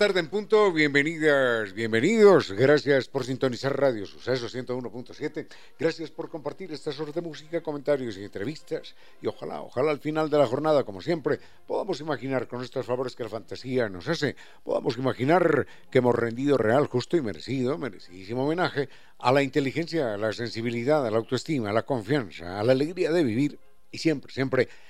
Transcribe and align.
Tarde 0.00 0.20
en 0.20 0.28
punto, 0.28 0.72
bienvenidas, 0.72 1.74
bienvenidos, 1.74 2.52
gracias 2.52 3.06
por 3.06 3.22
sintonizar 3.22 3.78
Radio 3.78 4.06
Suceso 4.06 4.48
101.7, 4.48 5.46
gracias 5.78 6.10
por 6.10 6.30
compartir 6.30 6.72
estas 6.72 6.98
horas 6.98 7.14
de 7.14 7.20
música, 7.20 7.62
comentarios 7.62 8.16
y 8.16 8.24
entrevistas, 8.24 8.94
y 9.20 9.26
ojalá, 9.26 9.60
ojalá 9.60 9.90
al 9.90 9.98
final 9.98 10.30
de 10.30 10.38
la 10.38 10.46
jornada, 10.46 10.84
como 10.84 11.02
siempre, 11.02 11.38
podamos 11.66 12.00
imaginar 12.00 12.48
con 12.48 12.62
estos 12.62 12.86
favores 12.86 13.14
que 13.14 13.24
la 13.24 13.28
fantasía 13.28 13.90
nos 13.90 14.08
hace, 14.08 14.36
podamos 14.64 14.96
imaginar 14.96 15.66
que 15.90 15.98
hemos 15.98 16.14
rendido 16.14 16.56
real, 16.56 16.86
justo 16.86 17.18
y 17.18 17.20
merecido, 17.20 17.76
merecidísimo 17.76 18.46
homenaje 18.46 18.88
a 19.18 19.32
la 19.32 19.42
inteligencia, 19.42 20.14
a 20.14 20.16
la 20.16 20.32
sensibilidad, 20.32 21.06
a 21.06 21.10
la 21.10 21.18
autoestima, 21.18 21.68
a 21.68 21.74
la 21.74 21.82
confianza, 21.82 22.58
a 22.58 22.62
la 22.62 22.72
alegría 22.72 23.12
de 23.12 23.22
vivir, 23.22 23.58
y 23.92 23.98
siempre, 23.98 24.32
siempre 24.32 24.68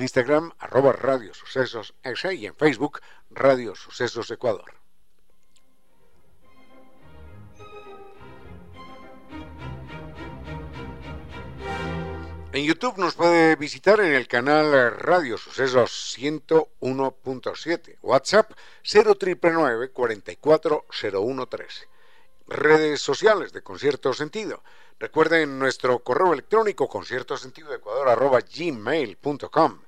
Instagram 0.01 0.53
arroba 0.61 0.93
radiosucesos 0.93 1.93
y 2.05 2.47
en 2.47 2.55
Facebook 2.55 3.01
Radio 3.31 3.75
Sucesos 3.75 4.31
Ecuador. 4.31 4.82
En 12.55 12.65
YouTube 12.67 12.99
nos 12.99 13.15
puede 13.15 13.57
visitar 13.57 13.99
en 14.01 14.13
el 14.13 14.29
canal 14.29 14.95
Radio 14.99 15.39
Sucesos 15.39 16.15
101.7, 16.19 17.97
WhatsApp 18.03 18.53
0999 18.85 19.91
440113. 19.91 21.89
Redes 22.49 23.01
sociales 23.01 23.55
de 23.55 23.63
Concierto 23.63 24.13
Sentido. 24.13 24.63
Recuerden 24.99 25.59
nuestro 25.59 26.01
correo 26.01 26.35
electrónico 26.35 26.91
concierto 26.91 27.39
sentido 27.39 27.73
ecuador 27.73 28.11
arroba 28.11 28.41
gmail.com. 28.41 29.81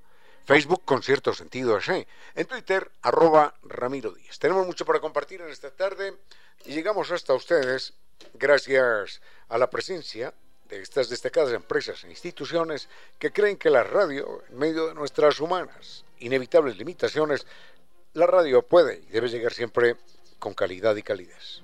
Facebook 0.46 0.86
Concierto 0.86 1.34
Sentido 1.34 1.76
S. 1.76 2.08
En 2.34 2.46
Twitter 2.46 2.90
arroba 3.02 3.56
Ramiro 3.64 4.10
Díaz. 4.12 4.38
Tenemos 4.38 4.66
mucho 4.66 4.86
para 4.86 5.00
compartir 5.00 5.42
en 5.42 5.50
esta 5.50 5.70
tarde 5.70 6.16
y 6.64 6.72
llegamos 6.72 7.10
hasta 7.10 7.34
ustedes 7.34 7.92
gracias 8.32 9.20
a 9.50 9.58
la 9.58 9.68
presencia 9.68 10.32
de 10.68 10.80
estas 10.80 11.08
destacadas 11.08 11.52
empresas 11.52 12.04
e 12.04 12.10
instituciones 12.10 12.88
que 13.18 13.32
creen 13.32 13.56
que 13.56 13.70
la 13.70 13.82
radio, 13.82 14.42
en 14.48 14.58
medio 14.58 14.88
de 14.88 14.94
nuestras 14.94 15.40
humanas, 15.40 16.04
inevitables 16.18 16.76
limitaciones, 16.76 17.46
la 18.14 18.26
radio 18.26 18.62
puede 18.62 19.00
y 19.00 19.06
debe 19.10 19.28
llegar 19.28 19.52
siempre 19.52 19.96
con 20.38 20.54
calidad 20.54 20.94
y 20.96 21.02
calidez. 21.02 21.63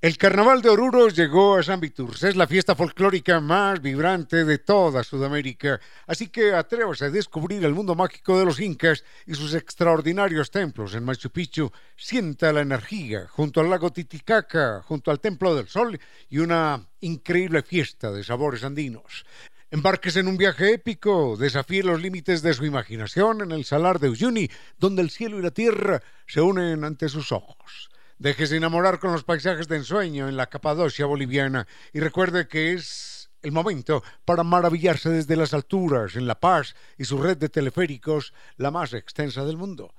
El 0.00 0.16
Carnaval 0.16 0.62
de 0.62 0.68
Oruro 0.68 1.08
llegó 1.08 1.56
a 1.56 1.62
San 1.64 1.80
Viturce, 1.80 2.28
es 2.28 2.36
la 2.36 2.46
fiesta 2.46 2.76
folclórica 2.76 3.40
más 3.40 3.82
vibrante 3.82 4.44
de 4.44 4.58
toda 4.58 5.02
Sudamérica, 5.02 5.80
así 6.06 6.28
que 6.28 6.52
atrévase 6.52 7.06
a 7.06 7.10
descubrir 7.10 7.64
el 7.64 7.74
mundo 7.74 7.96
mágico 7.96 8.38
de 8.38 8.44
los 8.44 8.60
incas 8.60 9.02
y 9.26 9.34
sus 9.34 9.54
extraordinarios 9.54 10.52
templos 10.52 10.94
en 10.94 11.02
Machu 11.02 11.30
Picchu, 11.30 11.72
sienta 11.96 12.52
la 12.52 12.60
energía 12.60 13.26
junto 13.26 13.60
al 13.60 13.70
lago 13.70 13.90
Titicaca, 13.90 14.82
junto 14.82 15.10
al 15.10 15.18
Templo 15.18 15.56
del 15.56 15.66
Sol 15.66 15.98
y 16.30 16.38
una 16.38 16.86
increíble 17.00 17.64
fiesta 17.64 18.12
de 18.12 18.22
sabores 18.22 18.62
andinos. 18.62 19.26
Embarques 19.72 20.14
en 20.14 20.28
un 20.28 20.36
viaje 20.36 20.74
épico, 20.74 21.36
desafíe 21.36 21.82
los 21.82 22.00
límites 22.00 22.40
de 22.42 22.54
su 22.54 22.64
imaginación 22.64 23.40
en 23.40 23.50
el 23.50 23.64
salar 23.64 23.98
de 23.98 24.10
Uyuni, 24.10 24.48
donde 24.78 25.02
el 25.02 25.10
cielo 25.10 25.40
y 25.40 25.42
la 25.42 25.50
tierra 25.50 26.00
se 26.28 26.40
unen 26.40 26.84
ante 26.84 27.08
sus 27.08 27.32
ojos. 27.32 27.90
Déjese 28.18 28.56
enamorar 28.56 28.98
con 28.98 29.12
los 29.12 29.22
paisajes 29.22 29.68
de 29.68 29.76
ensueño 29.76 30.28
en 30.28 30.36
la 30.36 30.48
Capadocia 30.48 31.06
boliviana 31.06 31.68
y 31.92 32.00
recuerde 32.00 32.48
que 32.48 32.72
es 32.72 33.30
el 33.42 33.52
momento 33.52 34.02
para 34.24 34.42
maravillarse 34.42 35.08
desde 35.08 35.36
las 35.36 35.54
alturas 35.54 36.16
en 36.16 36.26
La 36.26 36.40
Paz 36.40 36.74
y 36.96 37.04
su 37.04 37.22
red 37.22 37.36
de 37.36 37.48
teleféricos, 37.48 38.34
la 38.56 38.72
más 38.72 38.92
extensa 38.92 39.44
del 39.44 39.56
mundo. 39.56 39.94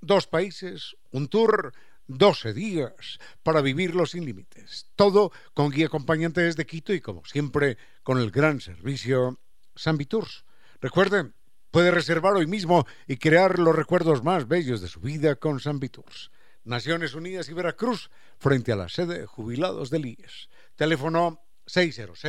Dos 0.00 0.26
países, 0.26 0.96
un 1.12 1.28
tour 1.28 1.72
12 2.08 2.54
días 2.54 3.20
para 3.44 3.60
vivirlo 3.60 4.04
sin 4.04 4.24
límites. 4.24 4.88
Todo 4.96 5.30
con 5.54 5.70
guía 5.70 5.86
acompañante 5.86 6.40
desde 6.40 6.66
Quito 6.66 6.92
y 6.92 7.00
como 7.00 7.24
siempre 7.24 7.78
con 8.02 8.18
el 8.18 8.32
gran 8.32 8.60
servicio 8.60 9.38
San 9.76 9.96
Viturs. 9.96 10.44
Recuerden, 10.80 11.36
puede 11.70 11.92
reservar 11.92 12.34
hoy 12.34 12.48
mismo 12.48 12.84
y 13.06 13.18
crear 13.18 13.60
los 13.60 13.76
recuerdos 13.76 14.24
más 14.24 14.48
bellos 14.48 14.80
de 14.80 14.88
su 14.88 15.00
vida 15.00 15.36
con 15.36 15.60
San 15.60 15.78
Viturs. 15.78 16.32
Naciones 16.70 17.14
Unidas 17.14 17.48
y 17.48 17.52
Veracruz, 17.52 18.10
frente 18.38 18.70
a 18.70 18.76
la 18.76 18.88
sede 18.88 19.18
de 19.18 19.26
jubilados 19.26 19.90
del 19.90 20.06
IES. 20.06 20.48
Teléfono 20.76 21.42
600 21.66 22.24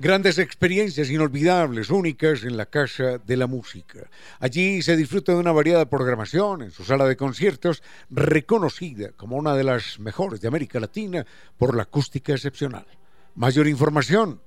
Grandes 0.00 0.38
experiencias 0.38 1.10
inolvidables, 1.10 1.90
únicas 1.90 2.44
en 2.44 2.56
la 2.56 2.66
Casa 2.66 3.18
de 3.18 3.36
la 3.36 3.48
Música. 3.48 4.08
Allí 4.38 4.80
se 4.80 4.96
disfruta 4.96 5.32
de 5.32 5.38
una 5.38 5.50
variada 5.50 5.90
programación 5.90 6.62
en 6.62 6.70
su 6.70 6.84
sala 6.84 7.04
de 7.06 7.16
conciertos, 7.16 7.82
reconocida 8.08 9.10
como 9.10 9.36
una 9.36 9.56
de 9.56 9.64
las 9.64 9.98
mejores 9.98 10.40
de 10.40 10.46
América 10.46 10.78
Latina 10.78 11.26
por 11.56 11.74
la 11.74 11.82
acústica 11.82 12.32
excepcional. 12.32 12.86
Mayor 13.34 13.66
información, 13.66 14.40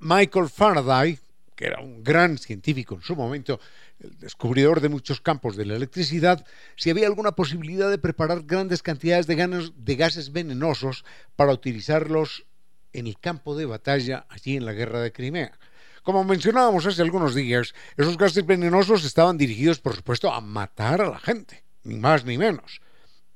Michael 0.00 0.50
Faraday, 0.50 1.18
que 1.56 1.66
era 1.66 1.80
un 1.80 2.04
gran 2.04 2.36
científico 2.36 2.94
en 2.94 3.00
su 3.00 3.16
momento, 3.16 3.58
el 4.00 4.18
descubridor 4.18 4.80
de 4.80 4.90
muchos 4.90 5.20
campos 5.20 5.56
de 5.56 5.64
la 5.64 5.76
electricidad, 5.76 6.44
si 6.76 6.90
había 6.90 7.06
alguna 7.06 7.32
posibilidad 7.32 7.90
de 7.90 7.98
preparar 7.98 8.42
grandes 8.42 8.82
cantidades 8.82 9.26
de, 9.26 9.70
de 9.74 9.96
gases 9.96 10.32
venenosos 10.32 11.04
para 11.36 11.52
utilizarlos 11.52 12.44
en 12.92 13.06
el 13.06 13.18
campo 13.18 13.56
de 13.56 13.66
batalla 13.66 14.26
allí 14.28 14.56
en 14.56 14.66
la 14.66 14.72
guerra 14.72 15.00
de 15.00 15.12
Crimea. 15.12 15.58
Como 16.02 16.22
mencionábamos 16.22 16.84
hace 16.84 17.00
algunos 17.00 17.34
días, 17.34 17.74
esos 17.96 18.18
gases 18.18 18.44
venenosos 18.44 19.04
estaban 19.04 19.38
dirigidos, 19.38 19.80
por 19.80 19.96
supuesto, 19.96 20.30
a 20.30 20.42
matar 20.42 21.00
a 21.00 21.08
la 21.08 21.18
gente 21.18 21.63
ni 21.84 21.96
más 21.96 22.24
ni 22.24 22.36
menos. 22.38 22.80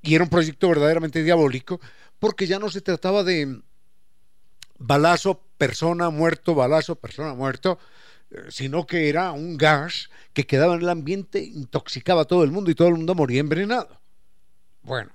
Y 0.03 0.15
era 0.15 0.25
un 0.25 0.31
proyecto 0.31 0.69
verdaderamente 0.69 1.23
diabólico 1.23 1.81
porque 2.19 2.47
ya 2.47 2.59
no 2.59 2.71
se 2.71 2.81
trataba 2.81 3.23
de 3.23 3.61
balazo, 4.79 5.43
persona, 5.57 6.11
muerto, 6.11 6.55
balazo, 6.55 6.97
persona, 6.97 7.35
muerto, 7.35 7.79
eh, 8.31 8.47
sino 8.49 8.87
que 8.87 9.09
era 9.09 9.33
un 9.33 9.57
gas 9.57 10.11
que 10.33 10.47
quedaba 10.47 10.75
en 10.75 10.83
el 10.83 10.89
ambiente, 10.89 11.43
intoxicaba 11.43 12.23
a 12.23 12.27
todo 12.27 12.45
el 12.45 12.51
mundo 12.51 12.71
y 12.71 12.75
todo 12.75 12.89
el 12.89 12.95
mundo 12.95 13.15
moría 13.15 13.41
envenenado. 13.41 14.01
Bueno, 14.83 15.13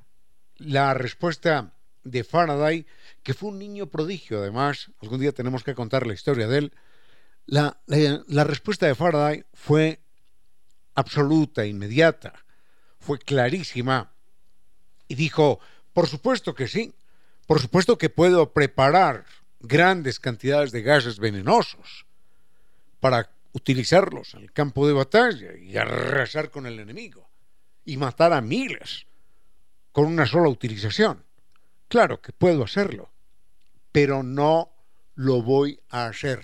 la 0.58 0.94
respuesta 0.94 1.74
de 2.04 2.24
Faraday, 2.24 2.86
que 3.24 3.34
fue 3.34 3.50
un 3.50 3.60
niño 3.60 3.88
prodigio 3.88 4.40
además, 4.40 4.92
algún 5.02 5.22
día 5.22 5.32
tenemos 5.32 5.64
que 5.64 5.76
contar 5.76 6.06
la 6.06 6.14
historia 6.14 6.48
de 6.48 6.58
él, 6.58 6.74
la, 7.46 7.82
la 7.88 8.44
respuesta 8.44 8.86
de 8.86 8.96
Faraday 8.96 9.46
fue 9.54 10.02
absoluta, 10.96 11.66
inmediata 11.66 12.44
fue 13.04 13.20
clarísima 13.20 14.12
y 15.08 15.16
dijo, 15.16 15.60
por 15.92 16.08
supuesto 16.08 16.56
que 16.56 16.68
sí, 16.68 16.94
por 17.46 17.60
supuesto 17.60 17.98
que 17.98 18.10
puedo 18.10 18.52
preparar 18.54 19.26
grandes 19.60 20.20
cantidades 20.20 20.72
de 20.72 20.82
gases 20.82 21.20
venenosos 21.20 22.06
para 23.00 23.30
utilizarlos 23.52 24.34
en 24.34 24.44
el 24.44 24.52
campo 24.52 24.88
de 24.88 24.94
batalla 24.94 25.56
y 25.58 25.78
arrasar 25.78 26.50
con 26.50 26.66
el 26.66 26.80
enemigo 26.80 27.30
y 27.86 27.98
matar 27.98 28.34
a 28.34 28.42
miles 28.42 29.06
con 29.92 30.06
una 30.06 30.26
sola 30.26 30.50
utilización. 30.50 31.24
Claro 31.88 32.22
que 32.22 32.32
puedo 32.32 32.64
hacerlo, 32.64 33.12
pero 33.92 34.24
no 34.24 34.72
lo 35.16 35.44
voy 35.44 35.80
a 35.90 36.06
hacer. 36.06 36.42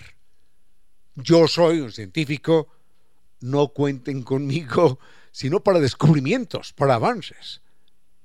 Yo 1.16 1.48
soy 1.48 1.80
un 1.80 1.92
científico, 1.92 2.68
no 3.40 3.70
cuenten 3.70 4.22
conmigo 4.22 5.00
sino 5.32 5.62
para 5.62 5.80
descubrimientos, 5.80 6.74
para 6.74 6.96
avances, 6.96 7.62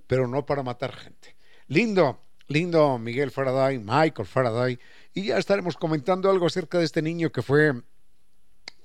pero 0.07 0.29
no 0.29 0.47
para 0.47 0.63
matar 0.63 0.95
gente. 0.95 1.37
Lindo, 1.69 2.21
lindo 2.49 2.99
Miguel 2.99 3.31
Faraday, 3.31 3.79
Michael 3.79 4.27
Faraday, 4.27 4.79
y 5.13 5.27
ya 5.27 5.39
estaremos 5.39 5.77
comentando 5.77 6.31
algo 6.31 6.47
acerca 6.47 6.79
de 6.79 6.85
este 6.85 7.03
niño 7.03 7.31
que 7.31 7.43
fue 7.43 7.73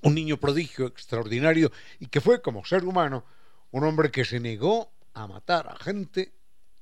un 0.01 0.15
niño 0.15 0.37
prodigio 0.37 0.87
extraordinario 0.87 1.71
y 1.99 2.07
que 2.07 2.21
fue 2.21 2.41
como 2.41 2.63
ser 2.63 2.85
humano 2.85 3.25
un 3.71 3.83
hombre 3.83 4.11
que 4.11 4.25
se 4.25 4.39
negó 4.39 4.91
a 5.13 5.27
matar 5.27 5.67
a 5.67 5.75
gente 5.75 6.33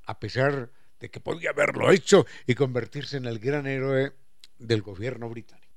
a 0.06 0.20
pesar 0.20 0.72
de 1.00 1.10
que 1.10 1.20
podía 1.20 1.52
haberlo 1.52 1.92
hecho 1.92 2.26
y 2.46 2.56
convertirse 2.56 3.18
en 3.18 3.26
el 3.26 3.40
gran 3.40 3.68
héroe 3.68 4.14
del 4.58 4.82
gobierno 4.82 5.30
británico. 5.30 5.68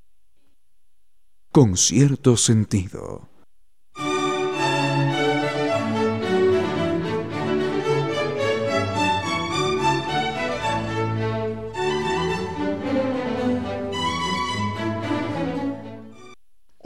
Con 1.50 1.76
cierto 1.76 2.36
sentido. 2.36 3.29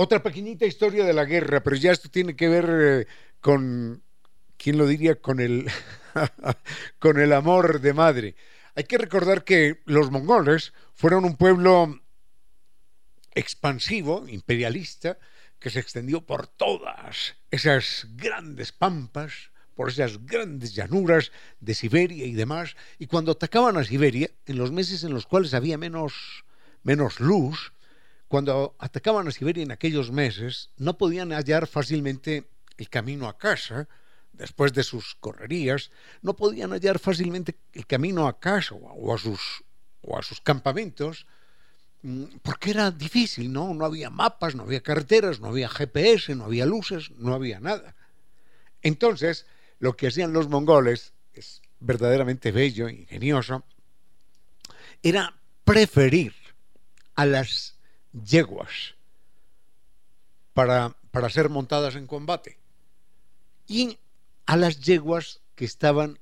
Otra 0.04 0.22
pequeñita 0.22 0.66
historia 0.66 1.02
de 1.02 1.14
la 1.14 1.24
guerra, 1.24 1.62
pero 1.62 1.76
ya 1.76 1.90
esto 1.90 2.10
tiene 2.10 2.36
que 2.36 2.46
ver 2.46 2.66
eh, 2.68 3.06
con, 3.40 4.02
¿quién 4.58 4.76
lo 4.76 4.86
diría? 4.86 5.14
Con 5.18 5.40
el, 5.40 5.66
con 6.98 7.18
el 7.18 7.32
amor 7.32 7.80
de 7.80 7.94
madre. 7.94 8.36
Hay 8.74 8.84
que 8.84 8.98
recordar 8.98 9.44
que 9.44 9.80
los 9.86 10.10
mongoles 10.10 10.74
fueron 10.92 11.24
un 11.24 11.38
pueblo 11.38 12.02
expansivo, 13.34 14.26
imperialista, 14.28 15.16
que 15.58 15.70
se 15.70 15.80
extendió 15.80 16.20
por 16.20 16.48
todas 16.48 17.36
esas 17.50 18.06
grandes 18.10 18.72
pampas, 18.72 19.52
por 19.74 19.88
esas 19.88 20.26
grandes 20.26 20.74
llanuras 20.74 21.32
de 21.60 21.74
Siberia 21.74 22.26
y 22.26 22.34
demás, 22.34 22.76
y 22.98 23.06
cuando 23.06 23.32
atacaban 23.32 23.78
a 23.78 23.84
Siberia, 23.84 24.28
en 24.44 24.58
los 24.58 24.70
meses 24.70 25.02
en 25.02 25.14
los 25.14 25.24
cuales 25.24 25.54
había 25.54 25.78
menos, 25.78 26.44
menos 26.82 27.20
luz, 27.20 27.72
cuando 28.34 28.74
atacaban 28.80 29.28
a 29.28 29.30
Siberia 29.30 29.62
en 29.62 29.70
aquellos 29.70 30.10
meses, 30.10 30.70
no 30.76 30.98
podían 30.98 31.30
hallar 31.30 31.68
fácilmente 31.68 32.50
el 32.76 32.88
camino 32.88 33.28
a 33.28 33.38
casa, 33.38 33.86
después 34.32 34.72
de 34.72 34.82
sus 34.82 35.14
correrías, 35.20 35.92
no 36.20 36.34
podían 36.34 36.72
hallar 36.72 36.98
fácilmente 36.98 37.54
el 37.72 37.86
camino 37.86 38.26
a 38.26 38.40
casa 38.40 38.74
o 38.74 39.14
a 39.14 39.18
sus, 39.18 39.62
o 40.00 40.18
a 40.18 40.22
sus 40.24 40.40
campamentos, 40.40 41.28
mm, 42.02 42.24
porque 42.42 42.72
era 42.72 42.90
difícil, 42.90 43.52
¿no? 43.52 43.72
No 43.72 43.84
había 43.84 44.10
mapas, 44.10 44.56
no 44.56 44.64
había 44.64 44.82
carreteras, 44.82 45.38
no 45.38 45.46
había 45.46 45.68
GPS, 45.68 46.34
no 46.34 46.46
había 46.46 46.66
luces, 46.66 47.12
no 47.12 47.34
había 47.34 47.60
nada. 47.60 47.94
Entonces, 48.82 49.46
lo 49.78 49.96
que 49.96 50.08
hacían 50.08 50.32
los 50.32 50.48
mongoles, 50.48 51.12
es 51.34 51.62
verdaderamente 51.78 52.50
bello, 52.50 52.88
ingenioso, 52.88 53.62
era 55.04 55.36
preferir 55.64 56.34
a 57.14 57.26
las 57.26 57.73
yeguas 58.22 58.94
para, 60.52 60.96
para 61.10 61.30
ser 61.30 61.48
montadas 61.48 61.96
en 61.96 62.06
combate 62.06 62.58
y 63.66 63.98
a 64.46 64.56
las 64.56 64.80
yeguas 64.80 65.40
que 65.54 65.64
estaban 65.64 66.18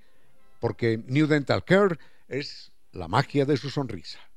porque 0.60 1.00
New 1.06 1.28
Dental 1.28 1.64
Care 1.64 2.00
es 2.28 2.72
la 2.92 3.08
magia 3.08 3.46
de 3.46 3.58
su 3.58 3.70
sonrisa. 3.70 4.31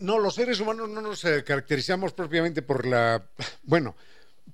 No, 0.00 0.18
los 0.18 0.34
seres 0.34 0.58
humanos 0.60 0.88
no 0.88 1.02
nos 1.02 1.22
eh, 1.26 1.44
caracterizamos 1.44 2.14
propiamente 2.14 2.62
por 2.62 2.86
la, 2.86 3.22
bueno, 3.64 3.94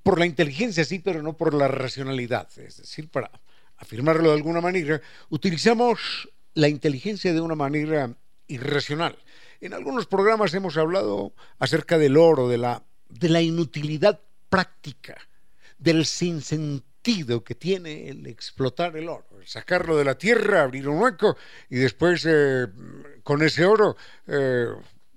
por 0.02 0.18
la 0.18 0.26
inteligencia 0.26 0.84
sí, 0.84 0.98
pero 0.98 1.22
no 1.22 1.36
por 1.36 1.54
la 1.54 1.68
racionalidad. 1.68 2.48
Es 2.58 2.78
decir, 2.78 3.08
para 3.08 3.30
afirmarlo 3.76 4.30
de 4.30 4.34
alguna 4.34 4.60
manera, 4.60 5.00
utilizamos 5.30 6.28
la 6.54 6.66
inteligencia 6.68 7.32
de 7.32 7.40
una 7.40 7.54
manera 7.54 8.12
irracional. 8.48 9.16
En 9.60 9.72
algunos 9.72 10.06
programas 10.06 10.52
hemos 10.54 10.76
hablado 10.76 11.32
acerca 11.60 11.96
del 11.96 12.16
oro, 12.16 12.48
de 12.48 12.58
la, 12.58 12.82
de 13.08 13.28
la 13.28 13.40
inutilidad 13.40 14.20
práctica, 14.48 15.16
del 15.78 16.06
sinsentido 16.06 17.44
que 17.44 17.54
tiene 17.54 18.08
el 18.08 18.26
explotar 18.26 18.96
el 18.96 19.08
oro, 19.08 19.28
el 19.40 19.46
sacarlo 19.46 19.96
de 19.96 20.04
la 20.04 20.18
tierra, 20.18 20.62
abrir 20.62 20.88
un 20.88 21.00
hueco 21.00 21.36
y 21.70 21.76
después 21.76 22.26
eh, 22.28 22.66
con 23.22 23.42
ese 23.42 23.64
oro 23.64 23.96
eh, 24.26 24.66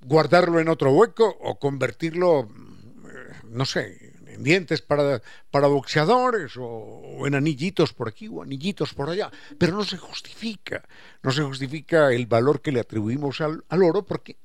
guardarlo 0.01 0.59
en 0.59 0.69
otro 0.69 0.91
hueco 0.91 1.37
o 1.41 1.59
convertirlo, 1.59 2.41
eh, 2.41 3.33
no 3.49 3.65
sé, 3.65 4.13
en 4.27 4.43
dientes 4.43 4.81
para, 4.81 5.21
para 5.51 5.67
boxeadores 5.67 6.53
o, 6.57 7.25
en 7.27 7.35
anillitos 7.35 7.93
por 7.93 8.07
aquí 8.07 8.27
o 8.27 8.41
anillitos 8.41 8.93
por 8.93 9.09
allá. 9.09 9.31
Pero 9.57 9.75
no 9.75 9.83
se 9.83 9.97
justifica, 9.97 10.87
no 11.21 11.31
se 11.31 11.43
justifica 11.43 12.11
el 12.13 12.25
valor 12.25 12.61
que 12.61 12.71
le 12.71 12.79
atribuimos 12.79 13.41
al, 13.41 13.63
al 13.69 13.83
oro 13.83 14.05
porque 14.05 14.37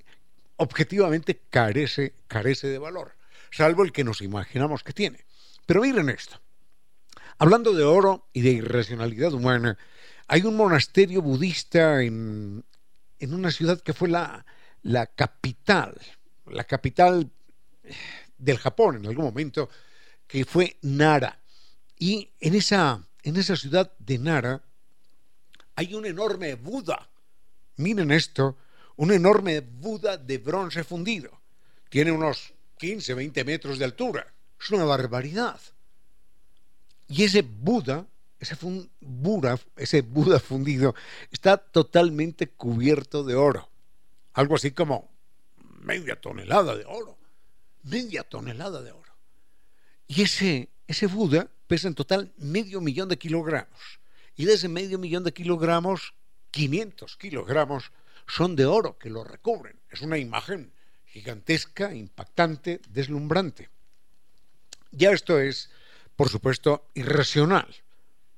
objetivamente 0.56 1.42
carece, 1.50 2.14
carece 2.26 2.68
de 2.68 2.78
valor, 2.78 3.16
salvo 3.50 3.84
el 3.84 3.92
que 3.92 4.04
nos 4.04 4.20
imaginamos 4.20 4.82
que 4.82 4.92
tiene. 4.92 5.24
Pero 5.66 5.82
miren 5.82 6.08
esto. 6.08 6.40
Hablando 7.38 7.72
de 7.72 7.84
oro 7.84 8.28
y 8.32 8.42
de 8.42 8.50
irracionalidad 8.50 9.32
humana, 9.32 9.76
hay 10.28 10.42
un 10.42 10.56
monasterio 10.56 11.20
budista 11.20 12.02
en, 12.02 12.64
en 13.18 13.34
una 13.34 13.50
ciudad 13.50 13.80
que 13.80 13.92
fue 13.92 14.08
la, 14.08 14.46
la 14.84 15.06
capital, 15.06 15.98
la 16.46 16.64
capital 16.64 17.30
del 18.38 18.58
Japón 18.58 18.96
en 18.96 19.06
algún 19.06 19.24
momento, 19.24 19.68
que 20.26 20.44
fue 20.44 20.76
Nara. 20.82 21.40
Y 21.98 22.30
en 22.40 22.54
esa, 22.54 23.02
en 23.22 23.36
esa 23.36 23.56
ciudad 23.56 23.92
de 23.98 24.18
Nara 24.18 24.62
hay 25.74 25.94
un 25.94 26.06
enorme 26.06 26.54
Buda. 26.54 27.08
Miren 27.76 28.10
esto, 28.10 28.58
un 28.96 29.12
enorme 29.12 29.60
Buda 29.60 30.16
de 30.16 30.38
bronce 30.38 30.84
fundido. 30.84 31.40
Tiene 31.88 32.12
unos 32.12 32.52
15, 32.78 33.14
20 33.14 33.44
metros 33.44 33.78
de 33.78 33.86
altura. 33.86 34.32
Es 34.60 34.70
una 34.70 34.84
barbaridad. 34.84 35.60
Y 37.08 37.24
ese 37.24 37.42
Buda, 37.42 38.06
ese, 38.38 38.56
Buda, 39.00 39.58
ese 39.76 40.02
Buda 40.02 40.38
fundido, 40.40 40.94
está 41.30 41.56
totalmente 41.56 42.48
cubierto 42.48 43.24
de 43.24 43.34
oro 43.34 43.73
algo 44.34 44.56
así 44.56 44.72
como 44.72 45.10
media 45.80 46.20
tonelada 46.20 46.76
de 46.76 46.84
oro, 46.84 47.16
media 47.82 48.22
tonelada 48.24 48.82
de 48.82 48.92
oro. 48.92 49.12
Y 50.06 50.22
ese, 50.22 50.68
ese 50.86 51.06
Buda 51.06 51.48
pesa 51.66 51.88
en 51.88 51.94
total 51.94 52.32
medio 52.36 52.80
millón 52.80 53.08
de 53.08 53.18
kilogramos. 53.18 54.00
Y 54.36 54.44
de 54.44 54.54
ese 54.54 54.68
medio 54.68 54.98
millón 54.98 55.24
de 55.24 55.32
kilogramos, 55.32 56.14
500 56.50 57.16
kilogramos 57.16 57.92
son 58.26 58.56
de 58.56 58.66
oro 58.66 58.98
que 58.98 59.10
lo 59.10 59.24
recubren. 59.24 59.78
Es 59.90 60.02
una 60.02 60.18
imagen 60.18 60.72
gigantesca, 61.06 61.94
impactante, 61.94 62.80
deslumbrante. 62.88 63.70
Ya 64.90 65.12
esto 65.12 65.38
es, 65.38 65.70
por 66.16 66.28
supuesto, 66.28 66.90
irracional. 66.94 67.68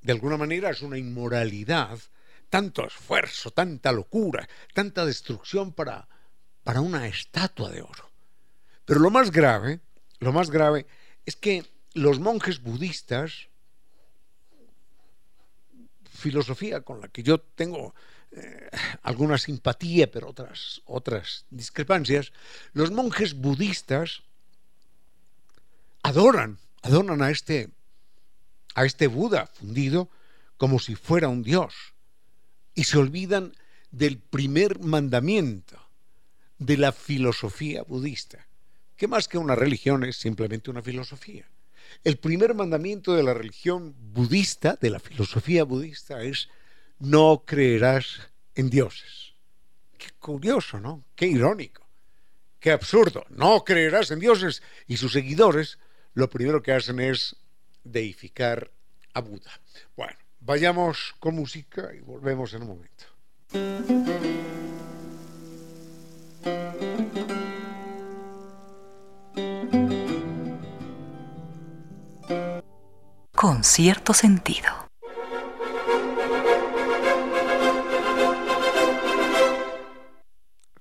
De 0.02 0.12
alguna 0.12 0.36
manera 0.36 0.70
es 0.70 0.82
una 0.82 0.98
inmoralidad 0.98 1.98
tanto 2.48 2.86
esfuerzo, 2.86 3.50
tanta 3.50 3.92
locura, 3.92 4.48
tanta 4.72 5.04
destrucción 5.04 5.72
para, 5.72 6.08
para 6.62 6.80
una 6.80 7.06
estatua 7.06 7.70
de 7.70 7.82
oro. 7.82 8.10
Pero 8.84 9.00
lo 9.00 9.10
más 9.10 9.30
grave, 9.30 9.80
lo 10.20 10.32
más 10.32 10.50
grave 10.50 10.86
es 11.24 11.36
que 11.36 11.64
los 11.94 12.20
monjes 12.20 12.62
budistas, 12.62 13.48
filosofía 16.10 16.82
con 16.82 17.00
la 17.00 17.08
que 17.08 17.22
yo 17.22 17.40
tengo 17.40 17.94
eh, 18.30 18.70
alguna 19.02 19.38
simpatía, 19.38 20.10
pero 20.10 20.28
otras, 20.28 20.82
otras 20.84 21.46
discrepancias, 21.50 22.32
los 22.72 22.90
monjes 22.90 23.34
budistas 23.34 24.22
adoran, 26.02 26.58
adoran 26.82 27.22
a 27.22 27.30
este, 27.30 27.70
a 28.74 28.84
este 28.84 29.08
Buda 29.08 29.46
fundido 29.46 30.08
como 30.56 30.78
si 30.78 30.94
fuera 30.94 31.28
un 31.28 31.42
dios 31.42 31.95
y 32.76 32.84
se 32.84 32.98
olvidan 32.98 33.56
del 33.90 34.18
primer 34.18 34.78
mandamiento 34.78 35.82
de 36.58 36.76
la 36.76 36.92
filosofía 36.92 37.82
budista, 37.82 38.46
que 38.96 39.08
más 39.08 39.26
que 39.26 39.38
una 39.38 39.56
religión 39.56 40.04
es 40.04 40.16
simplemente 40.16 40.70
una 40.70 40.82
filosofía. 40.82 41.48
El 42.04 42.18
primer 42.18 42.54
mandamiento 42.54 43.14
de 43.14 43.22
la 43.22 43.34
religión 43.34 43.94
budista, 43.98 44.78
de 44.80 44.90
la 44.90 45.00
filosofía 45.00 45.64
budista, 45.64 46.22
es 46.22 46.48
no 46.98 47.42
creerás 47.44 48.20
en 48.54 48.70
dioses. 48.70 49.34
Qué 49.98 50.10
curioso, 50.18 50.78
¿no? 50.78 51.04
Qué 51.14 51.26
irónico. 51.26 51.86
Qué 52.60 52.70
absurdo. 52.70 53.24
No 53.30 53.64
creerás 53.64 54.10
en 54.10 54.20
dioses. 54.20 54.62
Y 54.86 54.98
sus 54.98 55.12
seguidores 55.12 55.78
lo 56.14 56.28
primero 56.28 56.62
que 56.62 56.72
hacen 56.72 57.00
es 57.00 57.36
deificar 57.84 58.70
a 59.14 59.20
Buda. 59.20 59.60
Bueno, 59.96 60.18
vayamos 60.46 61.16
con 61.18 61.34
música 61.34 61.92
y 61.92 62.00
volvemos 62.00 62.54
en 62.54 62.62
un 62.62 62.68
momento. 62.68 63.04
Con 73.34 73.64
cierto 73.64 74.14
sentido. 74.14 74.86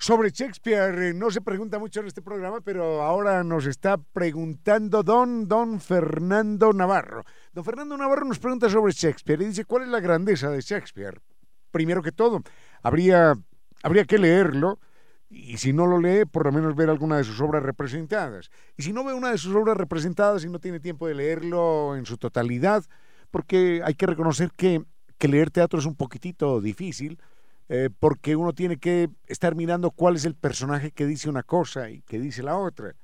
Sobre 0.06 0.30
Shakespeare 0.30 1.10
eh, 1.10 1.14
no 1.16 1.32
se 1.32 1.42
pregunta 1.42 1.80
mucho 1.80 2.02
en 2.02 2.06
este 2.06 2.22
programa, 2.22 2.62
pero 2.62 3.02
ahora 3.02 3.44
nos 3.44 3.66
está 3.66 3.98
preguntando 3.98 5.02
don, 5.02 5.48
don 5.48 5.80
Fernando 5.80 6.72
Navarro. 6.74 7.24
Don 7.56 7.64
Fernando 7.64 7.96
Navarro 7.96 8.26
nos 8.26 8.38
pregunta 8.38 8.70
sobre 8.70 8.92
Shakespeare 8.92 9.42
y 9.42 9.46
dice, 9.46 9.64
¿cuál 9.64 9.84
es 9.84 9.88
la 9.88 10.02
grandeza 10.02 10.50
de 10.50 10.60
Shakespeare? 10.60 11.22
Primero 11.72 12.04
que 12.04 12.12
todo, 12.12 12.44
habría, 12.84 13.34
habría 13.82 14.04
que 14.04 14.18
leerlo 14.18 14.78
y 15.30 15.56
si 15.56 15.72
no 15.72 15.88
lo 15.88 15.98
lee, 15.98 16.26
por 16.26 16.44
lo 16.44 16.52
menos 16.52 16.76
ver 16.76 16.90
alguna 16.90 17.16
de 17.16 17.24
sus 17.24 17.40
obras 17.40 17.64
representadas. 17.64 18.52
Y 18.76 18.84
si 18.84 18.92
no 18.92 19.06
ve 19.06 19.14
una 19.14 19.32
de 19.32 19.38
sus 19.38 19.56
obras 19.56 19.78
representadas 19.78 20.44
y 20.44 20.50
no 20.50 20.60
tiene 20.60 20.82
tiempo 20.82 21.08
de 21.08 21.16
leerlo 21.16 21.96
en 21.96 22.06
su 22.06 22.18
totalidad, 22.18 22.84
porque 23.32 23.82
hay 23.86 23.94
que 23.94 24.06
reconocer 24.06 24.52
que, 24.52 24.84
que 25.18 25.30
leer 25.30 25.50
teatro 25.50 25.80
es 25.80 25.86
un 25.86 25.96
poquitito 25.96 26.60
difícil, 26.60 27.22
eh, 27.70 27.90
porque 28.02 28.36
uno 28.36 28.52
tiene 28.52 28.76
que 28.76 29.10
estar 29.28 29.56
mirando 29.56 29.92
cuál 29.92 30.18
es 30.18 30.26
el 30.26 30.36
personaje 30.36 30.92
que 30.92 31.06
dice 31.06 31.30
una 31.30 31.44
cosa 31.44 31.90
y 31.90 32.02
que 32.02 32.20
dice 32.20 32.44
la 32.44 32.58
otra. 32.58 32.96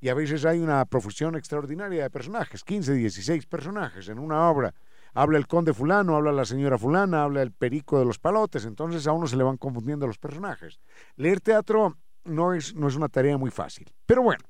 Y 0.00 0.08
a 0.08 0.14
veces 0.14 0.44
hay 0.44 0.60
una 0.60 0.84
profusión 0.84 1.36
extraordinaria 1.36 2.02
de 2.02 2.10
personajes, 2.10 2.62
15, 2.64 2.94
16 2.94 3.46
personajes 3.46 4.08
en 4.08 4.18
una 4.18 4.48
obra. 4.48 4.74
Habla 5.14 5.38
el 5.38 5.46
conde 5.46 5.72
fulano, 5.72 6.16
habla 6.16 6.32
la 6.32 6.44
señora 6.44 6.76
fulana, 6.76 7.22
habla 7.22 7.42
el 7.42 7.52
perico 7.52 7.98
de 7.98 8.04
los 8.04 8.18
palotes, 8.18 8.66
entonces 8.66 9.06
a 9.06 9.12
uno 9.12 9.26
se 9.26 9.36
le 9.36 9.44
van 9.44 9.56
confundiendo 9.56 10.06
los 10.06 10.18
personajes. 10.18 10.78
Leer 11.16 11.40
teatro 11.40 11.96
no 12.24 12.52
es, 12.52 12.74
no 12.74 12.88
es 12.88 12.96
una 12.96 13.08
tarea 13.08 13.38
muy 13.38 13.50
fácil. 13.50 13.90
Pero 14.04 14.22
bueno, 14.22 14.44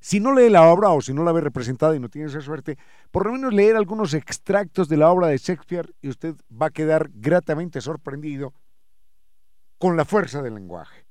si 0.00 0.20
no 0.20 0.32
lee 0.32 0.50
la 0.50 0.68
obra 0.68 0.90
o 0.90 1.00
si 1.00 1.12
no 1.12 1.24
la 1.24 1.32
ve 1.32 1.40
representada 1.40 1.96
y 1.96 2.00
no 2.00 2.08
tiene 2.08 2.28
esa 2.28 2.40
suerte, 2.40 2.78
por 3.10 3.26
lo 3.26 3.32
menos 3.32 3.52
leer 3.52 3.76
algunos 3.76 4.14
extractos 4.14 4.88
de 4.88 4.96
la 4.96 5.10
obra 5.10 5.28
de 5.28 5.38
Shakespeare 5.38 5.92
y 6.00 6.08
usted 6.08 6.36
va 6.50 6.66
a 6.66 6.70
quedar 6.70 7.10
gratamente 7.12 7.80
sorprendido 7.80 8.54
con 9.78 9.96
la 9.96 10.04
fuerza 10.04 10.42
del 10.42 10.54
lenguaje, 10.54 11.05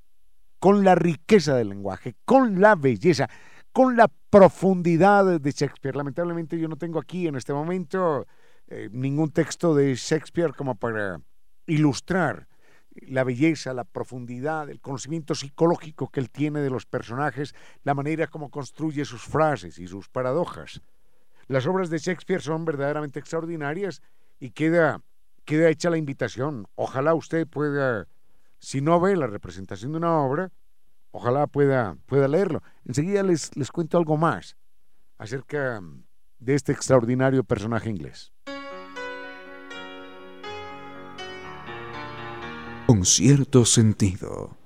con 0.65 0.83
la 0.83 0.95
riqueza 0.95 1.55
del 1.55 1.69
lenguaje, 1.69 2.15
con 2.25 2.59
la 2.59 2.73
belleza, 2.73 3.29
con 3.71 3.95
la 3.95 4.07
profundidad 4.07 5.39
de 5.39 5.51
Shakespeare. 5.51 5.95
Lamentablemente 5.95 6.57
yo 6.57 6.67
no 6.67 6.75
tengo 6.75 6.97
aquí 6.97 7.27
en 7.27 7.35
este 7.35 7.53
momento 7.53 8.25
eh, 8.65 8.89
ningún 8.91 9.29
texto 9.29 9.75
de 9.75 9.93
Shakespeare 9.93 10.55
como 10.57 10.73
para 10.73 11.21
ilustrar 11.67 12.47
la 12.95 13.23
belleza, 13.23 13.75
la 13.75 13.83
profundidad, 13.83 14.67
el 14.71 14.81
conocimiento 14.81 15.35
psicológico 15.35 16.09
que 16.09 16.19
él 16.19 16.31
tiene 16.31 16.61
de 16.61 16.71
los 16.71 16.87
personajes, 16.87 17.53
la 17.83 17.93
manera 17.93 18.25
como 18.25 18.49
construye 18.49 19.05
sus 19.05 19.21
frases 19.21 19.77
y 19.77 19.85
sus 19.85 20.09
paradojas. 20.09 20.81
Las 21.45 21.67
obras 21.67 21.91
de 21.91 21.99
Shakespeare 21.99 22.41
son 22.41 22.65
verdaderamente 22.65 23.19
extraordinarias 23.19 24.01
y 24.39 24.49
queda, 24.49 25.03
queda 25.43 25.69
hecha 25.69 25.91
la 25.91 25.97
invitación. 25.97 26.65
Ojalá 26.73 27.13
usted 27.13 27.45
pueda, 27.45 28.07
si 28.59 28.81
no 28.81 28.99
ve 28.99 29.15
la 29.15 29.27
representación 29.27 29.91
de 29.91 29.97
una 29.97 30.17
obra, 30.19 30.51
ojalá 31.11 31.47
pueda, 31.47 31.97
pueda 32.05 32.27
leerlo. 32.27 32.61
Enseguida 32.85 33.23
les, 33.23 33.55
les 33.55 33.71
cuento 33.71 33.97
algo 33.97 34.17
más 34.17 34.57
acerca 35.17 35.81
de 36.39 36.55
este 36.55 36.71
extraordinario 36.71 37.43
personaje 37.43 37.89
inglés. 37.89 38.35
con 42.85 43.03
cierto 43.03 43.65
sentido. 43.65 44.57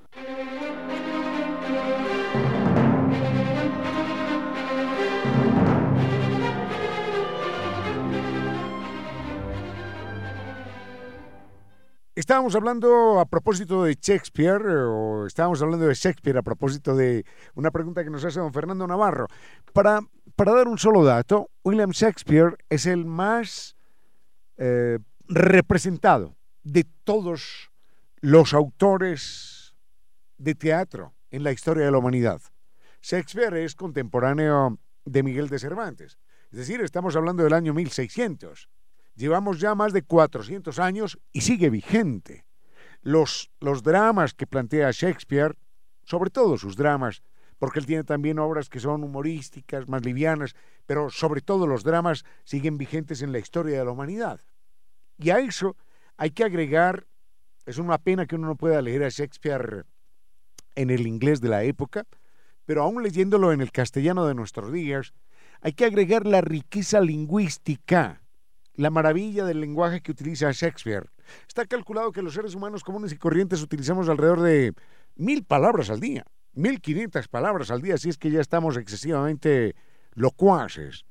Estábamos 12.20 12.54
hablando 12.54 13.18
a 13.18 13.26
propósito 13.26 13.86
de 13.86 13.96
Shakespeare, 13.96 14.62
o 14.68 15.26
estábamos 15.26 15.62
hablando 15.62 15.88
de 15.88 15.94
Shakespeare 15.94 16.38
a 16.38 16.42
propósito 16.42 16.94
de 16.94 17.24
una 17.56 17.72
pregunta 17.72 18.04
que 18.04 18.10
nos 18.10 18.26
hace 18.26 18.42
don 18.42 18.52
Fernando 18.52 18.86
Navarro. 18.86 19.28
Para, 19.72 20.02
para 20.36 20.52
dar 20.52 20.68
un 20.68 20.78
solo 20.78 21.06
dato, 21.06 21.50
William 21.64 21.92
Shakespeare 21.92 22.58
es 22.68 22.88
el 22.88 23.06
más 23.06 23.78
eh, 24.58 25.00
representado 25.30 26.36
de 26.62 26.86
todos 27.06 27.72
los 28.20 28.54
autores 28.54 29.78
de 30.38 30.56
teatro 30.56 31.14
en 31.32 31.46
la 31.46 31.54
historia 31.54 31.86
de 31.86 31.92
la 31.92 32.00
humanidad. 32.00 32.42
Shakespeare 33.02 33.64
es 33.64 33.76
contemporáneo 33.76 34.78
de 35.06 35.24
Miguel 35.24 35.48
de 35.48 35.58
Cervantes, 35.58 36.20
es 36.52 36.60
decir, 36.60 36.82
estamos 36.82 37.16
hablando 37.16 37.46
del 37.46 37.54
año 37.54 37.74
1600. 37.74 38.68
Llevamos 39.20 39.60
ya 39.60 39.76
más 39.76 39.92
de 39.92 40.02
400 40.02 40.80
años 40.80 41.20
y 41.34 41.42
sigue 41.42 41.70
vigente. 41.70 42.46
Los, 43.02 43.52
los 43.60 43.84
dramas 43.84 44.34
que 44.34 44.48
plantea 44.48 44.92
Shakespeare, 44.92 45.58
sobre 46.06 46.30
todo 46.30 46.58
sus 46.58 46.78
dramas, 46.78 47.22
porque 47.58 47.80
él 47.80 47.86
tiene 47.86 48.06
también 48.06 48.40
obras 48.40 48.70
que 48.70 48.80
son 48.80 49.04
humorísticas, 49.04 49.90
más 49.90 50.06
livianas, 50.06 50.56
pero 50.86 51.10
sobre 51.10 51.42
todo 51.42 51.68
los 51.68 51.84
dramas 51.84 52.24
siguen 52.46 52.78
vigentes 52.78 53.22
en 53.22 53.34
la 53.34 53.40
historia 53.40 53.80
de 53.80 53.84
la 53.84 53.92
humanidad. 53.92 54.40
Y 55.18 55.32
a 55.32 55.40
eso 55.40 55.76
hay 56.16 56.32
que 56.32 56.46
agregar 56.46 57.06
es 57.66 57.78
una 57.78 57.98
pena 57.98 58.26
que 58.26 58.36
uno 58.36 58.48
no 58.48 58.56
pueda 58.56 58.82
leer 58.82 59.04
a 59.04 59.10
Shakespeare 59.10 59.86
en 60.76 60.90
el 60.92 61.06
inglés 61.06 61.42
de 61.42 61.50
la 61.50 61.66
época, 61.66 62.06
pero 62.64 62.84
aún 62.84 63.04
leyéndolo 63.04 63.52
en 63.52 63.60
el 63.60 63.74
castellano 63.74 64.26
de 64.26 64.34
nuestros 64.34 64.72
días, 64.72 65.14
hay 65.60 65.74
que 65.74 65.84
agregar 65.84 66.26
la 66.26 66.40
riqueza 66.40 67.02
lingüística, 67.02 68.24
la 68.80 68.90
maravilla 68.90 69.44
del 69.44 69.60
lenguaje 69.60 70.02
que 70.02 70.12
utiliza 70.12 70.52
Shakespeare. 70.54 71.10
Está 71.50 71.66
calculado 71.66 72.14
que 72.14 72.22
los 72.22 72.34
seres 72.34 72.56
humanos 72.56 72.82
comunes 72.82 73.12
y 73.12 73.18
corrientes 73.18 73.62
utilizamos 73.62 74.08
alrededor 74.08 74.40
de 74.42 74.74
mil 75.16 75.44
palabras 75.44 75.90
al 75.90 76.00
día, 76.00 76.26
mil 76.54 76.80
quinientas 76.80 77.28
palabras 77.28 77.72
al 77.72 77.82
día, 77.82 77.98
si 77.98 78.08
es 78.08 78.18
que 78.18 78.32
ya 78.32 78.40
estamos 78.40 78.78
excesivamente 78.78 79.76
locuaces. 80.14 81.04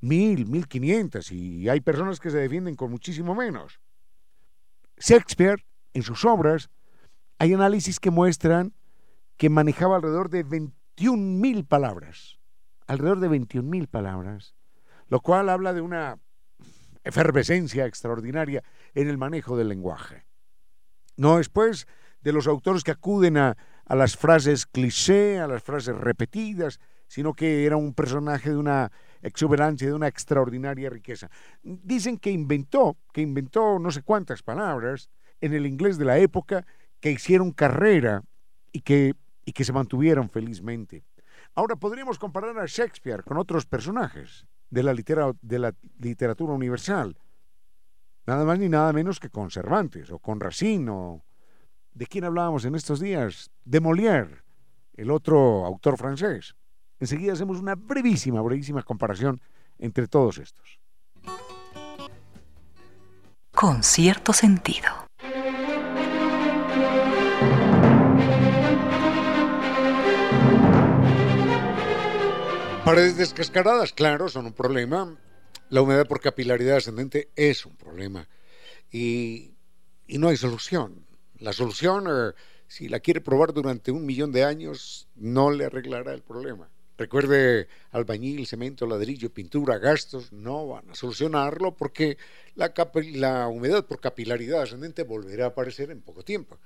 Mil, 0.00 0.46
mil 0.46 0.68
quinientas, 0.68 1.32
y 1.32 1.68
hay 1.68 1.80
personas 1.80 2.20
que 2.20 2.30
se 2.30 2.38
defienden 2.38 2.76
con 2.76 2.90
muchísimo 2.92 3.34
menos. 3.34 3.80
Shakespeare 4.98 5.64
en 5.94 6.04
sus 6.04 6.24
obras, 6.24 6.70
hay 7.40 7.52
análisis 7.52 7.98
que 7.98 8.12
muestran 8.12 8.74
que 9.36 9.50
manejaba 9.50 9.96
alrededor 9.96 10.30
de 10.30 10.44
21 10.44 11.40
mil 11.40 11.64
palabras, 11.64 12.38
alrededor 12.86 13.18
de 13.18 13.28
21 13.28 13.68
mil 13.68 13.88
palabras, 13.88 14.54
lo 15.08 15.20
cual 15.20 15.48
habla 15.48 15.72
de 15.72 15.80
una 15.80 16.18
efervescencia 17.04 17.86
extraordinaria 17.86 18.62
en 18.94 19.08
el 19.08 19.18
manejo 19.18 19.56
del 19.56 19.68
lenguaje. 19.68 20.26
No 21.16 21.38
después 21.38 21.86
de 22.20 22.32
los 22.32 22.46
autores 22.46 22.84
que 22.84 22.92
acuden 22.92 23.36
a, 23.36 23.56
a 23.84 23.96
las 23.96 24.16
frases 24.16 24.66
cliché, 24.66 25.38
a 25.38 25.46
las 25.46 25.62
frases 25.62 25.96
repetidas, 25.96 26.80
sino 27.08 27.34
que 27.34 27.66
era 27.66 27.76
un 27.76 27.92
personaje 27.92 28.50
de 28.50 28.56
una 28.56 28.90
exuberancia, 29.20 29.86
de 29.86 29.94
una 29.94 30.08
extraordinaria 30.08 30.88
riqueza. 30.88 31.30
Dicen 31.62 32.16
que 32.16 32.30
inventó, 32.30 32.96
que 33.12 33.20
inventó 33.20 33.78
no 33.78 33.90
sé 33.90 34.02
cuántas 34.02 34.42
palabras, 34.42 35.10
en 35.40 35.52
el 35.52 35.66
inglés 35.66 35.98
de 35.98 36.04
la 36.04 36.18
época 36.18 36.64
que 37.00 37.10
hicieron 37.10 37.52
carrera 37.52 38.22
y 38.72 38.80
que, 38.80 39.14
y 39.44 39.52
que 39.52 39.64
se 39.64 39.72
mantuvieron 39.72 40.30
felizmente. 40.30 41.04
Ahora 41.54 41.76
podríamos 41.76 42.18
comparar 42.18 42.58
a 42.58 42.66
Shakespeare 42.66 43.22
con 43.24 43.36
otros 43.36 43.66
personajes 43.66 44.46
de 44.72 44.82
la, 44.82 44.94
de 45.42 45.58
la 45.58 45.74
literatura 45.98 46.54
universal, 46.54 47.14
nada 48.26 48.44
más 48.44 48.58
ni 48.58 48.70
nada 48.70 48.92
menos 48.94 49.20
que 49.20 49.28
con 49.28 49.50
Cervantes 49.50 50.10
o 50.10 50.18
con 50.18 50.40
Racine 50.40 50.90
o 50.90 51.22
de 51.92 52.06
quién 52.06 52.24
hablábamos 52.24 52.64
en 52.64 52.74
estos 52.74 52.98
días, 52.98 53.50
de 53.66 53.80
Molière, 53.82 54.42
el 54.94 55.10
otro 55.10 55.66
autor 55.66 55.98
francés. 55.98 56.54
Enseguida 56.98 57.34
hacemos 57.34 57.60
una 57.60 57.74
brevísima, 57.74 58.40
brevísima 58.40 58.82
comparación 58.82 59.42
entre 59.78 60.08
todos 60.08 60.38
estos. 60.38 60.80
Con 63.54 63.82
cierto 63.82 64.32
sentido. 64.32 64.88
Paredes 72.84 73.16
descascaradas, 73.16 73.92
claro, 73.92 74.28
son 74.28 74.46
un 74.46 74.52
problema. 74.54 75.16
La 75.70 75.82
humedad 75.82 76.08
por 76.08 76.20
capilaridad 76.20 76.78
ascendente 76.78 77.30
es 77.36 77.64
un 77.64 77.76
problema. 77.76 78.28
Y, 78.90 79.52
y 80.08 80.18
no 80.18 80.28
hay 80.28 80.36
solución. 80.36 81.06
La 81.38 81.52
solución, 81.52 82.06
eh, 82.08 82.32
si 82.66 82.88
la 82.88 82.98
quiere 82.98 83.20
probar 83.20 83.52
durante 83.52 83.92
un 83.92 84.04
millón 84.04 84.32
de 84.32 84.42
años, 84.42 85.06
no 85.14 85.52
le 85.52 85.66
arreglará 85.66 86.12
el 86.12 86.22
problema. 86.22 86.68
Recuerde, 86.98 87.68
albañil, 87.92 88.48
cemento, 88.48 88.84
ladrillo, 88.84 89.32
pintura, 89.32 89.78
gastos, 89.78 90.32
no 90.32 90.66
van 90.66 90.90
a 90.90 90.96
solucionarlo 90.96 91.76
porque 91.76 92.18
la, 92.56 92.74
la 93.12 93.46
humedad 93.46 93.86
por 93.86 94.00
capilaridad 94.00 94.62
ascendente 94.62 95.04
volverá 95.04 95.44
a 95.44 95.48
aparecer 95.48 95.92
en 95.92 96.00
poco 96.02 96.24
tiempo. 96.24 96.58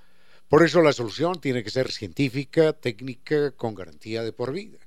Por 0.49 0.63
eso 0.63 0.81
la 0.81 0.95
solución 0.95 1.43
tiene 1.43 1.63
que 1.63 1.71
ser 1.71 1.93
científica, 1.93 2.73
técnica, 2.73 3.51
con 3.51 3.75
garantía 3.75 4.23
de 4.23 4.33
por 4.33 4.53
vida. 4.53 4.79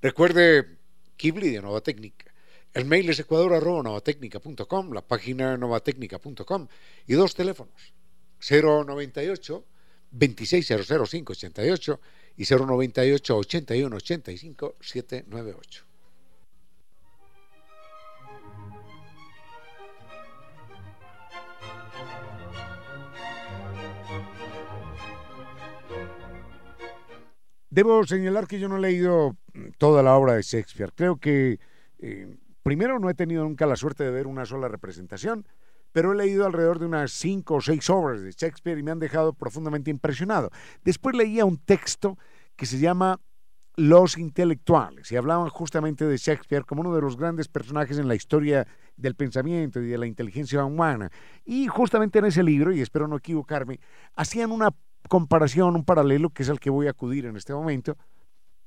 Recuerde 0.00 0.78
Kibli 1.16 1.50
de 1.50 1.60
Nova 1.60 1.80
Técnica. 1.80 2.32
El 2.72 2.84
mail 2.84 3.10
es 3.10 3.18
ecuador.novatecnica.com, 3.18 4.92
la 4.92 5.02
página 5.02 5.56
novatecnica.com 5.56 6.68
y 7.06 7.14
dos 7.14 7.34
teléfonos, 7.34 7.94
098 8.48 9.64
2600588 10.12 12.00
y 12.36 12.44
098 12.44 13.36
81 13.36 13.96
85 13.96 14.76
798. 14.80 15.87
Debo 27.78 28.04
señalar 28.04 28.48
que 28.48 28.58
yo 28.58 28.68
no 28.68 28.78
he 28.78 28.80
leído 28.80 29.36
toda 29.78 30.02
la 30.02 30.16
obra 30.16 30.34
de 30.34 30.42
Shakespeare. 30.42 30.90
Creo 30.96 31.18
que, 31.18 31.60
eh, 32.00 32.36
primero, 32.64 32.98
no 32.98 33.08
he 33.08 33.14
tenido 33.14 33.44
nunca 33.44 33.66
la 33.66 33.76
suerte 33.76 34.02
de 34.02 34.10
ver 34.10 34.26
una 34.26 34.44
sola 34.46 34.66
representación, 34.66 35.46
pero 35.92 36.10
he 36.10 36.16
leído 36.16 36.44
alrededor 36.44 36.80
de 36.80 36.86
unas 36.86 37.12
cinco 37.12 37.54
o 37.54 37.60
seis 37.60 37.88
obras 37.88 38.20
de 38.20 38.32
Shakespeare 38.32 38.80
y 38.80 38.82
me 38.82 38.90
han 38.90 38.98
dejado 38.98 39.32
profundamente 39.32 39.92
impresionado. 39.92 40.50
Después 40.82 41.14
leía 41.14 41.44
un 41.44 41.56
texto 41.56 42.18
que 42.56 42.66
se 42.66 42.80
llama 42.80 43.20
Los 43.76 44.18
intelectuales 44.18 45.12
y 45.12 45.16
hablaban 45.16 45.48
justamente 45.48 46.04
de 46.04 46.16
Shakespeare 46.16 46.64
como 46.64 46.80
uno 46.80 46.96
de 46.96 47.00
los 47.00 47.16
grandes 47.16 47.46
personajes 47.46 47.96
en 47.96 48.08
la 48.08 48.16
historia 48.16 48.66
del 48.96 49.14
pensamiento 49.14 49.80
y 49.80 49.86
de 49.86 49.98
la 49.98 50.06
inteligencia 50.08 50.64
humana. 50.64 51.12
Y 51.44 51.68
justamente 51.68 52.18
en 52.18 52.24
ese 52.24 52.42
libro, 52.42 52.72
y 52.72 52.80
espero 52.80 53.06
no 53.06 53.18
equivocarme, 53.18 53.78
hacían 54.16 54.50
una 54.50 54.74
comparación, 55.08 55.74
un 55.74 55.84
paralelo, 55.84 56.30
que 56.30 56.42
es 56.42 56.48
el 56.48 56.60
que 56.60 56.70
voy 56.70 56.86
a 56.86 56.90
acudir 56.90 57.26
en 57.26 57.36
este 57.36 57.52
momento, 57.52 57.96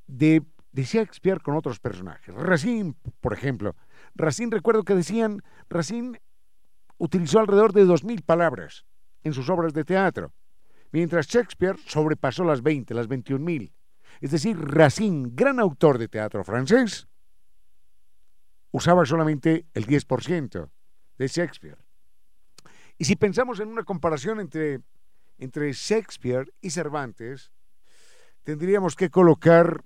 de, 0.08 0.44
de 0.72 0.84
Shakespeare 0.84 1.40
con 1.42 1.56
otros 1.56 1.80
personajes. 1.80 2.34
Racine, 2.36 2.96
por 3.20 3.34
ejemplo. 3.34 3.76
Racine, 4.16 4.52
recuerdo 4.52 4.84
que 4.84 4.96
decían, 4.96 5.42
Racine 5.70 6.22
utilizó 6.98 7.40
alrededor 7.40 7.74
de 7.74 7.86
2.000 7.86 8.24
palabras 8.24 8.86
en 9.24 9.34
sus 9.34 9.50
obras 9.50 9.74
de 9.74 9.84
teatro, 9.84 10.34
mientras 10.92 11.28
Shakespeare 11.28 11.78
sobrepasó 11.86 12.44
las 12.44 12.62
20, 12.62 12.94
las 12.94 13.08
21.000. 13.08 13.72
Es 14.20 14.32
decir, 14.32 14.58
Racine, 14.60 15.30
gran 15.32 15.60
autor 15.60 15.98
de 15.98 16.08
teatro 16.08 16.44
francés, 16.44 17.08
usaba 18.72 19.06
solamente 19.06 19.66
el 19.74 19.86
10% 19.86 20.70
de 21.18 21.28
Shakespeare. 21.28 21.78
Y 22.98 23.06
si 23.06 23.16
pensamos 23.16 23.60
en 23.60 23.70
una 23.70 23.84
comparación 23.84 24.40
entre 24.40 24.82
entre 25.42 25.74
Shakespeare 25.74 26.54
y 26.62 26.70
Cervantes, 26.70 27.52
tendríamos 28.44 28.96
que 28.96 29.10
colocar, 29.10 29.84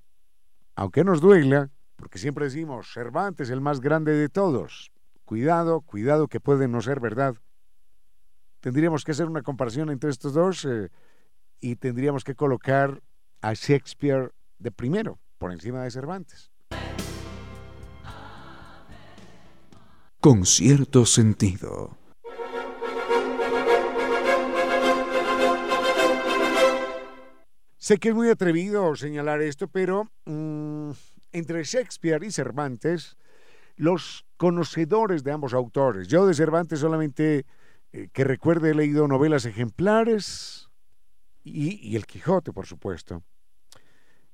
aunque 0.75 1.05
nos 1.05 1.21
duela, 1.21 1.71
porque 1.95 2.19
siempre 2.19 2.45
decimos 2.45 2.91
Cervantes 2.93 3.49
el 3.49 3.61
más 3.61 3.79
grande 3.79 4.11
de 4.11 4.27
todos, 4.27 4.91
cuidado, 5.23 5.79
cuidado 5.79 6.27
que 6.27 6.41
puede 6.41 6.67
no 6.67 6.81
ser 6.81 6.99
verdad. 6.99 7.37
Tendríamos 8.59 9.05
que 9.05 9.13
hacer 9.13 9.27
una 9.27 9.43
comparación 9.43 9.89
entre 9.89 10.09
estos 10.09 10.33
dos 10.33 10.65
eh, 10.65 10.89
y 11.61 11.77
tendríamos 11.77 12.25
que 12.25 12.35
colocar 12.35 13.01
a 13.41 13.53
Shakespeare 13.53 14.33
de 14.59 14.71
primero, 14.71 15.19
por 15.37 15.53
encima 15.53 15.83
de 15.83 15.91
Cervantes. 15.91 16.51
Con 20.19 20.45
cierto 20.45 21.05
sentido. 21.05 21.97
Sé 27.85 27.99
que 27.99 28.09
es 28.09 28.15
muy 28.15 28.29
atrevido 28.29 28.95
señalar 28.95 29.43
esto, 29.43 29.67
pero 29.67 30.09
mm, 30.25 30.89
entre 31.33 31.63
Shakespeare 31.63 32.23
y 32.23 32.31
Cervantes, 32.31 33.15
los 33.75 34.25
conocedores 34.37 35.23
de 35.23 35.31
ambos 35.31 35.53
autores, 35.53 36.07
yo 36.07 36.25
de 36.25 36.33
Cervantes 36.33 36.79
solamente 36.79 37.45
eh, 37.93 38.07
que 38.11 38.23
recuerde 38.23 38.71
he 38.71 38.73
leído 38.73 39.07
novelas 39.07 39.45
ejemplares 39.45 40.67
y, 41.43 41.95
El 41.95 42.07
Quijote, 42.07 42.51
por 42.51 42.65
supuesto. 42.65 43.21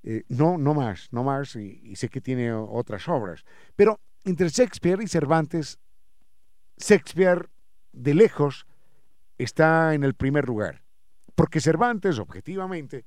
Eh, 0.04 0.24
no, 0.30 0.58
no 0.58 0.74
más, 0.74 1.10
no 1.12 1.26
más, 1.26 1.58
y, 1.58 1.82
y 1.84 1.98
sé 1.98 2.08
que 2.08 2.22
tiene 2.22 2.54
otras 2.54 3.10
obras. 3.10 3.44
Pero 3.76 4.00
entre 4.24 4.48
Shakespeare 4.48 5.04
y 5.04 5.08
Cervantes, 5.08 5.78
Shakespeare 6.78 7.50
de 7.92 8.14
lejos 8.14 8.66
está 9.38 9.94
en 9.94 10.06
el 10.06 10.14
primer 10.14 10.48
lugar, 10.48 10.84
porque 11.36 11.60
Cervantes, 11.60 12.18
objetivamente, 12.18 13.04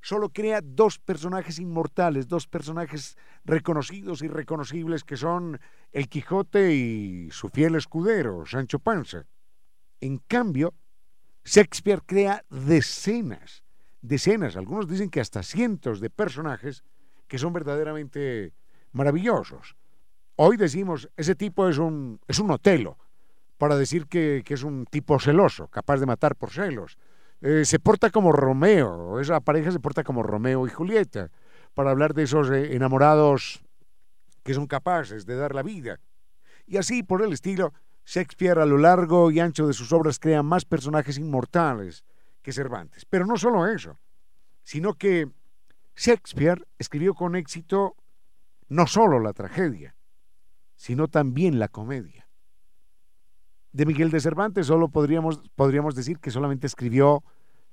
solo 0.00 0.30
crea 0.30 0.60
dos 0.62 0.98
personajes 0.98 1.58
inmortales, 1.58 2.28
dos 2.28 2.46
personajes 2.46 3.16
reconocidos 3.44 4.22
y 4.22 4.28
reconocibles 4.28 5.04
que 5.04 5.16
son 5.16 5.60
el 5.92 6.08
Quijote 6.08 6.74
y 6.74 7.30
su 7.30 7.48
fiel 7.48 7.74
escudero, 7.74 8.46
Sancho 8.46 8.78
Panza. 8.78 9.26
En 10.00 10.18
cambio, 10.18 10.74
Shakespeare 11.44 12.02
crea 12.04 12.44
decenas, 12.50 13.64
decenas, 14.00 14.56
algunos 14.56 14.88
dicen 14.88 15.10
que 15.10 15.20
hasta 15.20 15.42
cientos 15.42 16.00
de 16.00 16.10
personajes 16.10 16.84
que 17.26 17.38
son 17.38 17.52
verdaderamente 17.52 18.52
maravillosos. 18.92 19.76
Hoy 20.36 20.56
decimos, 20.56 21.08
ese 21.16 21.34
tipo 21.34 21.68
es 21.68 21.78
un, 21.78 22.20
es 22.28 22.38
un 22.38 22.50
Otelo, 22.50 22.96
para 23.58 23.76
decir 23.76 24.06
que, 24.06 24.42
que 24.44 24.54
es 24.54 24.62
un 24.62 24.86
tipo 24.86 25.18
celoso, 25.18 25.66
capaz 25.66 25.98
de 25.98 26.06
matar 26.06 26.36
por 26.36 26.50
celos 26.50 26.96
eh, 27.40 27.64
se 27.64 27.78
porta 27.78 28.10
como 28.10 28.32
Romeo, 28.32 29.20
esa 29.20 29.40
pareja 29.40 29.70
se 29.70 29.80
porta 29.80 30.02
como 30.02 30.22
Romeo 30.22 30.66
y 30.66 30.70
Julieta, 30.70 31.30
para 31.74 31.90
hablar 31.90 32.14
de 32.14 32.24
esos 32.24 32.50
eh, 32.50 32.74
enamorados 32.74 33.62
que 34.42 34.54
son 34.54 34.66
capaces 34.66 35.26
de 35.26 35.36
dar 35.36 35.54
la 35.54 35.62
vida. 35.62 36.00
Y 36.66 36.76
así, 36.76 37.02
por 37.02 37.22
el 37.22 37.32
estilo, 37.32 37.72
Shakespeare 38.04 38.58
a 38.58 38.66
lo 38.66 38.78
largo 38.78 39.30
y 39.30 39.40
ancho 39.40 39.66
de 39.66 39.72
sus 39.72 39.92
obras 39.92 40.18
crea 40.18 40.42
más 40.42 40.64
personajes 40.64 41.18
inmortales 41.18 42.04
que 42.42 42.52
Cervantes. 42.52 43.04
Pero 43.04 43.26
no 43.26 43.36
solo 43.36 43.66
eso, 43.66 43.98
sino 44.64 44.94
que 44.94 45.28
Shakespeare 45.94 46.66
escribió 46.78 47.14
con 47.14 47.36
éxito 47.36 47.94
no 48.68 48.86
solo 48.86 49.20
la 49.20 49.32
tragedia, 49.32 49.94
sino 50.74 51.08
también 51.08 51.58
la 51.58 51.68
comedia 51.68 52.27
de 53.72 53.86
Miguel 53.86 54.10
de 54.10 54.20
Cervantes 54.20 54.66
solo 54.66 54.88
podríamos, 54.88 55.40
podríamos 55.54 55.94
decir 55.94 56.18
que 56.18 56.30
solamente 56.30 56.66
escribió 56.66 57.22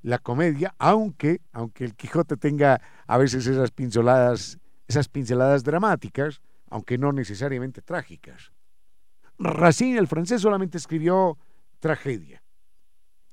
la 0.01 0.19
comedia, 0.19 0.75
aunque, 0.77 1.41
aunque 1.51 1.83
el 1.83 1.95
Quijote 1.95 2.37
tenga 2.37 2.81
a 3.07 3.17
veces 3.17 3.47
esas 3.47 3.71
pinceladas, 3.71 4.59
esas 4.87 5.09
pinceladas 5.09 5.63
dramáticas, 5.63 6.41
aunque 6.69 6.97
no 6.97 7.11
necesariamente 7.11 7.81
trágicas. 7.81 8.51
Racine, 9.39 9.97
el 9.97 10.07
francés, 10.07 10.41
solamente 10.41 10.77
escribió 10.77 11.37
tragedia. 11.79 12.43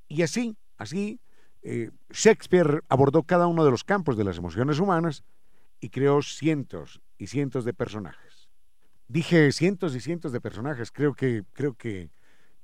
Y 0.09 0.23
así, 0.23 0.57
así, 0.79 1.21
eh, 1.63 1.91
Shakespeare 2.11 2.83
abordó 2.89 3.23
cada 3.23 3.47
uno 3.47 3.65
de 3.65 3.71
los 3.71 3.85
campos 3.85 4.17
de 4.17 4.25
las 4.25 4.39
emociones 4.39 4.79
humanas 4.81 5.25
y 5.81 5.91
creó 5.91 6.23
cientos 6.23 7.01
y 7.19 7.27
cientos 7.27 7.65
de 7.65 7.75
personajes. 7.75 8.49
Dije 9.09 9.53
cientos 9.53 9.95
y 9.95 10.01
cientos 10.01 10.33
de 10.33 10.41
personajes, 10.41 10.91
creo 10.91 11.15
que, 11.15 11.45
creo 11.53 11.75
que 11.75 12.11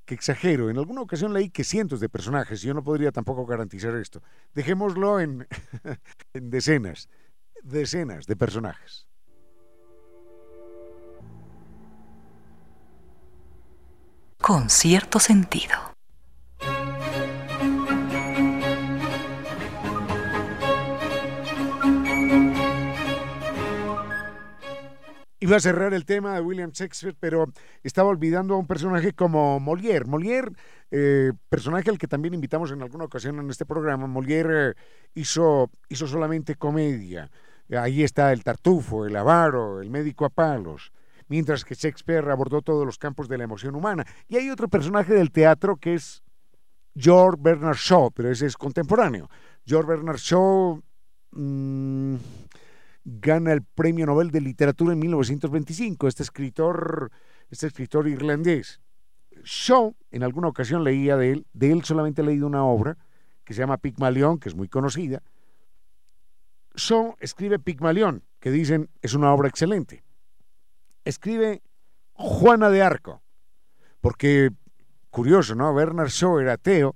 que 0.09 0.15
exagero. 0.15 0.71
En 0.71 0.79
alguna 0.79 1.03
ocasión 1.03 1.35
leí 1.35 1.51
que 1.51 1.65
cientos 1.65 2.01
de 2.01 2.09
personajes, 2.09 2.65
y 2.65 2.69
yo 2.69 2.75
no 2.75 2.83
podría 2.83 3.13
tampoco 3.13 3.45
garantizar 3.45 3.95
esto. 3.95 4.23
Dejémoslo 4.55 5.21
en, 5.21 5.47
en 6.33 6.51
decenas, 6.51 7.09
decenas 7.63 8.27
de 8.27 8.35
personajes. 8.35 9.07
Con 14.41 14.71
cierto 14.71 15.21
sentido. 15.21 15.98
Iba 25.41 25.57
a 25.57 25.61
cerrar 25.61 25.95
el 25.95 26.05
tema 26.05 26.35
de 26.35 26.41
William 26.41 26.73
Shakespeare, 26.73 27.15
pero 27.19 27.53
estaba 27.85 28.09
olvidando 28.09 28.55
a 28.55 28.59
un 28.59 28.67
personaje 28.67 29.13
como 29.13 29.61
Molière. 29.61 30.05
Molière, 30.05 30.51
eh, 30.91 31.33
personaje 31.49 31.91
al 31.91 31.99
que 31.99 32.09
también 32.09 32.35
invitamos 32.35 32.73
en 32.73 32.83
alguna 32.83 33.05
ocasión 33.05 33.39
en 33.39 33.49
este 33.49 33.65
programa, 33.65 34.09
Molière 34.09 34.71
eh, 34.71 34.75
hizo, 35.15 35.71
hizo 35.89 36.09
solamente 36.09 36.57
comedia. 36.57 37.31
Ahí 37.71 38.03
está 38.03 38.33
el 38.33 38.43
tartufo, 38.43 39.07
el 39.07 39.15
avaro, 39.15 39.81
el 39.81 39.91
médico 39.91 40.25
a 40.25 40.31
palos, 40.31 40.91
mientras 41.29 41.65
que 41.65 41.77
Shakespeare 41.77 42.29
abordó 42.31 42.61
todos 42.61 42.85
los 42.85 42.99
campos 42.99 43.29
de 43.29 43.39
la 43.39 43.45
emoción 43.45 43.77
humana. 43.77 44.05
Y 44.27 44.39
hay 44.39 44.51
otro 44.51 44.67
personaje 44.67 45.15
del 45.15 45.31
teatro 45.31 45.77
que 45.77 45.95
es 45.95 46.25
George 46.97 47.39
Bernard 47.41 47.77
Shaw, 47.77 48.11
pero 48.11 48.29
ese 48.29 48.47
es 48.47 48.57
contemporáneo. 48.57 49.31
George 49.65 49.89
Bernard 49.89 50.19
Shaw 50.19 50.83
mmm, 51.31 52.17
gana 53.05 53.53
el 53.53 53.63
Premio 53.63 54.07
Nobel 54.07 54.31
de 54.31 54.41
Literatura 54.41 54.93
en 54.93 54.99
1925, 54.99 56.09
este 56.09 56.23
escritor, 56.23 57.11
este 57.51 57.67
escritor 57.67 58.09
irlandés. 58.09 58.81
Shaw, 59.45 59.95
en 60.11 60.23
alguna 60.23 60.49
ocasión 60.49 60.85
leía 60.85 61.17
de 61.17 61.33
él, 61.33 61.47
de 61.53 61.73
él 61.73 61.85
solamente 61.85 62.23
he 62.23 62.25
leído 62.25 62.47
una 62.47 62.65
obra 62.65 62.97
que 63.45 63.55
se 63.55 63.61
llama 63.61 63.79
Pigmalión, 63.79 64.39
que 64.39 64.49
es 64.49 64.55
muy 64.55 64.69
conocida. 64.69 65.23
Shaw 66.75 67.17
escribe 67.21 67.59
Pigmalión, 67.59 68.25
que 68.41 68.51
dicen 68.51 68.91
es 69.01 69.15
una 69.15 69.33
obra 69.33 69.49
excelente. 69.49 70.05
Escribe 71.05 71.63
Juana 72.13 72.69
de 72.69 72.83
Arco, 72.83 73.23
porque 74.01 74.51
curioso, 75.11 75.55
¿no? 75.55 75.73
Bernard 75.73 76.09
Shaw 76.09 76.41
era 76.41 76.55
ateo, 76.55 76.95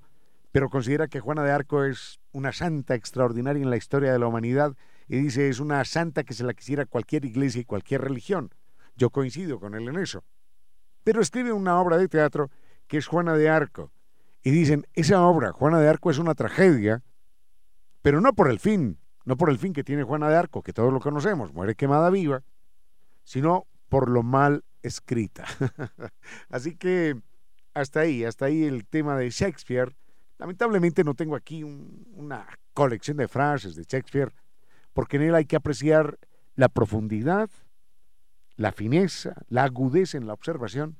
pero 0.50 0.68
considera 0.68 1.08
que 1.08 1.20
Juana 1.20 1.42
de 1.42 1.52
Arco 1.52 1.84
es 1.84 2.20
una 2.32 2.52
santa 2.52 2.94
extraordinaria 2.94 3.62
en 3.62 3.70
la 3.70 3.76
historia 3.76 4.12
de 4.12 4.18
la 4.18 4.26
humanidad 4.26 4.76
y 5.08 5.18
dice 5.18 5.48
es 5.48 5.60
una 5.60 5.84
santa 5.84 6.24
que 6.24 6.34
se 6.34 6.44
la 6.44 6.54
quisiera 6.54 6.86
cualquier 6.86 7.24
iglesia 7.24 7.60
y 7.60 7.64
cualquier 7.64 8.02
religión. 8.02 8.50
Yo 8.96 9.10
coincido 9.10 9.58
con 9.58 9.74
él 9.74 9.88
en 9.88 9.98
eso. 9.98 10.24
Pero 11.04 11.20
escribe 11.20 11.52
una 11.52 11.80
obra 11.80 11.98
de 11.98 12.08
teatro 12.08 12.50
que 12.86 12.98
es 12.98 13.06
Juana 13.06 13.36
de 13.36 13.48
Arco. 13.48 13.90
Y 14.42 14.50
dicen, 14.50 14.86
esa 14.94 15.22
obra, 15.22 15.52
Juana 15.52 15.80
de 15.80 15.88
Arco, 15.88 16.10
es 16.10 16.18
una 16.18 16.34
tragedia, 16.34 17.02
pero 18.02 18.20
no 18.20 18.32
por 18.32 18.50
el 18.50 18.58
fin, 18.58 18.98
no 19.24 19.36
por 19.36 19.50
el 19.50 19.58
fin 19.58 19.72
que 19.72 19.84
tiene 19.84 20.02
Juana 20.02 20.28
de 20.28 20.36
Arco, 20.36 20.62
que 20.62 20.72
todos 20.72 20.92
lo 20.92 21.00
conocemos, 21.00 21.52
muere 21.52 21.76
quemada 21.76 22.10
viva, 22.10 22.42
sino 23.24 23.66
por 23.88 24.08
lo 24.08 24.22
mal 24.22 24.64
escrita. 24.82 25.44
Así 26.48 26.76
que 26.76 27.20
hasta 27.74 28.00
ahí, 28.00 28.24
hasta 28.24 28.46
ahí 28.46 28.64
el 28.64 28.86
tema 28.86 29.16
de 29.16 29.30
Shakespeare. 29.30 29.94
Lamentablemente 30.38 31.04
no 31.04 31.14
tengo 31.14 31.36
aquí 31.36 31.62
una 31.62 32.46
colección 32.74 33.16
de 33.16 33.28
frases 33.28 33.76
de 33.76 33.84
Shakespeare, 33.84 34.32
porque 34.92 35.16
en 35.16 35.22
él 35.22 35.34
hay 35.34 35.44
que 35.44 35.56
apreciar 35.56 36.18
la 36.54 36.68
profundidad, 36.68 37.50
la 38.56 38.72
fineza, 38.72 39.34
la 39.48 39.64
agudeza 39.64 40.18
en 40.18 40.26
la 40.26 40.34
observación 40.34 40.98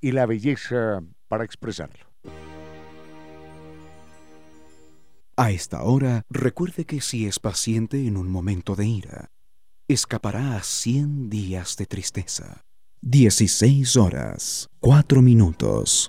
y 0.00 0.12
la 0.12 0.26
belleza 0.26 1.02
para 1.28 1.44
expresarlo. 1.44 2.06
A 5.38 5.50
esta 5.50 5.82
hora, 5.82 6.22
recuerde 6.30 6.86
que 6.86 7.02
si 7.02 7.26
es 7.26 7.38
paciente 7.38 8.06
en 8.06 8.16
un 8.16 8.30
momento 8.30 8.74
de 8.74 8.86
ira, 8.86 9.30
escapará 9.86 10.56
a 10.56 10.62
100 10.62 11.28
días 11.28 11.76
de 11.76 11.84
tristeza. 11.86 12.62
16 13.02 13.96
horas, 13.96 14.68
4 14.80 15.20
minutos. 15.20 16.08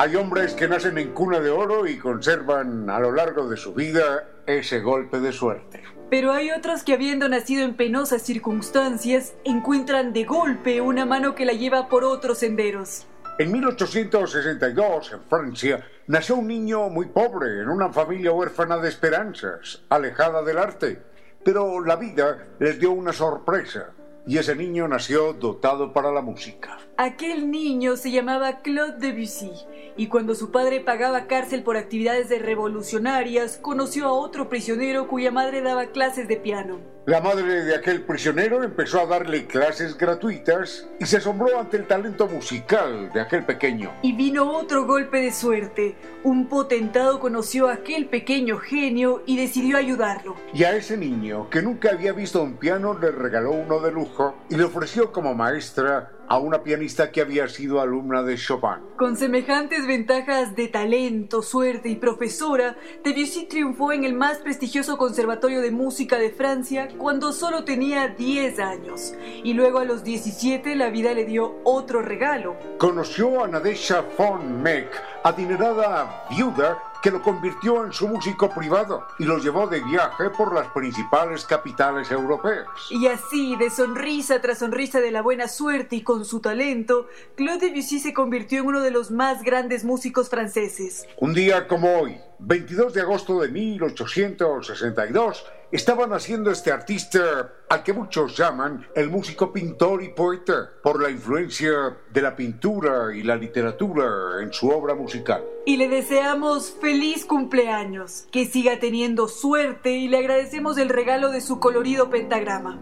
Hay 0.00 0.16
hombres 0.16 0.54
que 0.54 0.66
nacen 0.66 0.96
en 0.96 1.12
cuna 1.12 1.40
de 1.40 1.50
oro 1.50 1.86
y 1.86 1.98
conservan 1.98 2.88
a 2.88 2.98
lo 2.98 3.12
largo 3.12 3.50
de 3.50 3.58
su 3.58 3.74
vida 3.74 4.26
ese 4.46 4.80
golpe 4.80 5.20
de 5.20 5.30
suerte. 5.30 5.82
Pero 6.08 6.32
hay 6.32 6.52
otros 6.52 6.84
que 6.84 6.94
habiendo 6.94 7.28
nacido 7.28 7.66
en 7.66 7.76
penosas 7.76 8.22
circunstancias, 8.22 9.34
encuentran 9.44 10.14
de 10.14 10.24
golpe 10.24 10.80
una 10.80 11.04
mano 11.04 11.34
que 11.34 11.44
la 11.44 11.52
lleva 11.52 11.90
por 11.90 12.04
otros 12.04 12.38
senderos. 12.38 13.06
En 13.38 13.52
1862, 13.52 15.12
en 15.12 15.22
Francia, 15.24 15.86
nació 16.06 16.36
un 16.36 16.48
niño 16.48 16.88
muy 16.88 17.08
pobre 17.08 17.60
en 17.60 17.68
una 17.68 17.92
familia 17.92 18.32
huérfana 18.32 18.78
de 18.78 18.88
esperanzas, 18.88 19.82
alejada 19.90 20.42
del 20.42 20.56
arte. 20.56 21.02
Pero 21.44 21.84
la 21.84 21.96
vida 21.96 22.46
les 22.58 22.80
dio 22.80 22.92
una 22.92 23.12
sorpresa 23.12 23.92
y 24.30 24.38
ese 24.38 24.54
niño 24.54 24.86
nació 24.86 25.32
dotado 25.32 25.92
para 25.92 26.12
la 26.12 26.22
música. 26.22 26.78
Aquel 26.96 27.50
niño 27.50 27.96
se 27.96 28.12
llamaba 28.12 28.60
Claude 28.60 28.98
Debussy 28.98 29.50
y 29.96 30.06
cuando 30.06 30.36
su 30.36 30.52
padre 30.52 30.78
pagaba 30.78 31.26
cárcel 31.26 31.64
por 31.64 31.76
actividades 31.76 32.28
de 32.28 32.38
revolucionarias, 32.38 33.58
conoció 33.58 34.06
a 34.06 34.12
otro 34.12 34.48
prisionero 34.48 35.08
cuya 35.08 35.32
madre 35.32 35.62
daba 35.62 35.86
clases 35.86 36.28
de 36.28 36.36
piano. 36.36 36.78
La 37.10 37.20
madre 37.20 37.64
de 37.64 37.74
aquel 37.74 38.02
prisionero 38.02 38.62
empezó 38.62 39.00
a 39.00 39.06
darle 39.06 39.48
clases 39.48 39.98
gratuitas 39.98 40.86
y 41.00 41.06
se 41.06 41.16
asombró 41.16 41.58
ante 41.58 41.76
el 41.76 41.88
talento 41.88 42.28
musical 42.28 43.10
de 43.12 43.20
aquel 43.20 43.44
pequeño. 43.44 43.90
Y 44.02 44.12
vino 44.12 44.48
otro 44.48 44.86
golpe 44.86 45.20
de 45.20 45.32
suerte. 45.32 45.96
Un 46.22 46.46
potentado 46.46 47.18
conoció 47.18 47.66
a 47.66 47.72
aquel 47.72 48.06
pequeño 48.06 48.58
genio 48.58 49.24
y 49.26 49.36
decidió 49.36 49.76
ayudarlo. 49.76 50.36
Y 50.54 50.62
a 50.62 50.76
ese 50.76 50.96
niño, 50.96 51.50
que 51.50 51.62
nunca 51.62 51.90
había 51.90 52.12
visto 52.12 52.44
un 52.44 52.58
piano, 52.58 52.96
le 52.96 53.10
regaló 53.10 53.50
uno 53.50 53.80
de 53.80 53.90
lujo 53.90 54.36
y 54.48 54.54
le 54.54 54.62
ofreció 54.62 55.10
como 55.10 55.34
maestra 55.34 56.12
a 56.30 56.38
una 56.38 56.62
pianista 56.62 57.10
que 57.10 57.20
había 57.20 57.48
sido 57.48 57.80
alumna 57.80 58.22
de 58.22 58.36
Chopin. 58.36 58.78
Con 58.96 59.16
semejantes 59.16 59.84
ventajas 59.84 60.54
de 60.54 60.68
talento, 60.68 61.42
suerte 61.42 61.88
y 61.88 61.96
profesora, 61.96 62.76
Debussy 63.02 63.46
triunfó 63.46 63.90
en 63.90 64.04
el 64.04 64.14
más 64.14 64.38
prestigioso 64.38 64.96
conservatorio 64.96 65.60
de 65.60 65.72
música 65.72 66.18
de 66.18 66.30
Francia 66.30 66.88
cuando 66.96 67.32
solo 67.32 67.64
tenía 67.64 68.06
10 68.06 68.60
años. 68.60 69.12
Y 69.42 69.54
luego 69.54 69.80
a 69.80 69.84
los 69.84 70.04
17 70.04 70.76
la 70.76 70.90
vida 70.90 71.14
le 71.14 71.24
dio 71.24 71.56
otro 71.64 72.00
regalo. 72.00 72.56
Conoció 72.78 73.42
a 73.42 73.48
Nadesha 73.48 74.04
von 74.16 74.62
Meck, 74.62 74.88
adinerada 75.24 76.26
viuda 76.30 76.89
que 77.02 77.10
lo 77.10 77.22
convirtió 77.22 77.84
en 77.84 77.92
su 77.92 78.08
músico 78.08 78.50
privado 78.50 79.06
y 79.18 79.24
lo 79.24 79.38
llevó 79.38 79.66
de 79.66 79.80
viaje 79.80 80.30
por 80.30 80.54
las 80.54 80.68
principales 80.68 81.44
capitales 81.44 82.10
europeas. 82.10 82.66
Y 82.90 83.06
así, 83.06 83.56
de 83.56 83.70
sonrisa 83.70 84.40
tras 84.40 84.58
sonrisa 84.58 85.00
de 85.00 85.10
la 85.10 85.22
buena 85.22 85.48
suerte 85.48 85.96
y 85.96 86.02
con 86.02 86.24
su 86.24 86.40
talento, 86.40 87.08
Claude 87.36 87.70
Debussy 87.70 88.00
se 88.00 88.12
convirtió 88.12 88.60
en 88.60 88.66
uno 88.66 88.80
de 88.80 88.90
los 88.90 89.10
más 89.10 89.42
grandes 89.42 89.84
músicos 89.84 90.28
franceses. 90.28 91.06
Un 91.18 91.34
día 91.34 91.66
como 91.66 92.00
hoy, 92.00 92.18
22 92.38 92.94
de 92.94 93.00
agosto 93.00 93.40
de 93.40 93.48
1862, 93.48 95.44
estaba 95.72 96.06
naciendo 96.06 96.50
este 96.50 96.72
artista 96.72 97.52
al 97.68 97.82
que 97.82 97.92
muchos 97.92 98.36
llaman 98.36 98.86
el 98.94 99.08
músico 99.08 99.52
pintor 99.52 100.02
y 100.02 100.08
poeta 100.08 100.70
por 100.82 101.00
la 101.00 101.10
influencia 101.10 101.96
de 102.12 102.22
la 102.22 102.34
pintura 102.34 103.14
y 103.14 103.22
la 103.22 103.36
literatura 103.36 104.42
en 104.42 104.52
su 104.52 104.68
obra 104.68 104.94
musical. 104.94 105.44
Y 105.66 105.76
le 105.76 105.88
deseamos 105.88 106.74
feliz 106.80 107.24
cumpleaños, 107.24 108.26
que 108.32 108.46
siga 108.46 108.80
teniendo 108.80 109.28
suerte 109.28 109.92
y 109.92 110.08
le 110.08 110.18
agradecemos 110.18 110.78
el 110.78 110.88
regalo 110.88 111.30
de 111.30 111.40
su 111.40 111.60
colorido 111.60 112.10
pentagrama. 112.10 112.80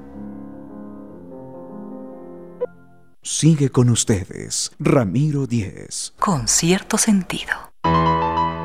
Sigue 3.21 3.69
con 3.69 3.91
ustedes, 3.91 4.73
Ramiro 4.79 5.47
Díez. 5.47 6.15
Con 6.19 6.49
cierto 6.49 6.97
sentido. 6.97 7.68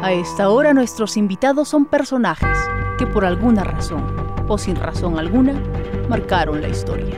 A 0.03 0.11
esta 0.11 0.49
hora 0.49 0.73
nuestros 0.73 1.15
invitados 1.15 1.69
son 1.69 1.85
personajes 1.85 2.57
que 2.97 3.07
por 3.07 3.23
alguna 3.23 3.63
razón 3.63 4.03
o 4.49 4.57
sin 4.57 4.75
razón 4.75 5.17
alguna 5.17 5.53
marcaron 6.09 6.61
la 6.61 6.67
historia. 6.67 7.17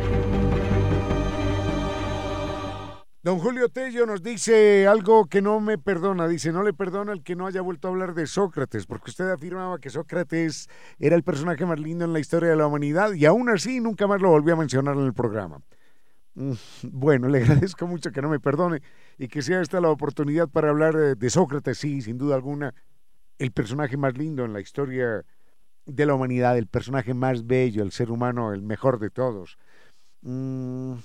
Don 3.23 3.39
Julio 3.39 3.69
Tello 3.69 4.05
nos 4.05 4.21
dice 4.21 4.85
algo 4.85 5.25
que 5.25 5.41
no 5.41 5.59
me 5.59 5.79
perdona. 5.79 6.27
Dice, 6.27 6.51
no 6.51 6.61
le 6.61 6.73
perdona 6.73 7.11
el 7.11 7.23
que 7.23 7.35
no 7.35 7.47
haya 7.47 7.61
vuelto 7.61 7.87
a 7.87 7.91
hablar 7.91 8.13
de 8.13 8.27
Sócrates, 8.27 8.85
porque 8.85 9.09
usted 9.09 9.31
afirmaba 9.31 9.79
que 9.79 9.89
Sócrates 9.89 10.69
era 10.99 11.15
el 11.15 11.23
personaje 11.23 11.65
más 11.65 11.79
lindo 11.79 12.05
en 12.05 12.13
la 12.13 12.19
historia 12.19 12.51
de 12.51 12.55
la 12.55 12.67
humanidad 12.67 13.13
y 13.13 13.25
aún 13.25 13.49
así 13.49 13.79
nunca 13.79 14.05
más 14.05 14.21
lo 14.21 14.29
volvió 14.29 14.53
a 14.53 14.57
mencionar 14.57 14.95
en 14.95 15.05
el 15.05 15.13
programa. 15.15 15.57
Mm, 16.35 16.53
bueno, 16.83 17.27
le 17.27 17.39
agradezco 17.43 17.87
mucho 17.87 18.11
que 18.11 18.21
no 18.21 18.29
me 18.29 18.39
perdone 18.39 18.81
y 19.17 19.27
que 19.27 19.41
sea 19.41 19.61
esta 19.61 19.81
la 19.81 19.89
oportunidad 19.89 20.47
para 20.47 20.69
hablar 20.69 21.17
de 21.17 21.29
Sócrates, 21.29 21.77
sí, 21.77 22.01
sin 22.01 22.17
duda 22.17 22.35
alguna, 22.35 22.73
el 23.39 23.51
personaje 23.51 23.97
más 23.97 24.17
lindo 24.17 24.45
en 24.45 24.53
la 24.53 24.61
historia 24.61 25.25
de 25.85 26.05
la 26.05 26.15
humanidad, 26.15 26.57
el 26.57 26.67
personaje 26.67 27.13
más 27.13 27.45
bello, 27.45 27.83
el 27.83 27.91
ser 27.91 28.11
humano, 28.11 28.53
el 28.53 28.61
mejor 28.61 28.99
de 28.99 29.09
todos. 29.09 29.57
Mm, 30.21 30.95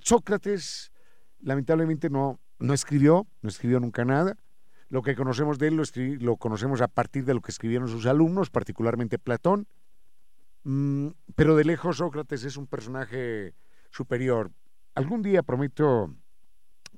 Sócrates 0.00 0.92
lamentablemente 1.40 2.08
no, 2.08 2.40
no 2.58 2.74
escribió, 2.74 3.26
no 3.42 3.48
escribió 3.48 3.80
nunca 3.80 4.04
nada. 4.04 4.36
Lo 4.88 5.02
que 5.02 5.16
conocemos 5.16 5.58
de 5.58 5.68
él 5.68 5.76
lo, 5.76 5.84
lo 6.20 6.36
conocemos 6.36 6.80
a 6.80 6.88
partir 6.88 7.24
de 7.24 7.34
lo 7.34 7.40
que 7.40 7.50
escribieron 7.50 7.88
sus 7.88 8.06
alumnos, 8.06 8.50
particularmente 8.50 9.18
Platón. 9.18 9.66
Mm, 10.64 11.08
pero 11.34 11.56
de 11.56 11.64
lejos 11.64 11.96
Sócrates 11.96 12.44
es 12.44 12.56
un 12.56 12.66
personaje 12.66 13.54
superior. 13.92 14.50
Algún 14.94 15.22
día 15.22 15.42
prometo, 15.42 16.12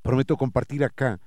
prometo 0.02 0.36
compartir 0.36 0.84
acá 0.84 1.20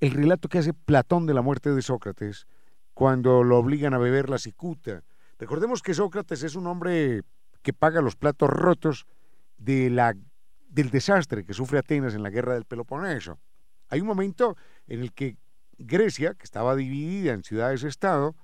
el 0.00 0.10
relato 0.10 0.48
que 0.48 0.58
hace 0.58 0.74
Platón 0.74 1.24
de 1.24 1.34
la 1.34 1.40
muerte 1.40 1.70
de 1.70 1.80
Sócrates 1.80 2.46
cuando 2.92 3.42
lo 3.42 3.58
obligan 3.58 3.94
a 3.94 3.98
beber 3.98 4.28
la 4.28 4.38
cicuta. 4.38 5.02
Recordemos 5.38 5.82
que 5.82 5.94
Sócrates 5.94 6.42
es 6.42 6.54
un 6.54 6.66
hombre 6.66 7.22
que 7.62 7.72
paga 7.72 8.02
los 8.02 8.14
platos 8.16 8.50
rotos 8.50 9.06
de 9.56 9.88
la, 9.88 10.14
del 10.68 10.90
desastre 10.90 11.44
que 11.44 11.54
sufre 11.54 11.78
Atenas 11.78 12.14
en 12.14 12.22
la 12.22 12.30
guerra 12.30 12.54
del 12.54 12.66
Peloponeso. 12.66 13.38
Hay 13.88 14.00
un 14.00 14.06
momento 14.06 14.56
en 14.86 15.00
el 15.00 15.12
que 15.12 15.36
Grecia, 15.78 16.34
que 16.34 16.44
estaba 16.44 16.76
dividida 16.76 17.32
en 17.32 17.42
ciudades-estado, 17.42 18.36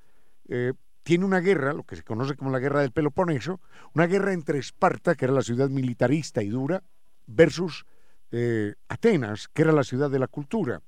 eh, 0.49 0.73
tiene 1.11 1.25
una 1.25 1.41
guerra, 1.41 1.73
lo 1.73 1.83
que 1.83 1.97
se 1.97 2.05
conoce 2.05 2.37
como 2.37 2.53
la 2.53 2.61
guerra 2.61 2.83
del 2.83 2.93
Peloponeso, 2.93 3.59
una 3.95 4.07
guerra 4.07 4.33
entre 4.33 4.61
Esparta, 4.61 5.17
que 5.17 5.25
era 5.25 5.35
la 5.35 5.43
ciudad 5.43 5.69
militarista 5.69 6.41
y 6.41 6.51
dura, 6.51 6.85
versus 7.27 7.85
eh, 8.31 8.77
Atenas, 8.87 9.49
que 9.49 9.63
era 9.63 9.73
la 9.73 9.83
ciudad 9.83 10.09
de 10.09 10.21
la 10.21 10.29
cultura. 10.29 10.81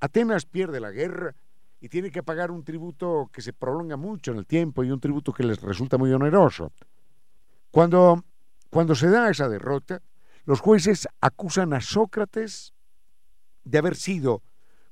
Atenas 0.00 0.46
pierde 0.46 0.80
la 0.80 0.90
guerra 0.90 1.34
y 1.82 1.90
tiene 1.90 2.10
que 2.10 2.22
pagar 2.22 2.50
un 2.50 2.64
tributo 2.64 3.28
que 3.30 3.42
se 3.42 3.52
prolonga 3.52 3.98
mucho 3.98 4.32
en 4.32 4.38
el 4.38 4.46
tiempo 4.46 4.84
y 4.84 4.90
un 4.90 5.00
tributo 5.00 5.34
que 5.34 5.42
les 5.42 5.60
resulta 5.60 5.98
muy 5.98 6.10
oneroso. 6.14 6.72
Cuando, 7.70 8.24
cuando 8.70 8.94
se 8.94 9.10
da 9.10 9.28
esa 9.28 9.50
derrota, 9.50 10.00
los 10.46 10.60
jueces 10.60 11.06
acusan 11.20 11.74
a 11.74 11.82
Sócrates 11.82 12.72
de 13.64 13.76
haber 13.76 13.96
sido, 13.96 14.42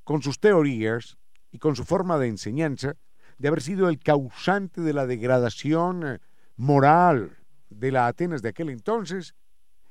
con 0.05 0.21
sus 0.21 0.39
teorías 0.39 1.17
y 1.51 1.59
con 1.59 1.77
su 1.77 1.87
forma 1.87 2.19
de 2.19 2.29
enseñanza, 2.29 2.97
de 3.41 3.49
haber 3.49 3.63
sido 3.63 3.89
el 3.89 3.99
causante 3.99 4.83
de 4.83 4.93
la 4.93 5.07
degradación 5.07 6.07
eh, 6.07 6.19
moral 6.57 7.39
de 7.71 7.91
la 7.91 8.07
Atenas 8.07 8.43
de 8.43 8.51
aquel 8.51 8.69
entonces 8.69 9.35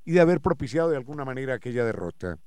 y 0.06 0.12
de 0.12 0.22
haber 0.22 0.40
propiciado 0.40 0.92
de 0.92 0.98
alguna 0.98 1.26
manera 1.26 1.56
aquella 1.56 1.84
derrota. 1.84 2.38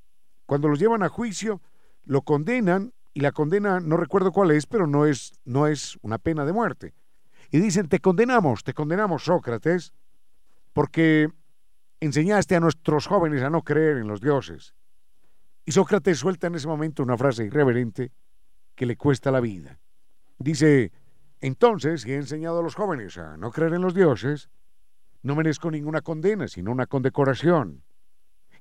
Cuando 0.46 0.68
los 0.68 0.78
llevan 0.78 1.02
a 1.02 1.08
juicio, 1.08 1.60
lo 2.04 2.22
condenan 2.22 2.92
y 3.14 3.20
la 3.20 3.32
condena 3.32 3.80
no 3.80 3.96
recuerdo 3.96 4.30
cuál 4.30 4.52
es, 4.52 4.66
pero 4.66 4.86
no 4.86 5.04
es, 5.04 5.32
no 5.44 5.66
es 5.66 5.98
una 6.02 6.18
pena 6.18 6.44
de 6.44 6.52
muerte. 6.52 6.94
Y 7.50 7.58
dicen, 7.58 7.88
te 7.88 7.98
condenamos, 7.98 8.62
te 8.62 8.72
condenamos 8.72 9.24
Sócrates, 9.24 9.92
porque 10.72 11.28
enseñaste 11.98 12.54
a 12.54 12.60
nuestros 12.60 13.08
jóvenes 13.08 13.42
a 13.42 13.50
no 13.50 13.62
creer 13.62 13.96
en 13.96 14.06
los 14.06 14.20
dioses. 14.20 14.76
Y 15.64 15.72
Sócrates 15.72 16.18
suelta 16.18 16.46
en 16.46 16.54
ese 16.54 16.68
momento 16.68 17.02
una 17.02 17.18
frase 17.18 17.44
irreverente 17.44 18.12
que 18.76 18.86
le 18.86 18.96
cuesta 18.96 19.32
la 19.32 19.40
vida. 19.40 19.80
Dice, 20.42 20.92
entonces, 21.40 22.04
he 22.04 22.16
enseñado 22.16 22.60
a 22.60 22.62
los 22.62 22.74
jóvenes 22.74 23.16
a 23.16 23.36
no 23.36 23.50
creer 23.50 23.74
en 23.74 23.82
los 23.82 23.94
dioses, 23.94 24.48
no 25.22 25.36
merezco 25.36 25.70
ninguna 25.70 26.00
condena, 26.00 26.48
sino 26.48 26.72
una 26.72 26.86
condecoración. 26.86 27.84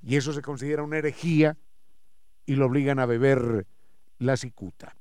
Y 0.02 0.16
eso 0.16 0.32
se 0.34 0.42
considera 0.42 0.84
una 0.84 0.98
herejía 0.98 1.58
y 2.46 2.56
lo 2.56 2.68
obligan 2.68 3.00
a 3.00 3.06
beber 3.06 3.66
la 4.20 4.38
cicuta. 4.38 4.96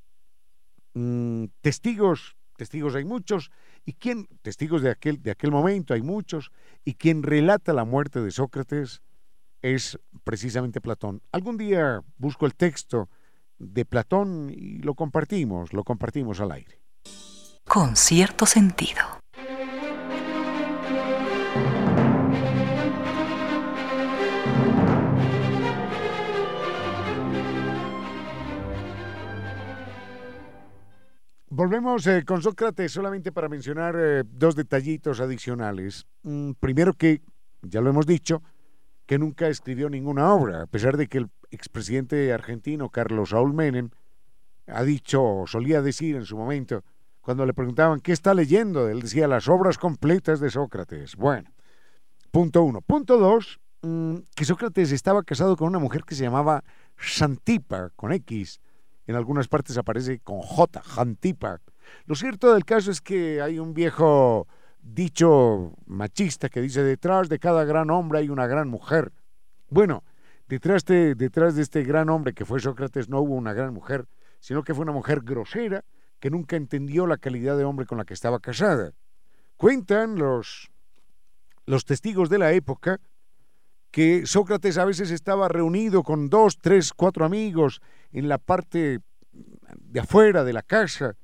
Mm, 0.95 1.47
testigos, 1.61 2.37
testigos 2.57 2.95
hay 2.95 3.05
muchos, 3.05 3.51
y 3.85 3.95
quién, 3.95 4.27
testigos 4.43 4.83
de 4.83 4.91
aquel, 4.91 5.23
de 5.23 5.31
aquel 5.31 5.51
momento 5.51 5.95
hay 5.95 6.03
muchos, 6.03 6.51
y 6.85 6.95
quien 6.95 7.23
relata 7.23 7.73
la 7.73 7.85
muerte 7.85 8.21
de 8.21 8.31
Sócrates 8.31 9.03
es 9.63 9.99
precisamente 10.25 10.81
Platón. 10.81 11.23
Algún 11.33 11.59
día 11.59 12.03
busco 12.17 12.47
el 12.47 12.55
texto 12.55 13.11
de 13.61 13.85
Platón 13.85 14.51
y 14.51 14.79
lo 14.79 14.95
compartimos, 14.95 15.73
lo 15.73 15.85
compartimos 15.85 16.41
al 16.41 16.51
aire. 16.53 16.81
Con 17.65 17.95
cierto 17.95 18.47
sentido. 18.47 19.21
Volvemos 31.53 32.07
eh, 32.07 32.25
con 32.25 32.41
Sócrates 32.41 32.91
solamente 32.91 33.33
para 33.33 33.49
mencionar 33.49 33.95
eh, 33.99 34.25
dos 34.25 34.57
detallitos 34.57 35.21
adicionales. 35.21 36.07
Mm, 36.23 36.53
primero 36.59 36.95
que, 36.95 37.21
ya 37.61 37.83
lo 37.83 37.91
hemos 37.91 38.07
dicho, 38.07 38.43
que 39.11 39.19
nunca 39.19 39.49
escribió 39.49 39.91
ninguna 39.91 40.33
obra, 40.33 40.63
a 40.63 40.67
pesar 40.67 40.97
de 40.97 41.09
que 41.09 41.19
el 41.19 41.31
expresidente 41.51 42.33
argentino 42.33 42.91
Carlos 42.91 43.31
Saúl 43.31 43.53
Menem 43.53 43.91
ha 44.69 44.85
dicho, 44.85 45.43
solía 45.49 45.83
decir 45.83 46.15
en 46.15 46.25
su 46.25 46.37
momento, 46.37 46.85
cuando 47.21 47.45
le 47.45 47.53
preguntaban 47.53 47.99
qué 47.99 48.13
está 48.13 48.35
leyendo, 48.35 48.89
él 48.89 49.03
decía 49.03 49.27
las 49.27 49.49
obras 49.49 49.79
completas 49.79 50.39
de 50.39 50.49
Sócrates. 50.49 51.17
Bueno, 51.17 51.51
punto 52.31 52.63
uno. 52.63 52.83
Punto 52.83 53.19
dos, 53.19 53.59
mm, 53.83 54.19
que 54.37 54.45
Sócrates 54.45 54.93
estaba 54.93 55.25
casado 55.25 55.57
con 55.57 55.67
una 55.67 55.81
mujer 55.81 56.05
que 56.05 56.15
se 56.15 56.23
llamaba 56.23 56.63
Santipa, 56.97 57.91
con 57.97 58.13
X. 58.13 58.61
En 59.09 59.17
algunas 59.17 59.49
partes 59.49 59.77
aparece 59.77 60.21
con 60.21 60.39
J, 60.39 60.85
Santipa. 60.85 61.61
Lo 62.05 62.15
cierto 62.15 62.55
del 62.55 62.65
caso 62.65 62.93
es 62.93 63.01
que 63.01 63.43
hay 63.43 63.59
un 63.59 63.75
viejo 63.75 64.47
dicho 64.83 65.75
machista 65.87 66.49
que 66.49 66.61
dice, 66.61 66.83
detrás 66.83 67.29
de 67.29 67.39
cada 67.39 67.65
gran 67.65 67.91
hombre 67.91 68.21
hay 68.21 68.29
una 68.29 68.47
gran 68.47 68.69
mujer. 68.69 69.13
Bueno, 69.69 70.05
detrás 70.49 70.85
de, 70.85 71.15
detrás 71.15 71.55
de 71.55 71.63
este 71.63 71.83
gran 71.85 72.09
hombre 72.09 72.33
que 72.33 72.45
fue 72.45 72.61
Sócrates 72.61 73.09
no 73.09 73.21
hubo 73.21 73.35
una 73.35 73.53
gran 73.53 73.73
mujer, 73.73 74.07
sino 74.41 74.63
que 74.63 74.75
fue 74.75 74.83
una 74.83 74.93
mujer 74.93 75.21
grosera 75.21 75.85
que 76.19 76.31
nunca 76.31 76.57
entendió 76.57 77.07
la 77.07 77.17
calidad 77.17 77.57
de 77.57 77.65
hombre 77.65 77.87
con 77.87 77.99
la 77.99 78.05
que 78.05 78.15
estaba 78.15 78.41
casada. 78.41 78.93
Cuentan 79.57 80.17
los, 80.17 80.71
los 81.67 81.85
testigos 81.85 82.29
de 82.29 82.39
la 82.39 82.53
época 82.53 83.01
que 83.91 84.27
Sócrates 84.27 84.79
a 84.79 84.85
veces 84.85 85.11
estaba 85.11 85.49
reunido 85.49 86.03
con 86.03 86.29
dos, 86.29 86.59
tres, 86.59 86.93
cuatro 86.93 87.25
amigos 87.25 87.81
en 88.13 88.29
la 88.29 88.39
parte 88.39 89.01
de 89.33 90.01
afuera 90.01 90.45
de 90.45 90.53
la 90.53 90.63
casa, 90.63 91.17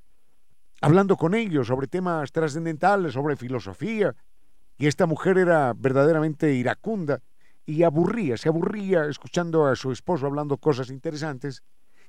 hablando 0.81 1.17
con 1.17 1.35
ellos 1.35 1.67
sobre 1.67 1.87
temas 1.87 2.33
trascendentales, 2.33 3.15
sobre 3.15 3.37
filosofía, 3.37 4.15
y 4.79 4.87
esta 4.87 5.07
mujer 5.07 5.39
era 5.39 5.73
verdaderamente 5.75 6.53
iracunda 6.53 7.21
y 7.65 7.83
aburría, 7.83 8.37
se 8.37 8.49
aburría 8.49 9.07
escuchando 9.07 9.67
a 9.67 9.75
su 9.75 9.91
esposo 9.91 10.27
hablando 10.27 10.59
cosas 10.59 10.91
interesantes 10.91 11.62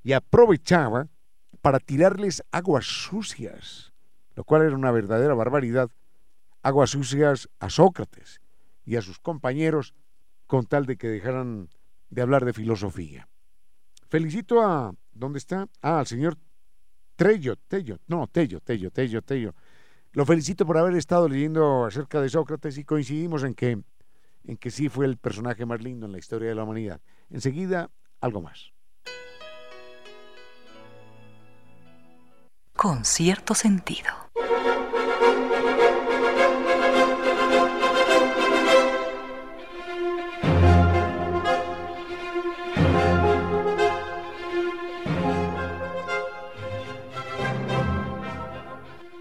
y 0.03 0.13
aprovechaba 0.13 1.07
para 1.61 1.79
tirarles 1.79 2.43
aguas 2.51 2.85
sucias, 2.85 3.93
lo 4.35 4.43
cual 4.43 4.63
era 4.63 4.75
una 4.75 4.91
verdadera 4.91 5.33
barbaridad, 5.33 5.89
aguas 6.61 6.91
sucias 6.91 7.49
a 7.59 7.69
Sócrates 7.69 8.41
y 8.85 8.97
a 8.97 9.01
sus 9.01 9.19
compañeros 9.19 9.95
con 10.45 10.65
tal 10.65 10.85
de 10.85 10.97
que 10.97 11.07
dejaran 11.07 11.69
de 12.09 12.21
hablar 12.21 12.45
de 12.45 12.53
filosofía. 12.53 13.27
Felicito 14.09 14.61
a, 14.61 14.93
¿dónde 15.11 15.39
está? 15.39 15.67
Ah, 15.81 15.99
al 15.99 16.07
señor 16.07 16.37
Trello, 17.17 17.57
Tello, 17.57 17.99
no, 18.07 18.27
Tello, 18.27 18.61
Tello, 18.61 18.89
Tello, 18.91 19.21
Tello. 19.21 19.53
Lo 20.13 20.25
felicito 20.25 20.65
por 20.65 20.77
haber 20.77 20.95
estado 20.95 21.27
leyendo 21.27 21.85
acerca 21.85 22.21
de 22.21 22.29
Sócrates 22.29 22.77
y 22.77 22.85
coincidimos 22.85 23.43
en 23.43 23.53
que, 23.53 23.81
en 24.45 24.57
que 24.57 24.71
sí 24.71 24.87
fue 24.87 25.05
el 25.05 25.17
personaje 25.17 25.65
más 25.65 25.81
lindo 25.81 26.05
en 26.05 26.13
la 26.13 26.19
historia 26.19 26.47
de 26.47 26.55
la 26.55 26.63
humanidad. 26.63 27.01
Enseguida, 27.29 27.89
algo 28.21 28.41
más. 28.41 28.71
con 32.77 33.03
cierto 33.03 33.55
sentido. 33.55 34.07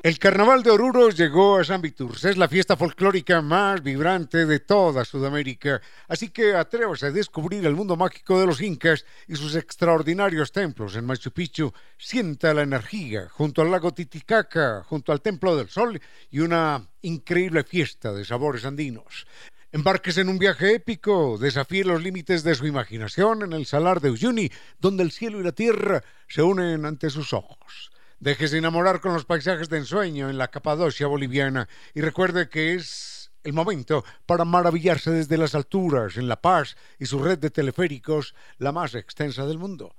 El 0.07 0.21
Carnaval 0.21 0.63
de 0.63 0.71
Oruro 0.71 1.11
llegó 1.11 1.57
a 1.57 1.65
San 1.65 1.83
Viturs. 1.83 2.25
Es 2.25 2.37
la 2.37 2.47
fiesta 2.47 2.77
folclórica 2.77 3.43
más 3.43 3.83
vibrante 3.83 4.47
de 4.47 4.61
toda 4.61 5.05
Sudamérica. 5.05 5.83
Así 6.07 6.29
que 6.29 6.55
atrévase 6.55 7.07
a 7.07 7.11
descubrir 7.11 7.67
el 7.67 7.75
mundo 7.75 7.97
mágico 7.97 8.39
de 8.39 8.47
los 8.47 8.61
incas 8.61 9.05
y 9.27 9.35
sus 9.35 9.57
extraordinarios 9.57 10.53
templos 10.53 10.95
en 10.95 11.07
Machu 11.07 11.33
Picchu. 11.33 11.73
Sienta 11.99 12.55
la 12.55 12.63
energía 12.63 13.29
junto 13.31 13.63
al 13.63 13.73
lago 13.73 13.93
Titicaca, 13.95 14.85
junto 14.85 15.11
al 15.11 15.23
Templo 15.23 15.57
del 15.57 15.71
Sol 15.71 16.01
y 16.31 16.39
una 16.39 16.89
increíble 17.03 17.65
fiesta 17.65 18.13
de 18.13 18.25
sabores 18.25 18.65
andinos. 18.65 19.27
Embarques 19.73 20.19
en 20.19 20.29
un 20.29 20.39
viaje 20.39 20.75
épico, 20.75 21.37
desafíe 21.37 21.83
los 21.83 22.01
límites 22.01 22.45
de 22.45 22.55
su 22.55 22.65
imaginación 22.65 23.43
en 23.43 23.53
el 23.55 23.67
Salar 23.67 24.01
de 24.01 24.13
Uyuni, 24.13 24.53
donde 24.79 25.03
el 25.03 25.11
cielo 25.11 25.41
y 25.41 25.43
la 25.43 25.51
tierra 25.51 26.05
se 26.29 26.43
unen 26.43 26.85
ante 26.85 27.11
sus 27.11 27.33
ojos. 27.33 27.91
Déjese 28.19 28.59
enamorar 28.59 29.01
con 29.01 29.13
los 29.13 29.27
paisajes 29.27 29.69
de 29.69 29.79
ensueño 29.79 30.31
en 30.31 30.39
la 30.39 30.49
Capadocia 30.49 31.07
boliviana 31.07 31.69
y 31.95 32.01
recuerde 32.01 32.49
que 32.49 32.75
es 32.75 33.31
el 33.45 33.53
momento 33.53 34.05
para 34.25 34.45
maravillarse 34.45 35.11
desde 35.11 35.37
las 35.37 35.55
alturas 35.55 36.17
en 36.17 36.27
La 36.27 36.41
Paz 36.41 36.77
y 36.99 37.07
su 37.07 37.23
red 37.23 37.39
de 37.39 37.51
teleféricos, 37.51 38.35
la 38.59 38.73
más 38.73 38.95
extensa 38.95 39.47
del 39.47 39.59
mundo. 39.59 39.95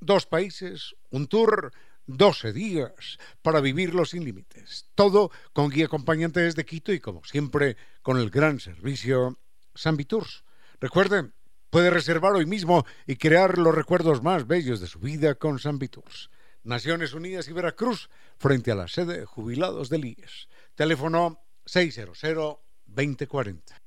Dos 0.00 0.26
países, 0.26 0.94
un 1.10 1.26
tour, 1.26 1.72
12 2.06 2.52
días 2.52 3.18
para 3.42 3.60
vivirlo 3.60 4.04
sin 4.04 4.24
límites. 4.24 4.86
Todo 4.94 5.32
con 5.52 5.68
guía 5.68 5.86
acompañante 5.86 6.40
desde 6.40 6.64
Quito 6.64 6.92
y 6.92 7.00
como 7.00 7.24
siempre 7.24 7.76
con 8.02 8.16
el 8.16 8.30
gran 8.30 8.60
servicio 8.60 9.38
San 9.74 9.96
Viturs. 9.96 10.44
Recuerde, 10.80 11.32
puede 11.70 11.90
reservar 11.90 12.32
hoy 12.32 12.46
mismo 12.46 12.86
y 13.06 13.16
crear 13.16 13.58
los 13.58 13.74
recuerdos 13.74 14.22
más 14.22 14.46
bellos 14.46 14.80
de 14.80 14.86
su 14.86 15.00
vida 15.00 15.34
con 15.34 15.58
San 15.58 15.78
Viturs. 15.78 16.30
Naciones 16.66 17.14
Unidas 17.14 17.48
y 17.48 17.52
Veracruz, 17.52 18.10
frente 18.38 18.72
a 18.72 18.74
la 18.74 18.88
sede 18.88 19.20
de 19.20 19.24
jubilados 19.24 19.88
del 19.88 20.04
IES. 20.04 20.48
Teléfono 20.74 21.40
2040. 22.86 23.82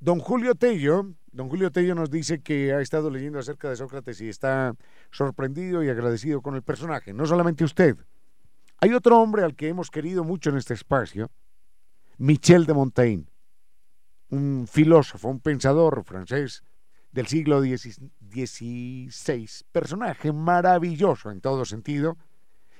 Don 0.00 0.18
Julio 0.18 0.56
Tello, 0.56 1.14
don 1.30 1.48
Julio 1.48 1.70
Tello 1.70 1.94
nos 1.94 2.10
dice 2.10 2.42
que 2.42 2.72
ha 2.72 2.80
estado 2.80 3.08
leyendo 3.08 3.38
acerca 3.38 3.70
de 3.70 3.76
Sócrates 3.76 4.20
y 4.20 4.28
está 4.28 4.74
sorprendido 5.12 5.84
y 5.84 5.88
agradecido 5.88 6.42
con 6.42 6.56
el 6.56 6.62
personaje. 6.62 7.12
No 7.12 7.24
solamente 7.26 7.62
usted. 7.62 7.96
Hay 8.82 8.92
otro 8.94 9.20
hombre 9.20 9.44
al 9.44 9.54
que 9.54 9.68
hemos 9.68 9.92
querido 9.92 10.24
mucho 10.24 10.50
en 10.50 10.56
este 10.56 10.74
espacio, 10.74 11.30
Michel 12.18 12.66
de 12.66 12.74
Montaigne, 12.74 13.26
un 14.30 14.66
filósofo, 14.68 15.28
un 15.28 15.38
pensador 15.38 16.02
francés 16.02 16.64
del 17.12 17.28
siglo 17.28 17.62
XVI, 17.62 19.08
personaje 19.70 20.32
maravilloso 20.32 21.30
en 21.30 21.40
todo 21.40 21.64
sentido. 21.64 22.18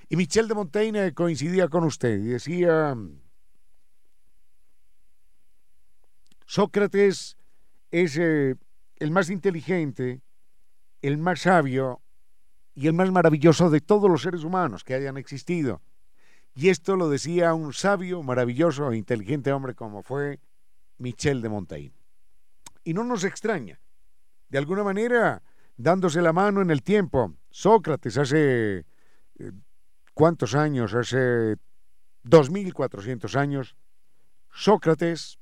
Y 0.09 0.17
Michel 0.17 0.49
de 0.49 0.55
Montaigne 0.55 1.15
coincidía 1.15 1.69
con 1.69 1.85
usted 1.85 2.19
y 2.19 2.31
decía, 2.31 2.97
Sócrates 6.47 7.37
es 7.93 8.19
eh, 8.19 8.57
el 8.97 9.13
más 9.13 9.31
inteligente, 9.31 10.21
el 11.01 11.17
más 11.19 11.43
sabio 11.43 12.03
y 12.75 12.89
el 12.89 12.93
más 12.93 13.13
maravilloso 13.13 13.71
de 13.71 13.81
todos 13.81 14.11
los 14.11 14.23
seres 14.23 14.43
humanos 14.43 14.83
que 14.83 14.95
hayan 14.95 15.17
existido. 15.17 15.81
Y 16.55 16.69
esto 16.69 16.97
lo 16.97 17.09
decía 17.09 17.55
un 17.55 17.73
sabio, 17.73 18.23
maravilloso 18.23 18.93
e 18.93 18.97
inteligente 18.97 19.53
hombre 19.53 19.75
como 19.75 20.03
fue 20.03 20.41
Michel 20.99 21.41
de 21.41 21.49
Montaigne. 21.49 21.95
Y 22.85 22.95
no 22.95 23.05
nos 23.05 23.25
extraña. 23.25 23.81
De 24.49 24.59
alguna 24.59 24.85
manera, 24.85 25.43
dándose 25.77 26.21
la 26.21 26.33
mano 26.33 26.61
en 26.61 26.71
el 26.71 26.83
tiempo, 26.83 27.35
Sócrates 27.51 28.19
hace... 28.19 28.85
Eh, 29.39 29.53
¿Cuántos 30.15 30.55
años? 30.55 30.93
Hace 30.93 31.57
2400 32.25 33.35
años. 33.35 33.77
Sócrates 34.53 35.39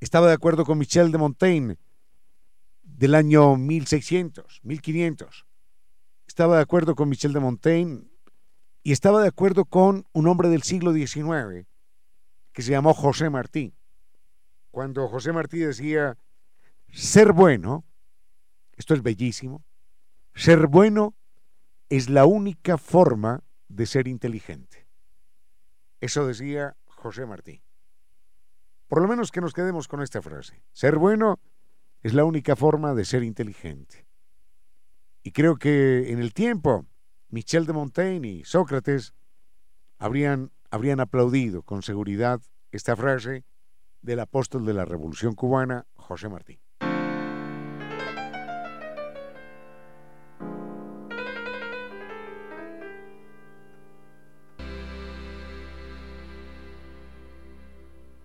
estaba 0.00 0.28
de 0.28 0.34
acuerdo 0.34 0.64
con 0.64 0.78
Michel 0.78 1.12
de 1.12 1.18
Montaigne 1.18 1.76
del 2.82 3.14
año 3.14 3.56
1600, 3.56 4.60
1500. 4.62 5.46
Estaba 6.26 6.56
de 6.56 6.62
acuerdo 6.62 6.94
con 6.94 7.10
Michel 7.10 7.32
de 7.34 7.40
Montaigne 7.40 8.11
y 8.82 8.92
estaba 8.92 9.22
de 9.22 9.28
acuerdo 9.28 9.64
con 9.64 10.06
un 10.12 10.26
hombre 10.26 10.48
del 10.48 10.62
siglo 10.62 10.92
XIX 10.92 11.66
que 12.52 12.62
se 12.62 12.70
llamó 12.70 12.94
José 12.94 13.30
Martí. 13.30 13.74
Cuando 14.70 15.08
José 15.08 15.32
Martí 15.32 15.58
decía, 15.58 16.16
ser 16.90 17.32
bueno, 17.32 17.84
esto 18.76 18.94
es 18.94 19.02
bellísimo, 19.02 19.64
ser 20.34 20.66
bueno 20.66 21.14
es 21.88 22.08
la 22.08 22.24
única 22.24 22.78
forma 22.78 23.42
de 23.68 23.86
ser 23.86 24.08
inteligente. 24.08 24.86
Eso 26.00 26.26
decía 26.26 26.76
José 26.86 27.26
Martí. 27.26 27.62
Por 28.88 29.00
lo 29.00 29.08
menos 29.08 29.30
que 29.30 29.40
nos 29.40 29.54
quedemos 29.54 29.88
con 29.88 30.02
esta 30.02 30.20
frase. 30.20 30.62
Ser 30.72 30.96
bueno 30.96 31.38
es 32.02 32.14
la 32.14 32.24
única 32.24 32.56
forma 32.56 32.94
de 32.94 33.04
ser 33.04 33.22
inteligente. 33.22 34.06
Y 35.22 35.30
creo 35.30 35.56
que 35.56 36.10
en 36.10 36.18
el 36.18 36.34
tiempo, 36.34 36.86
Michel 37.32 37.64
de 37.64 37.72
Montaigne 37.72 38.28
y 38.28 38.44
Sócrates 38.44 39.14
habrían, 39.98 40.52
habrían 40.70 41.00
aplaudido 41.00 41.62
con 41.62 41.82
seguridad 41.82 42.42
esta 42.70 42.94
frase 42.94 43.46
del 44.02 44.20
apóstol 44.20 44.66
de 44.66 44.74
la 44.74 44.84
Revolución 44.84 45.34
Cubana, 45.34 45.86
José 45.94 46.28
Martí. 46.28 46.60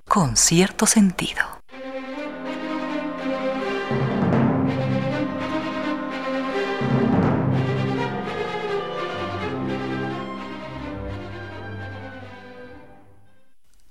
con 0.06 0.36
cierto 0.36 0.88
sentido. 0.88 1.57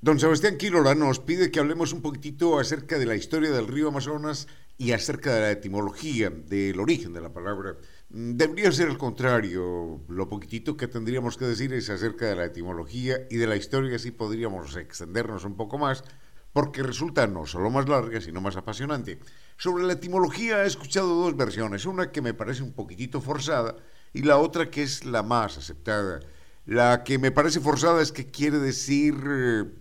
Don 0.07 0.21
Sebastián 0.21 0.57
Quírola 0.57 0.95
nos 0.95 1.19
pide 1.19 1.51
que 1.51 1.59
hablemos 1.59 1.93
un 1.93 2.01
poquitito 2.01 2.61
acerca 2.61 2.97
de 2.97 3.07
la 3.07 3.17
historia 3.17 3.51
del 3.51 3.67
río 3.67 3.89
Amazonas 3.89 4.47
y 4.79 4.93
acerca 4.93 5.35
de 5.35 5.41
la 5.41 5.51
etimología, 5.51 6.31
del 6.31 6.79
origen 6.79 7.13
de 7.13 7.21
la 7.21 7.33
palabra. 7.33 7.75
Mm, 8.11 8.37
debería 8.37 8.71
ser 8.71 8.87
el 8.87 8.99
contrario. 8.99 10.01
Lo 10.07 10.29
poquitito 10.29 10.77
que 10.77 10.87
tendríamos 10.87 11.37
que 11.37 11.47
decir 11.47 11.73
es 11.73 11.91
acerca 11.91 12.27
de 12.27 12.37
la 12.37 12.45
etimología 12.45 13.27
y 13.29 13.35
de 13.35 13.49
la 13.49 13.57
historia, 13.57 13.97
así 13.97 14.13
podríamos 14.13 14.77
extendernos 14.77 15.45
un 15.45 15.57
poco 15.57 15.77
más, 15.77 16.05
porque 16.53 16.85
resulta 16.85 17.27
no 17.27 17.45
solo 17.45 17.69
más 17.69 17.89
larga, 17.89 18.21
sino 18.21 18.41
más 18.41 18.57
apasionante. 18.57 19.19
Sobre 19.57 19.83
la 19.83 19.95
etimología 19.95 20.63
he 20.63 20.69
escuchado 20.69 21.17
dos 21.17 21.37
versiones, 21.37 21.85
una 21.85 22.13
que 22.13 22.23
me 22.23 22.33
parece 22.33 22.63
un 22.63 22.75
poquitito 22.75 23.21
forzada 23.21 23.75
y 24.13 24.23
la 24.23 24.39
otra 24.39 24.71
que 24.71 24.85
es 24.85 25.05
la 25.05 25.25
más 25.25 25.59
aceptada. 25.59 26.21
La 26.67 27.05
que 27.05 27.19
me 27.19 27.31
parece 27.31 27.61
forzada 27.61 28.03
es 28.03 28.11
que 28.11 28.31
quiere 28.31 28.59
decir, 28.59 29.14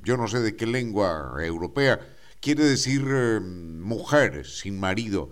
yo 0.04 0.18
no 0.18 0.28
sé 0.28 0.40
de 0.42 0.56
qué 0.56 0.68
lengua 0.68 1.34
europea, 1.40 2.00
quiere 2.40 2.64
decir 2.64 3.04
eh, 3.08 3.40
mujer 3.40 4.46
sin 4.46 4.80
marido, 4.80 5.32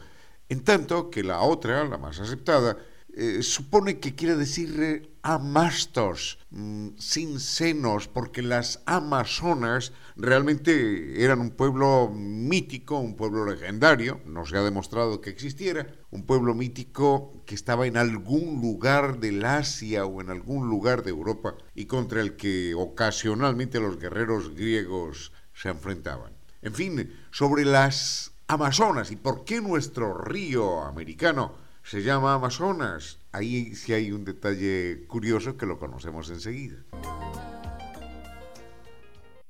en 0.50 0.64
tanto 0.64 1.12
que 1.12 1.22
la 1.22 1.42
otra, 1.42 1.84
la 1.86 2.00
más 2.00 2.20
aceptada, 2.20 2.78
eh, 3.16 3.44
supone 3.44 4.00
que 4.00 4.16
quiere 4.16 4.36
decir 4.36 5.12
amastos, 5.22 6.40
mm, 6.50 6.90
sin 6.98 7.40
senos, 7.40 8.08
porque 8.08 8.42
las 8.42 8.82
amazonas 8.88 9.94
realmente 10.16 11.24
eran 11.24 11.40
un 11.40 11.52
pueblo 11.52 12.12
mítico, 12.12 13.00
un 13.00 13.16
pueblo 13.16 13.46
legendario, 13.46 14.20
no 14.26 14.46
se 14.48 14.58
ha 14.58 14.64
demostrado 14.64 15.22
que 15.22 15.30
existiera, 15.30 15.88
un 16.10 16.26
pueblo 16.26 16.56
mítico 16.56 17.44
que 17.46 17.54
estaba 17.54 17.86
en 17.86 17.98
algún 17.98 18.60
lugar 18.62 19.20
del 19.20 19.46
Asia 19.46 20.06
o 20.06 20.20
en 20.20 20.32
algún 20.32 20.68
lugar 20.68 21.04
de 21.04 21.12
Europa 21.12 21.56
y 21.76 21.86
contra 21.86 22.20
el 22.20 22.36
que 22.36 22.74
ocasionalmente 22.74 23.80
los 23.80 24.00
guerreros 24.00 24.56
griegos 24.56 25.32
se 25.54 25.70
enfrentaban. 25.70 26.34
En 26.64 26.74
fin, 26.74 27.14
sobre 27.32 27.64
las 27.64 28.34
Amazonas 28.48 29.10
y 29.12 29.16
por 29.16 29.46
qué 29.46 29.62
nuestro 29.62 30.18
río 30.18 30.82
americano 30.82 31.63
se 31.84 32.02
llama 32.02 32.34
Amazonas. 32.34 33.20
Ahí 33.32 33.76
sí 33.76 33.94
hay 33.94 34.12
un 34.12 34.26
detalle 34.26 35.06
curioso 35.08 35.58
que 35.58 35.66
lo 35.66 35.80
conocemos 35.80 36.30
enseguida. 36.30 36.78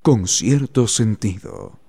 Con 0.01 0.27
cierto 0.27 0.87
sentido. 0.87 1.82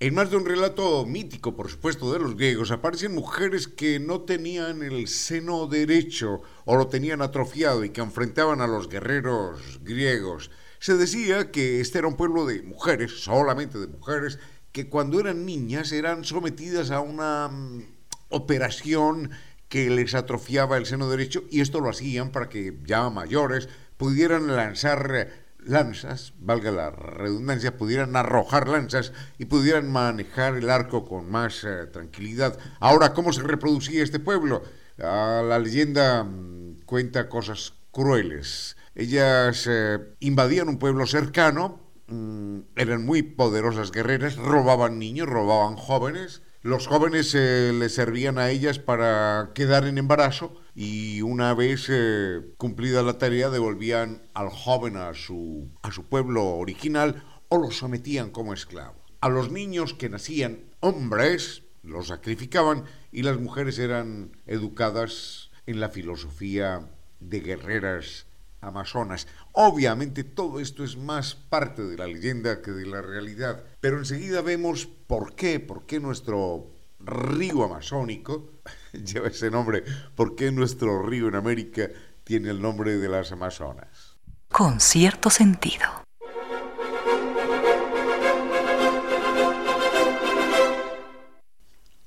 En 0.00 0.14
más 0.14 0.30
de 0.30 0.36
un 0.36 0.46
relato 0.46 1.04
mítico, 1.06 1.56
por 1.56 1.68
supuesto, 1.68 2.12
de 2.12 2.20
los 2.20 2.36
griegos, 2.36 2.70
aparecen 2.70 3.16
mujeres 3.16 3.66
que 3.66 3.98
no 3.98 4.20
tenían 4.20 4.84
el 4.84 5.08
seno 5.08 5.66
derecho 5.66 6.40
o 6.66 6.76
lo 6.76 6.86
tenían 6.86 7.20
atrofiado 7.20 7.82
y 7.82 7.90
que 7.90 8.00
enfrentaban 8.00 8.60
a 8.60 8.68
los 8.68 8.88
guerreros 8.88 9.80
griegos. 9.82 10.52
Se 10.78 10.96
decía 10.96 11.50
que 11.50 11.80
este 11.80 11.98
era 11.98 12.06
un 12.06 12.16
pueblo 12.16 12.46
de 12.46 12.62
mujeres, 12.62 13.24
solamente 13.24 13.80
de 13.80 13.88
mujeres, 13.88 14.38
que 14.70 14.88
cuando 14.88 15.18
eran 15.18 15.44
niñas 15.44 15.90
eran 15.90 16.22
sometidas 16.22 16.92
a 16.92 17.00
una 17.00 17.48
mm, 17.48 17.82
operación 18.28 19.32
que 19.68 19.90
les 19.90 20.14
atrofiaba 20.14 20.76
el 20.76 20.86
seno 20.86 21.10
derecho 21.10 21.42
y 21.50 21.60
esto 21.60 21.80
lo 21.80 21.90
hacían 21.90 22.30
para 22.30 22.48
que 22.48 22.78
ya 22.84 23.10
mayores 23.10 23.68
pudieran 23.96 24.46
lanzar 24.54 25.47
lanzas, 25.58 26.32
valga 26.38 26.70
la 26.70 26.90
redundancia, 26.90 27.76
pudieran 27.76 28.16
arrojar 28.16 28.68
lanzas 28.68 29.12
y 29.38 29.46
pudieran 29.46 29.90
manejar 29.90 30.56
el 30.56 30.70
arco 30.70 31.06
con 31.06 31.30
más 31.30 31.64
eh, 31.64 31.86
tranquilidad. 31.86 32.58
Ahora, 32.80 33.12
¿cómo 33.12 33.32
se 33.32 33.42
reproducía 33.42 34.02
este 34.02 34.20
pueblo? 34.20 34.62
Ah, 34.98 35.42
la 35.46 35.58
leyenda 35.58 36.24
mm, 36.24 36.80
cuenta 36.84 37.28
cosas 37.28 37.74
crueles. 37.90 38.76
Ellas 38.94 39.66
eh, 39.68 39.98
invadían 40.20 40.68
un 40.68 40.78
pueblo 40.78 41.06
cercano, 41.06 41.80
mm, 42.08 42.60
eran 42.76 43.04
muy 43.04 43.22
poderosas 43.22 43.92
guerreras, 43.92 44.36
robaban 44.36 44.98
niños, 44.98 45.28
robaban 45.28 45.76
jóvenes. 45.76 46.42
Los 46.62 46.88
jóvenes 46.88 47.36
eh, 47.36 47.72
les 47.72 47.94
servían 47.94 48.36
a 48.36 48.50
ellas 48.50 48.80
para 48.80 49.52
quedar 49.54 49.86
en 49.86 49.96
embarazo 49.96 50.60
y 50.74 51.22
una 51.22 51.54
vez 51.54 51.86
eh, 51.88 52.40
cumplida 52.56 53.04
la 53.04 53.16
tarea 53.16 53.48
devolvían 53.48 54.22
al 54.34 54.48
joven 54.48 54.96
a 54.96 55.14
su, 55.14 55.70
a 55.82 55.92
su 55.92 56.06
pueblo 56.08 56.44
original 56.56 57.22
o 57.48 57.58
lo 57.58 57.70
sometían 57.70 58.30
como 58.30 58.54
esclavo. 58.54 58.96
A 59.20 59.28
los 59.28 59.52
niños 59.52 59.94
que 59.94 60.08
nacían 60.08 60.64
hombres 60.80 61.62
los 61.84 62.08
sacrificaban 62.08 62.84
y 63.12 63.22
las 63.22 63.38
mujeres 63.38 63.78
eran 63.78 64.32
educadas 64.46 65.50
en 65.66 65.78
la 65.78 65.90
filosofía 65.90 66.90
de 67.20 67.38
guerreras 67.38 68.26
amazonas. 68.60 69.26
Obviamente 69.52 70.24
todo 70.24 70.60
esto 70.60 70.84
es 70.84 70.96
más 70.96 71.34
parte 71.34 71.82
de 71.82 71.96
la 71.96 72.06
leyenda 72.06 72.62
que 72.62 72.70
de 72.70 72.86
la 72.86 73.02
realidad, 73.02 73.64
pero 73.80 73.98
enseguida 73.98 74.42
vemos 74.42 74.86
por 74.86 75.34
qué, 75.34 75.60
por 75.60 75.86
qué 75.86 76.00
nuestro 76.00 76.70
río 77.00 77.64
amazónico 77.64 78.52
lleva 78.92 79.28
ese 79.28 79.50
nombre, 79.50 79.84
por 80.14 80.34
qué 80.36 80.50
nuestro 80.52 81.02
río 81.02 81.28
en 81.28 81.36
América 81.36 81.88
tiene 82.24 82.50
el 82.50 82.60
nombre 82.60 82.96
de 82.96 83.08
las 83.08 83.32
Amazonas. 83.32 84.16
Con 84.48 84.80
cierto 84.80 85.30
sentido. 85.30 86.07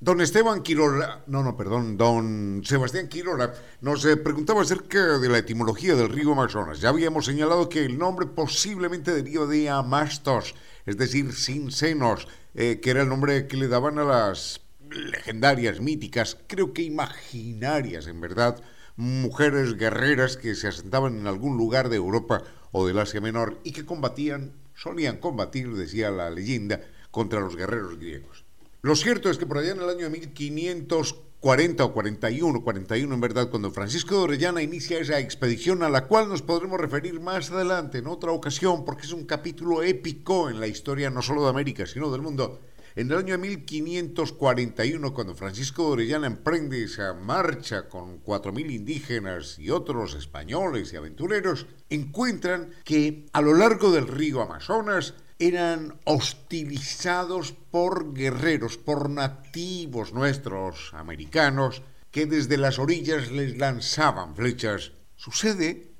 Don 0.02 0.20
Esteban 0.20 0.64
Quirola, 0.64 1.22
no, 1.28 1.44
no, 1.44 1.56
perdón, 1.56 1.96
don 1.96 2.62
Sebastián 2.64 3.06
Quirola 3.06 3.54
nos 3.82 4.04
eh, 4.04 4.16
preguntaba 4.16 4.62
acerca 4.62 5.20
de 5.20 5.28
la 5.28 5.38
etimología 5.38 5.94
del 5.94 6.08
río 6.08 6.32
Amazonas. 6.32 6.80
Ya 6.80 6.88
habíamos 6.88 7.26
señalado 7.26 7.68
que 7.68 7.84
el 7.84 7.98
nombre 7.98 8.26
posiblemente 8.26 9.14
deriva 9.14 9.46
de 9.46 9.70
Amastos, 9.70 10.56
es 10.86 10.96
decir, 10.96 11.32
sin 11.32 11.70
senos, 11.70 12.26
eh, 12.56 12.80
que 12.82 12.90
era 12.90 13.02
el 13.02 13.08
nombre 13.08 13.46
que 13.46 13.56
le 13.56 13.68
daban 13.68 14.00
a 14.00 14.02
las 14.02 14.62
legendarias, 14.90 15.80
míticas, 15.80 16.36
creo 16.48 16.72
que 16.72 16.82
imaginarias 16.82 18.08
en 18.08 18.20
verdad, 18.20 18.60
mujeres 18.96 19.76
guerreras 19.76 20.36
que 20.36 20.56
se 20.56 20.66
asentaban 20.66 21.16
en 21.16 21.28
algún 21.28 21.56
lugar 21.56 21.90
de 21.90 21.98
Europa 21.98 22.42
o 22.72 22.88
del 22.88 22.98
Asia 22.98 23.20
Menor 23.20 23.60
y 23.62 23.70
que 23.70 23.86
combatían, 23.86 24.50
solían 24.74 25.18
combatir, 25.18 25.72
decía 25.76 26.10
la 26.10 26.28
leyenda, 26.28 26.80
contra 27.12 27.38
los 27.38 27.54
guerreros 27.54 28.00
griegos. 28.00 28.41
Lo 28.84 28.96
cierto 28.96 29.30
es 29.30 29.38
que 29.38 29.46
por 29.46 29.58
allá 29.58 29.70
en 29.70 29.80
el 29.80 29.88
año 29.88 30.10
1540 30.10 31.84
o 31.84 31.92
41, 31.92 32.64
41 32.64 33.14
en 33.14 33.20
verdad, 33.20 33.48
cuando 33.48 33.70
Francisco 33.70 34.16
de 34.16 34.22
Orellana 34.22 34.60
inicia 34.60 34.98
esa 34.98 35.20
expedición 35.20 35.84
a 35.84 35.88
la 35.88 36.08
cual 36.08 36.28
nos 36.28 36.42
podremos 36.42 36.80
referir 36.80 37.20
más 37.20 37.52
adelante 37.52 37.98
en 37.98 38.08
otra 38.08 38.32
ocasión, 38.32 38.84
porque 38.84 39.06
es 39.06 39.12
un 39.12 39.24
capítulo 39.24 39.84
épico 39.84 40.50
en 40.50 40.58
la 40.58 40.66
historia 40.66 41.10
no 41.10 41.22
solo 41.22 41.44
de 41.44 41.50
América, 41.50 41.86
sino 41.86 42.10
del 42.10 42.22
mundo. 42.22 42.58
En 42.96 43.08
el 43.12 43.18
año 43.18 43.38
1541, 43.38 45.14
cuando 45.14 45.36
Francisco 45.36 45.84
de 45.84 45.92
Orellana 45.92 46.26
emprende 46.26 46.82
esa 46.82 47.14
marcha 47.14 47.88
con 47.88 48.20
4.000 48.24 48.68
indígenas 48.72 49.60
y 49.60 49.70
otros 49.70 50.14
españoles 50.14 50.92
y 50.92 50.96
aventureros, 50.96 51.68
encuentran 51.88 52.70
que 52.84 53.26
a 53.32 53.42
lo 53.42 53.54
largo 53.54 53.92
del 53.92 54.08
río 54.08 54.42
Amazonas 54.42 55.14
eran 55.42 55.98
hostilizados 56.04 57.52
por 57.52 58.14
guerreros, 58.14 58.78
por 58.78 59.10
nativos 59.10 60.12
nuestros 60.12 60.94
americanos, 60.94 61.82
que 62.12 62.26
desde 62.26 62.56
las 62.58 62.78
orillas 62.78 63.32
les 63.32 63.58
lanzaban 63.58 64.36
flechas. 64.36 64.92
Sucede 65.16 65.90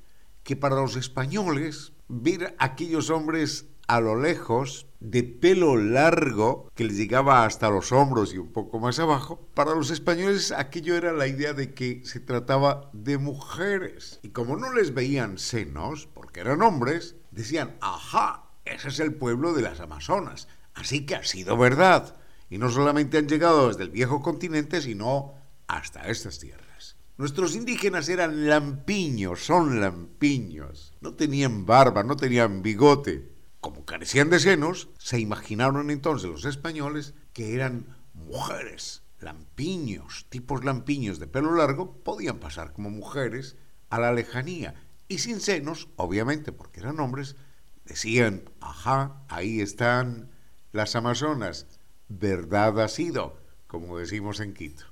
que 0.44 0.54
para 0.54 0.76
los 0.76 0.94
españoles 0.94 1.92
ver 2.06 2.54
a 2.58 2.66
aquellos 2.66 3.10
hombres 3.10 3.66
a 3.88 4.00
lo 4.00 4.20
lejos 4.20 4.86
de 5.00 5.24
pelo 5.24 5.76
largo 5.76 6.70
que 6.76 6.84
les 6.84 6.96
llegaba 6.96 7.44
hasta 7.44 7.68
los 7.68 7.90
hombros 7.90 8.32
y 8.32 8.38
un 8.38 8.52
poco 8.52 8.78
más 8.78 9.00
abajo, 9.00 9.48
para 9.54 9.74
los 9.74 9.90
españoles 9.90 10.52
aquello 10.52 10.96
era 10.96 11.12
la 11.12 11.26
idea 11.26 11.52
de 11.52 11.74
que 11.74 12.02
se 12.04 12.20
trataba 12.20 12.90
de 12.92 13.18
mujeres. 13.18 14.20
Y 14.22 14.28
como 14.28 14.56
no 14.56 14.72
les 14.72 14.94
veían 14.94 15.38
senos, 15.38 16.08
porque 16.14 16.40
eran 16.40 16.62
hombres, 16.62 17.16
decían, 17.32 17.76
ajá, 17.80 18.41
ese 18.64 18.88
es 18.88 19.00
el 19.00 19.14
pueblo 19.14 19.52
de 19.52 19.62
las 19.62 19.80
Amazonas. 19.80 20.48
Así 20.74 21.04
que 21.06 21.16
ha 21.16 21.24
sido 21.24 21.56
verdad. 21.56 22.16
Y 22.48 22.58
no 22.58 22.70
solamente 22.70 23.18
han 23.18 23.28
llegado 23.28 23.68
desde 23.68 23.84
el 23.84 23.90
viejo 23.90 24.20
continente, 24.20 24.80
sino 24.80 25.34
hasta 25.66 26.08
estas 26.08 26.38
tierras. 26.38 26.96
Nuestros 27.16 27.54
indígenas 27.54 28.08
eran 28.08 28.48
lampiños, 28.48 29.44
son 29.44 29.80
lampiños. 29.80 30.92
No 31.00 31.14
tenían 31.14 31.66
barba, 31.66 32.02
no 32.02 32.16
tenían 32.16 32.62
bigote. 32.62 33.30
Como 33.60 33.84
carecían 33.84 34.28
de 34.28 34.40
senos, 34.40 34.88
se 34.98 35.20
imaginaron 35.20 35.90
entonces 35.90 36.28
los 36.28 36.44
españoles 36.44 37.14
que 37.32 37.54
eran 37.54 37.96
mujeres, 38.14 39.02
lampiños, 39.20 40.26
tipos 40.30 40.64
lampiños 40.64 41.18
de 41.18 41.28
pelo 41.28 41.54
largo, 41.54 42.02
podían 42.02 42.40
pasar 42.40 42.72
como 42.72 42.90
mujeres 42.90 43.56
a 43.88 44.00
la 44.00 44.12
lejanía. 44.12 44.74
Y 45.06 45.18
sin 45.18 45.40
senos, 45.40 45.88
obviamente 45.96 46.50
porque 46.50 46.80
eran 46.80 46.98
hombres, 46.98 47.36
Decían, 47.84 48.44
ajá, 48.60 49.24
ahí 49.28 49.60
están 49.60 50.30
las 50.72 50.96
Amazonas. 50.96 51.66
Verdad 52.08 52.80
ha 52.80 52.88
sido, 52.88 53.38
como 53.66 53.98
decimos 53.98 54.40
en 54.40 54.54
Quito. 54.54 54.84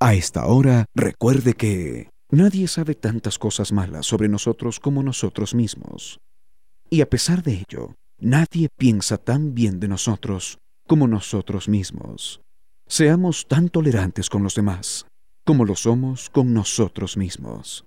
A 0.00 0.14
esta 0.14 0.46
hora, 0.46 0.86
recuerde 0.94 1.54
que 1.54 2.10
nadie 2.30 2.68
sabe 2.68 2.94
tantas 2.94 3.38
cosas 3.38 3.72
malas 3.72 4.06
sobre 4.06 4.28
nosotros 4.28 4.80
como 4.80 5.02
nosotros 5.02 5.54
mismos. 5.54 6.18
Y 6.90 7.00
a 7.00 7.08
pesar 7.08 7.42
de 7.42 7.64
ello, 7.68 7.94
nadie 8.18 8.68
piensa 8.76 9.18
tan 9.18 9.54
bien 9.54 9.80
de 9.80 9.88
nosotros 9.88 10.58
como 10.86 11.06
nosotros 11.06 11.68
mismos. 11.68 12.40
Seamos 12.86 13.46
tan 13.46 13.68
tolerantes 13.68 14.30
con 14.30 14.42
los 14.42 14.54
demás 14.54 15.04
como 15.48 15.64
lo 15.64 15.76
somos 15.76 16.28
con 16.28 16.52
nosotros 16.52 17.16
mismos. 17.16 17.86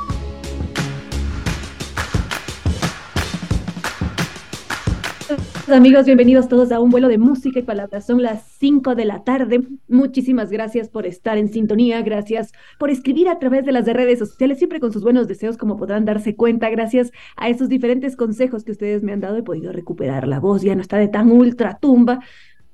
Amigos, 5.71 6.05
bienvenidos 6.05 6.49
todos 6.49 6.71
a 6.73 6.81
un 6.81 6.89
vuelo 6.89 7.07
de 7.07 7.17
música 7.17 7.59
y 7.59 7.63
palabras. 7.63 8.05
Son 8.05 8.21
las 8.21 8.43
5 8.59 8.93
de 8.93 9.05
la 9.05 9.23
tarde. 9.23 9.63
Muchísimas 9.87 10.49
gracias 10.49 10.89
por 10.89 11.05
estar 11.05 11.37
en 11.37 11.47
sintonía, 11.47 12.01
gracias 12.01 12.51
por 12.77 12.89
escribir 12.89 13.29
a 13.29 13.39
través 13.39 13.65
de 13.65 13.71
las 13.71 13.85
redes 13.85 14.19
sociales, 14.19 14.57
siempre 14.57 14.81
con 14.81 14.91
sus 14.91 15.01
buenos 15.01 15.29
deseos, 15.29 15.57
como 15.57 15.77
podrán 15.77 16.03
darse 16.03 16.35
cuenta. 16.35 16.69
Gracias 16.69 17.11
a 17.37 17.47
esos 17.47 17.69
diferentes 17.69 18.17
consejos 18.17 18.65
que 18.65 18.73
ustedes 18.73 19.01
me 19.01 19.13
han 19.13 19.21
dado, 19.21 19.37
he 19.37 19.43
podido 19.43 19.71
recuperar 19.71 20.27
la 20.27 20.41
voz, 20.41 20.61
ya 20.61 20.75
no 20.75 20.81
está 20.81 20.97
de 20.97 21.07
tan 21.07 21.31
ultra 21.31 21.77
tumba. 21.79 22.19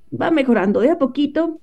Va 0.10 0.32
mejorando 0.32 0.80
de 0.80 0.90
a 0.90 0.98
poquito, 0.98 1.62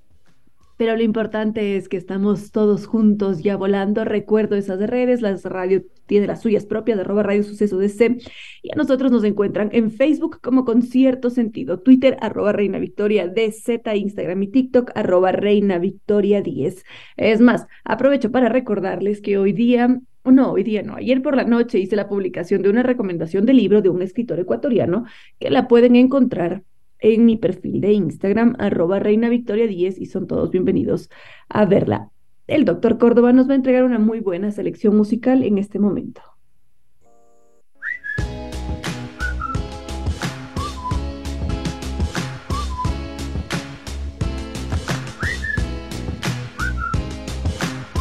pero 0.76 0.96
lo 0.96 1.02
importante 1.02 1.76
es 1.76 1.88
que 1.88 1.96
estamos 1.96 2.50
todos 2.50 2.86
juntos 2.86 3.42
ya 3.42 3.56
volando. 3.56 4.04
Recuerdo 4.04 4.56
esas 4.56 4.80
redes, 4.80 5.20
las 5.20 5.44
radio 5.44 5.82
tiene 6.06 6.26
las 6.26 6.42
suyas 6.42 6.66
propias, 6.66 6.98
arroba 6.98 7.22
Radio 7.22 7.42
Suceso 7.42 7.78
DC. 7.78 8.18
Y 8.62 8.72
a 8.72 8.76
nosotros 8.76 9.12
nos 9.12 9.24
encuentran 9.24 9.70
en 9.72 9.90
Facebook 9.90 10.40
como 10.40 10.64
con 10.64 10.82
cierto 10.82 11.30
sentido, 11.30 11.80
Twitter, 11.80 12.16
arroba 12.20 12.52
Reina 12.52 12.78
Victoria 12.78 13.28
DZ, 13.28 13.80
Instagram 13.94 14.42
y 14.42 14.48
TikTok, 14.48 14.90
arroba 14.94 15.32
Reina 15.32 15.78
Victoria 15.78 16.42
10. 16.42 16.84
Es 17.16 17.40
más, 17.40 17.66
aprovecho 17.84 18.30
para 18.30 18.48
recordarles 18.48 19.20
que 19.20 19.38
hoy 19.38 19.52
día 19.52 20.00
no, 20.24 20.52
hoy 20.52 20.62
día 20.62 20.82
no. 20.82 20.96
Ayer 20.96 21.22
por 21.22 21.36
la 21.36 21.44
noche 21.44 21.78
hice 21.78 21.96
la 21.96 22.08
publicación 22.08 22.62
de 22.62 22.70
una 22.70 22.82
recomendación 22.82 23.44
de 23.46 23.52
libro 23.52 23.82
de 23.82 23.90
un 23.90 24.02
escritor 24.02 24.40
ecuatoriano 24.40 25.04
que 25.38 25.50
la 25.50 25.68
pueden 25.68 25.96
encontrar 25.96 26.62
en 27.05 27.26
mi 27.26 27.36
perfil 27.36 27.82
de 27.82 27.92
Instagram, 27.92 28.57
arroba 28.59 28.98
Reina 28.98 29.28
Victoria 29.28 29.66
10, 29.66 30.00
y 30.00 30.07
son 30.07 30.26
todos 30.26 30.50
bienvenidos 30.50 31.11
a 31.50 31.66
verla. 31.66 32.09
El 32.46 32.64
doctor 32.64 32.96
Córdoba 32.96 33.30
nos 33.34 33.46
va 33.46 33.52
a 33.52 33.57
entregar 33.57 33.84
una 33.84 33.98
muy 33.98 34.20
buena 34.20 34.50
selección 34.50 34.96
musical 34.96 35.42
en 35.42 35.59
este 35.59 35.78
momento. 35.78 36.22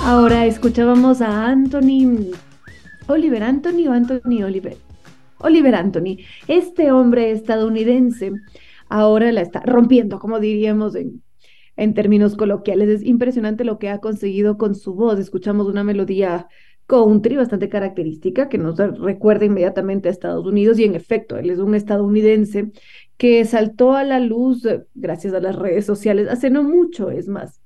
Ahora 0.05 0.45
escuchábamos 0.45 1.21
a 1.21 1.49
Anthony, 1.49 2.31
Oliver 3.07 3.43
Anthony 3.43 3.87
o 3.89 3.91
Anthony 3.91 4.43
Oliver. 4.45 4.77
Oliver 5.39 5.75
Anthony, 5.75 6.19
este 6.47 6.93
hombre 6.93 7.31
estadounidense 7.31 8.31
ahora 8.89 9.31
la 9.31 9.41
está 9.41 9.61
rompiendo, 9.61 10.19
como 10.19 10.39
diríamos 10.39 10.95
en, 10.95 11.23
en 11.75 11.93
términos 11.93 12.35
coloquiales. 12.35 12.89
Es 12.89 13.03
impresionante 13.03 13.63
lo 13.63 13.79
que 13.79 13.89
ha 13.89 13.99
conseguido 13.99 14.57
con 14.57 14.75
su 14.75 14.93
voz. 14.93 15.19
Escuchamos 15.19 15.67
una 15.67 15.83
melodía 15.83 16.47
country 16.85 17.35
bastante 17.35 17.69
característica 17.69 18.49
que 18.49 18.57
nos 18.57 18.77
recuerda 18.77 19.45
inmediatamente 19.45 20.09
a 20.09 20.11
Estados 20.11 20.45
Unidos 20.45 20.79
y 20.79 20.83
en 20.83 20.95
efecto, 20.95 21.37
él 21.37 21.49
es 21.49 21.59
un 21.59 21.75
estadounidense 21.75 22.71
que 23.17 23.45
saltó 23.45 23.93
a 23.93 24.03
la 24.03 24.19
luz 24.19 24.67
gracias 24.93 25.33
a 25.33 25.39
las 25.39 25.55
redes 25.55 25.85
sociales 25.85 26.27
hace 26.29 26.49
no 26.49 26.63
mucho, 26.63 27.09
es 27.09 27.27
más. 27.27 27.61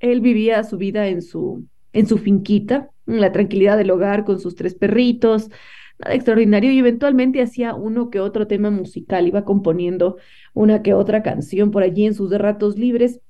Él 0.00 0.20
vivía 0.20 0.64
su 0.64 0.78
vida 0.78 1.08
en 1.08 1.22
su, 1.22 1.64
en 1.92 2.06
su 2.06 2.18
finquita, 2.18 2.90
en 3.06 3.20
la 3.20 3.30
tranquilidad 3.30 3.78
del 3.78 3.90
hogar 3.90 4.24
con 4.24 4.40
sus 4.40 4.56
tres 4.56 4.74
perritos, 4.74 5.48
extraordinario 6.06 6.72
y 6.72 6.78
eventualmente 6.78 7.42
hacía 7.42 7.74
uno 7.74 8.10
que 8.10 8.20
otro 8.20 8.46
tema 8.46 8.70
musical, 8.70 9.26
iba 9.26 9.44
componiendo 9.44 10.16
una 10.54 10.82
que 10.82 10.94
otra 10.94 11.22
canción 11.22 11.70
por 11.70 11.82
allí 11.82 12.06
en 12.06 12.14
sus 12.14 12.30
ratos 12.32 12.78
libres 12.78 13.20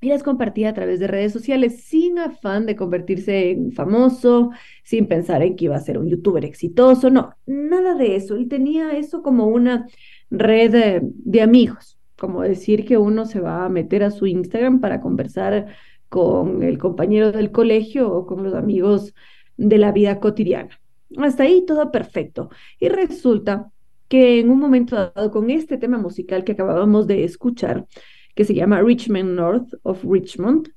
y 0.00 0.08
las 0.08 0.22
compartía 0.22 0.68
a 0.70 0.74
través 0.74 1.00
de 1.00 1.08
redes 1.08 1.32
sociales 1.32 1.82
sin 1.84 2.18
afán 2.18 2.66
de 2.66 2.76
convertirse 2.76 3.50
en 3.50 3.72
famoso, 3.72 4.50
sin 4.84 5.08
pensar 5.08 5.42
en 5.42 5.56
que 5.56 5.66
iba 5.66 5.76
a 5.76 5.80
ser 5.80 5.98
un 5.98 6.08
youtuber 6.08 6.44
exitoso, 6.44 7.10
no, 7.10 7.34
nada 7.46 7.94
de 7.94 8.14
eso. 8.16 8.36
Él 8.36 8.48
tenía 8.48 8.96
eso 8.96 9.22
como 9.22 9.46
una 9.46 9.86
red 10.30 11.02
de, 11.24 11.42
amigos, 11.42 11.98
como 12.16 12.42
decir 12.42 12.84
que 12.84 12.96
uno 12.96 13.26
se 13.26 13.40
va 13.40 13.64
a 13.64 13.68
meter 13.68 14.04
a 14.04 14.10
su 14.10 14.26
Instagram 14.26 14.80
para 14.80 15.00
conversar 15.00 15.66
con 16.08 16.62
el 16.62 16.78
compañero 16.78 17.32
del 17.32 17.50
colegio 17.50 18.12
o 18.12 18.26
con 18.26 18.44
los 18.44 18.54
amigos 18.54 19.14
de 19.56 19.78
la 19.78 19.92
vida 19.92 20.20
cotidiana. 20.20 20.78
Hasta 21.16 21.44
ahí 21.44 21.64
todo 21.66 21.90
perfecto. 21.90 22.50
Y 22.78 22.88
resulta 22.88 23.70
que 24.08 24.40
en 24.40 24.50
un 24.50 24.58
momento 24.58 24.96
dado, 24.96 25.30
con 25.30 25.50
este 25.50 25.78
tema 25.78 25.98
musical 25.98 26.44
que 26.44 26.52
acabábamos 26.52 27.06
de 27.06 27.24
escuchar, 27.24 27.86
que 28.34 28.44
se 28.44 28.54
llama 28.54 28.82
Richmond 28.82 29.34
North 29.34 29.74
of 29.82 30.04
Richmond, 30.04 30.70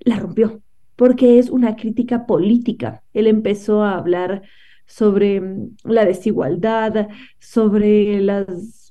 la 0.00 0.18
rompió, 0.18 0.62
porque 0.96 1.38
es 1.38 1.50
una 1.50 1.76
crítica 1.76 2.26
política. 2.26 3.02
Él 3.12 3.26
empezó 3.26 3.82
a 3.82 3.96
hablar 3.96 4.42
sobre 4.86 5.40
mm, 5.40 5.76
la 5.84 6.04
desigualdad, 6.04 7.08
sobre 7.38 8.20
las 8.20 8.90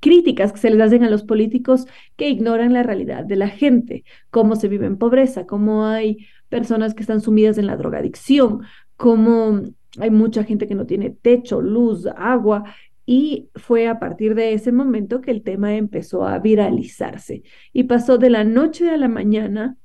críticas 0.00 0.52
que 0.52 0.58
se 0.58 0.70
les 0.70 0.80
hacen 0.80 1.04
a 1.04 1.10
los 1.10 1.24
políticos 1.24 1.86
que 2.16 2.28
ignoran 2.28 2.72
la 2.72 2.82
realidad 2.82 3.24
de 3.24 3.36
la 3.36 3.48
gente, 3.48 4.04
cómo 4.30 4.56
se 4.56 4.68
vive 4.68 4.86
en 4.86 4.98
pobreza, 4.98 5.46
cómo 5.46 5.86
hay 5.86 6.26
personas 6.48 6.94
que 6.94 7.02
están 7.02 7.20
sumidas 7.20 7.58
en 7.58 7.66
la 7.66 7.76
drogadicción, 7.76 8.62
cómo 8.96 9.62
hay 9.98 10.10
mucha 10.10 10.44
gente 10.44 10.66
que 10.66 10.74
no 10.74 10.86
tiene 10.86 11.10
techo, 11.10 11.60
luz, 11.60 12.06
agua, 12.16 12.64
y 13.06 13.50
fue 13.54 13.86
a 13.86 14.00
partir 14.00 14.34
de 14.34 14.52
ese 14.52 14.72
momento 14.72 15.20
que 15.20 15.30
el 15.30 15.42
tema 15.42 15.76
empezó 15.76 16.26
a 16.26 16.40
viralizarse 16.40 17.44
y 17.72 17.84
pasó 17.84 18.18
de 18.18 18.30
la 18.30 18.42
noche 18.42 18.90
a 18.90 18.96
la 18.96 19.08
mañana 19.08 19.76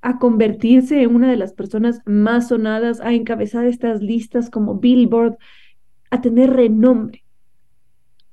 a 0.00 0.18
convertirse 0.18 1.02
en 1.02 1.14
una 1.14 1.30
de 1.30 1.36
las 1.36 1.52
personas 1.52 2.00
más 2.06 2.48
sonadas, 2.48 3.00
a 3.00 3.12
encabezar 3.12 3.66
estas 3.66 4.02
listas 4.02 4.50
como 4.50 4.78
Billboard, 4.78 5.36
a 6.10 6.20
tener 6.20 6.50
renombre. 6.50 7.24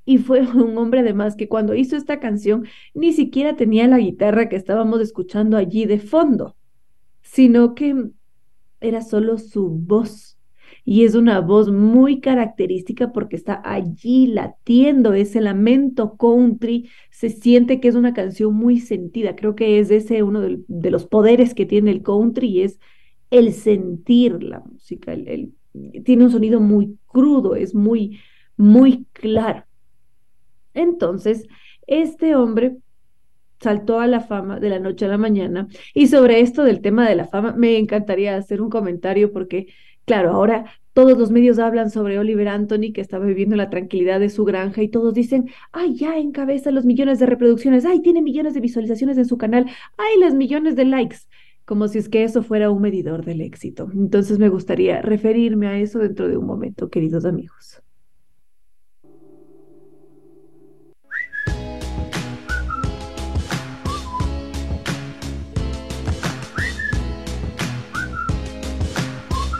Y 0.05 0.17
fue 0.17 0.41
un 0.55 0.77
hombre 0.77 1.01
además 1.01 1.35
que 1.35 1.49
cuando 1.49 1.75
hizo 1.75 1.97
esta 1.97 2.19
canción 2.19 2.65
ni 2.93 3.13
siquiera 3.13 3.55
tenía 3.55 3.87
la 3.87 3.99
guitarra 3.99 4.49
que 4.49 4.55
estábamos 4.55 5.01
escuchando 5.01 5.57
allí 5.57 5.85
de 5.85 5.99
fondo, 5.99 6.55
sino 7.21 7.75
que 7.75 8.09
era 8.81 9.01
solo 9.01 9.37
su 9.37 9.69
voz. 9.69 10.37
Y 10.85 11.03
es 11.03 11.15
una 11.15 11.41
voz 11.41 11.71
muy 11.71 12.19
característica 12.19 13.11
porque 13.11 13.35
está 13.35 13.61
allí 13.63 14.27
latiendo 14.27 15.13
ese 15.13 15.41
lamento 15.41 16.15
country, 16.17 16.89
se 17.11 17.29
siente 17.29 17.79
que 17.79 17.89
es 17.89 17.95
una 17.95 18.13
canción 18.13 18.53
muy 18.55 18.79
sentida, 18.79 19.35
creo 19.35 19.55
que 19.55 19.79
es 19.79 19.91
ese 19.91 20.23
uno 20.23 20.41
de, 20.41 20.91
los 20.91 21.05
poderes 21.05 21.53
que 21.53 21.65
tiene 21.65 21.91
el 21.91 22.01
country 22.01 22.47
y 22.47 22.61
es 22.61 22.79
el 23.29 23.53
sentir 23.53 24.41
la 24.41 24.61
música, 24.61 25.15
tiene 26.03 26.23
un 26.23 26.31
sonido 26.31 26.59
muy 26.59 26.97
crudo, 27.05 27.55
es 27.55 27.75
muy, 27.75 28.19
muy 28.57 29.05
claro. 29.13 29.65
Entonces, 30.73 31.47
este 31.87 32.35
hombre 32.35 32.77
saltó 33.59 33.99
a 33.99 34.07
la 34.07 34.21
fama 34.21 34.59
de 34.59 34.69
la 34.69 34.79
noche 34.79 35.05
a 35.05 35.09
la 35.09 35.17
mañana. 35.17 35.67
Y 35.93 36.07
sobre 36.07 36.41
esto 36.41 36.63
del 36.63 36.81
tema 36.81 37.07
de 37.07 37.15
la 37.15 37.27
fama, 37.27 37.53
me 37.57 37.77
encantaría 37.77 38.35
hacer 38.35 38.61
un 38.61 38.69
comentario 38.69 39.31
porque 39.31 39.67
Claro, 40.09 40.31
ahora 40.31 40.65
todos 40.93 41.19
los 41.19 41.29
medios 41.29 41.59
hablan 41.59 41.91
sobre 41.91 42.17
Oliver 42.17 42.47
Anthony, 42.47 42.93
que 42.95 43.01
estaba 43.01 43.27
viviendo 43.27 43.55
la 43.55 43.69
tranquilidad 43.69 44.19
de 44.19 44.29
su 44.29 44.43
granja, 44.43 44.81
y 44.81 44.87
todos 44.89 45.13
dicen, 45.13 45.51
ay, 45.71 45.95
ya 45.95 46.17
encabeza 46.17 46.71
los 46.71 46.83
millones 46.83 47.19
de 47.19 47.27
reproducciones, 47.27 47.85
ay, 47.85 48.01
tiene 48.01 48.23
millones 48.23 48.55
de 48.55 48.59
visualizaciones 48.59 49.19
en 49.19 49.25
su 49.25 49.37
canal, 49.37 49.67
ay, 49.97 50.19
los 50.19 50.33
millones 50.33 50.75
de 50.75 50.85
likes, 50.85 51.17
como 51.63 51.87
si 51.87 51.99
es 51.99 52.09
que 52.09 52.23
eso 52.23 52.41
fuera 52.41 52.71
un 52.71 52.81
medidor 52.81 53.23
del 53.23 53.41
éxito. 53.41 53.87
Entonces 53.93 54.39
me 54.39 54.49
gustaría 54.49 54.99
referirme 55.03 55.67
a 55.67 55.77
eso 55.77 55.99
dentro 55.99 56.27
de 56.27 56.37
un 56.37 56.47
momento, 56.47 56.89
queridos 56.89 57.23
amigos. 57.23 57.83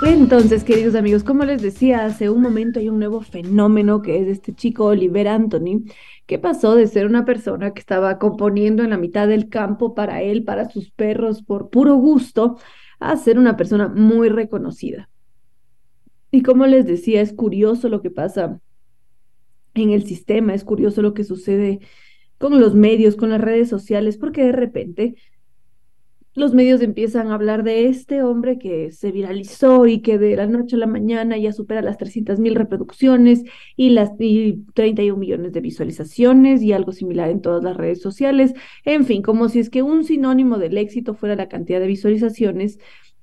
Entonces, 0.01 0.63
queridos 0.63 0.95
amigos, 0.95 1.23
como 1.25 1.43
les 1.43 1.61
decía 1.61 2.05
hace 2.05 2.29
un 2.29 2.41
momento, 2.41 2.79
hay 2.79 2.87
un 2.87 2.99
nuevo 2.99 3.19
fenómeno 3.21 4.01
que 4.01 4.21
es 4.21 4.27
este 4.29 4.53
chico 4.53 4.85
Oliver 4.85 5.27
Anthony, 5.27 5.83
que 6.25 6.39
pasó 6.39 6.75
de 6.75 6.87
ser 6.87 7.05
una 7.05 7.25
persona 7.25 7.73
que 7.73 7.81
estaba 7.81 8.17
componiendo 8.17 8.83
en 8.83 8.91
la 8.91 8.97
mitad 8.97 9.27
del 9.27 9.49
campo 9.49 9.93
para 9.95 10.21
él, 10.21 10.45
para 10.45 10.69
sus 10.69 10.89
perros, 10.91 11.43
por 11.43 11.69
puro 11.69 11.95
gusto, 11.95 12.57
a 12.99 13.17
ser 13.17 13.37
una 13.37 13.57
persona 13.57 13.89
muy 13.89 14.29
reconocida. 14.29 15.09
Y 16.31 16.43
como 16.43 16.65
les 16.65 16.85
decía, 16.85 17.21
es 17.21 17.33
curioso 17.33 17.89
lo 17.89 18.01
que 18.01 18.11
pasa 18.11 18.61
en 19.73 19.89
el 19.89 20.05
sistema, 20.05 20.53
es 20.53 20.63
curioso 20.63 21.01
lo 21.01 21.13
que 21.13 21.25
sucede 21.25 21.79
con 22.37 22.59
los 22.61 22.73
medios, 22.73 23.17
con 23.17 23.31
las 23.31 23.41
redes 23.41 23.67
sociales, 23.67 24.17
porque 24.17 24.45
de 24.45 24.53
repente 24.53 25.15
los 26.39 26.53
medios 26.53 26.81
empiezan 26.81 27.27
a 27.27 27.33
hablar 27.35 27.63
de 27.63 27.87
este 27.87 28.23
hombre 28.23 28.57
que 28.57 28.91
se 28.91 29.11
viralizó 29.11 29.85
y 29.85 30.01
que 30.01 30.17
de 30.17 30.35
la 30.37 30.47
noche 30.47 30.77
a 30.77 30.79
la 30.79 30.87
mañana 30.87 31.37
ya 31.37 31.51
supera 31.51 31.81
las 31.81 31.97
300 31.97 32.39
mil 32.39 32.55
reproducciones 32.55 33.43
y 33.75 33.89
las 33.89 34.11
y 34.19 34.63
31 34.73 35.19
millones 35.19 35.51
de 35.51 35.61
visualizaciones 35.61 36.63
y 36.63 36.71
algo 36.71 36.93
similar 36.93 37.29
en 37.29 37.41
todas 37.41 37.63
las 37.63 37.75
redes 37.75 38.01
sociales. 38.01 38.53
En 38.85 39.05
fin, 39.05 39.21
como 39.21 39.49
si 39.49 39.59
es 39.59 39.69
que 39.69 39.83
un 39.83 40.05
sinónimo 40.05 40.57
del 40.57 40.77
éxito 40.77 41.13
fuera 41.13 41.35
la 41.35 41.49
cantidad 41.49 41.79
de 41.81 41.87
visualizaciones 41.87 42.79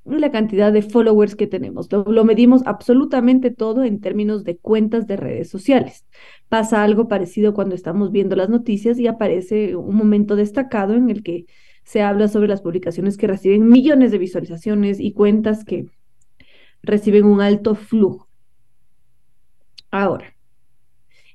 la 0.07 0.31
cantidad 0.31 0.73
de 0.73 0.83
followers 0.83 1.35
que 1.35 1.47
tenemos. 1.47 1.89
lo 1.91 2.25
medimos 2.25 2.63
absolutamente 2.65 3.51
todo 3.51 3.83
en 3.83 4.01
términos 4.01 4.45
de 4.45 4.57
cuentas 4.57 5.07
de 5.07 5.17
redes 5.17 5.51
sociales. 5.51 6.07
Pasa 6.49 6.85
algo 6.85 7.09
parecido 7.09 7.55
cuando 7.55 7.75
estamos 7.75 8.13
viendo 8.13 8.37
las 8.37 8.49
noticias 8.49 8.99
y 9.01 9.09
aparece 9.09 9.75
un 9.75 9.97
momento 9.97 10.37
destacado 10.37 10.95
en 10.95 11.11
el 11.11 11.23
que 11.25 11.47
se 11.87 12.03
habla 12.03 12.27
sobre 12.27 12.49
las 12.49 12.63
publicaciones 12.63 13.17
que 13.17 13.29
reciben 13.29 13.69
millones 13.69 14.11
de 14.11 14.19
visualizaciones 14.19 14.99
y 14.99 15.13
cuentas 15.13 15.65
que 15.65 15.87
reciben 16.83 17.25
un 17.25 17.41
alto 17.41 17.77
flujo. 17.77 18.29
Ahora, 19.93 20.35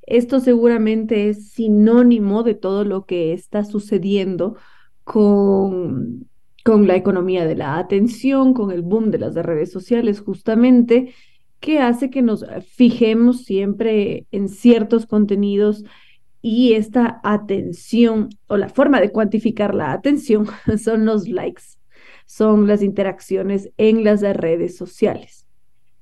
esto 0.01 0.41
seguramente 0.41 1.29
es 1.29 1.51
sinónimo 1.51 2.43
de 2.43 2.53
todo 2.53 2.83
lo 2.83 3.05
que 3.05 3.31
está 3.31 3.63
sucediendo 3.63 4.57
con, 5.05 6.27
con 6.65 6.85
la 6.85 6.97
economía 6.97 7.45
de 7.45 7.55
la 7.55 7.77
atención, 7.77 8.53
con 8.53 8.71
el 8.71 8.81
boom 8.81 9.09
de 9.09 9.19
las 9.19 9.33
redes 9.35 9.71
sociales, 9.71 10.19
justamente, 10.19 11.13
que 11.61 11.79
hace 11.79 12.09
que 12.09 12.21
nos 12.21 12.45
fijemos 12.67 13.45
siempre 13.45 14.27
en 14.31 14.49
ciertos 14.49 15.05
contenidos 15.05 15.85
y 16.41 16.73
esta 16.73 17.21
atención 17.23 18.29
o 18.47 18.57
la 18.57 18.69
forma 18.69 18.99
de 18.99 19.11
cuantificar 19.11 19.75
la 19.75 19.93
atención 19.93 20.47
son 20.83 21.05
los 21.05 21.27
likes, 21.27 21.63
son 22.25 22.67
las 22.67 22.81
interacciones 22.81 23.69
en 23.77 24.03
las 24.03 24.21
redes 24.21 24.75
sociales. 24.75 25.45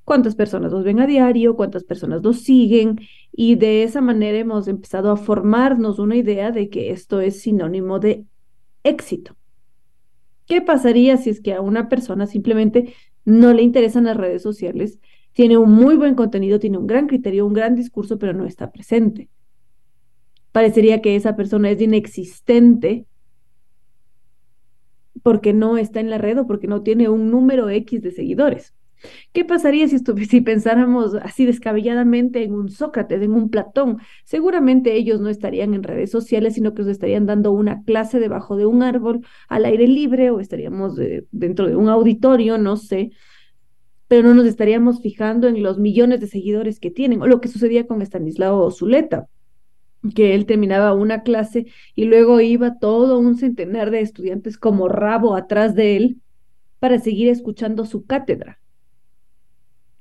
Cuántas 0.06 0.36
personas 0.36 0.72
los 0.72 0.84
ven 0.84 1.00
a 1.00 1.08
diario, 1.08 1.56
cuántas 1.56 1.84
personas 1.84 2.24
los 2.24 2.42
siguen 2.42 3.00
y 3.32 3.56
de 3.56 3.84
esa 3.84 4.02
manera 4.02 4.40
hemos 4.40 4.68
empezado 4.68 5.12
a 5.12 5.18
formarnos 5.18 6.00
una 6.00 6.16
idea 6.16 6.52
de 6.52 6.70
que 6.70 6.92
esto 6.92 7.22
es 7.22 7.42
sinónimo 7.42 8.00
de 8.00 8.26
éxito. 8.84 9.36
¿Qué 10.48 10.62
pasaría 10.62 11.18
si 11.18 11.30
es 11.30 11.42
que 11.42 11.54
a 11.54 11.62
una 11.62 11.90
persona 11.90 12.26
simplemente 12.26 12.96
no 13.24 13.54
le 13.54 13.62
interesan 13.62 14.06
las 14.06 14.18
redes 14.18 14.42
sociales, 14.42 15.00
tiene 15.34 15.58
un 15.58 15.72
muy 15.72 15.96
buen 15.96 16.16
contenido, 16.16 16.58
tiene 16.58 16.80
un 16.80 16.88
gran 16.88 17.06
criterio, 17.06 17.46
un 17.46 17.54
gran 17.54 17.76
discurso, 17.76 18.18
pero 18.18 18.34
no 18.34 18.46
está 18.46 18.72
presente? 18.72 19.30
Parecería 20.60 21.02
que 21.02 21.16
esa 21.16 21.38
persona 21.38 21.70
es 21.70 21.80
inexistente 21.80 23.06
porque 25.24 25.54
no 25.54 25.78
está 25.78 26.02
en 26.02 26.10
la 26.10 26.18
red 26.18 26.38
o 26.38 26.48
porque 26.48 26.68
no 26.68 26.82
tiene 26.82 27.08
un 27.08 27.32
número 27.32 27.70
X 27.70 28.02
de 28.02 28.12
seguidores. 28.12 28.76
¿Qué 29.32 29.46
pasaría 29.46 29.88
si, 29.88 30.42
pensáramos 30.42 31.16
así 31.16 31.46
descabelladamente 31.46 32.44
en 32.44 32.54
un 32.56 32.68
Sócrates, 32.68 33.22
en 33.22 33.32
un 33.32 33.50
Platón? 33.50 34.00
Seguramente 34.26 34.96
ellos 34.96 35.22
no 35.22 35.30
estarían 35.30 35.74
en 35.74 35.84
redes 35.84 36.12
sociales, 36.12 36.56
sino 36.56 36.74
que 36.74 36.82
nos 36.82 36.92
estarían 36.92 37.26
dando 37.26 37.54
una 37.54 37.82
clase 37.84 38.20
debajo 38.20 38.58
de 38.58 38.66
un 38.66 38.84
árbol 38.84 39.26
al 39.48 39.64
aire 39.64 39.88
libre 39.88 40.30
o 40.30 40.42
estaríamos 40.42 41.00
dentro 41.32 41.68
de 41.70 41.78
un 41.78 41.88
auditorio, 41.88 42.58
no 42.58 42.76
sé, 42.76 43.12
pero 44.10 44.28
no 44.28 44.34
nos 44.34 44.46
estaríamos 44.46 45.02
fijando 45.02 45.48
en 45.48 45.64
los 45.64 45.80
millones 45.80 46.20
de 46.20 46.28
seguidores 46.28 46.82
que 46.82 46.92
tienen 46.92 47.22
o 47.22 47.28
lo 47.28 47.40
que 47.40 47.48
sucedía 47.48 47.88
con 47.88 48.02
Stanislao 48.02 48.70
Zuleta 48.72 49.30
que 50.16 50.36
él 50.36 50.46
terminaba 50.46 50.94
una 50.94 51.24
clase 51.24 51.68
y 51.96 52.06
luego 52.06 52.42
iba 52.42 52.80
todo 52.80 53.20
un 53.20 53.38
centenar 53.38 53.92
de 53.92 54.02
estudiantes 54.02 54.58
como 54.58 54.88
rabo 54.88 55.36
atrás 55.36 55.76
de 55.76 55.98
él 55.98 56.22
para 56.80 57.00
seguir 57.00 57.30
escuchando 57.30 57.86
su 57.86 58.06
cátedra. 58.06 58.60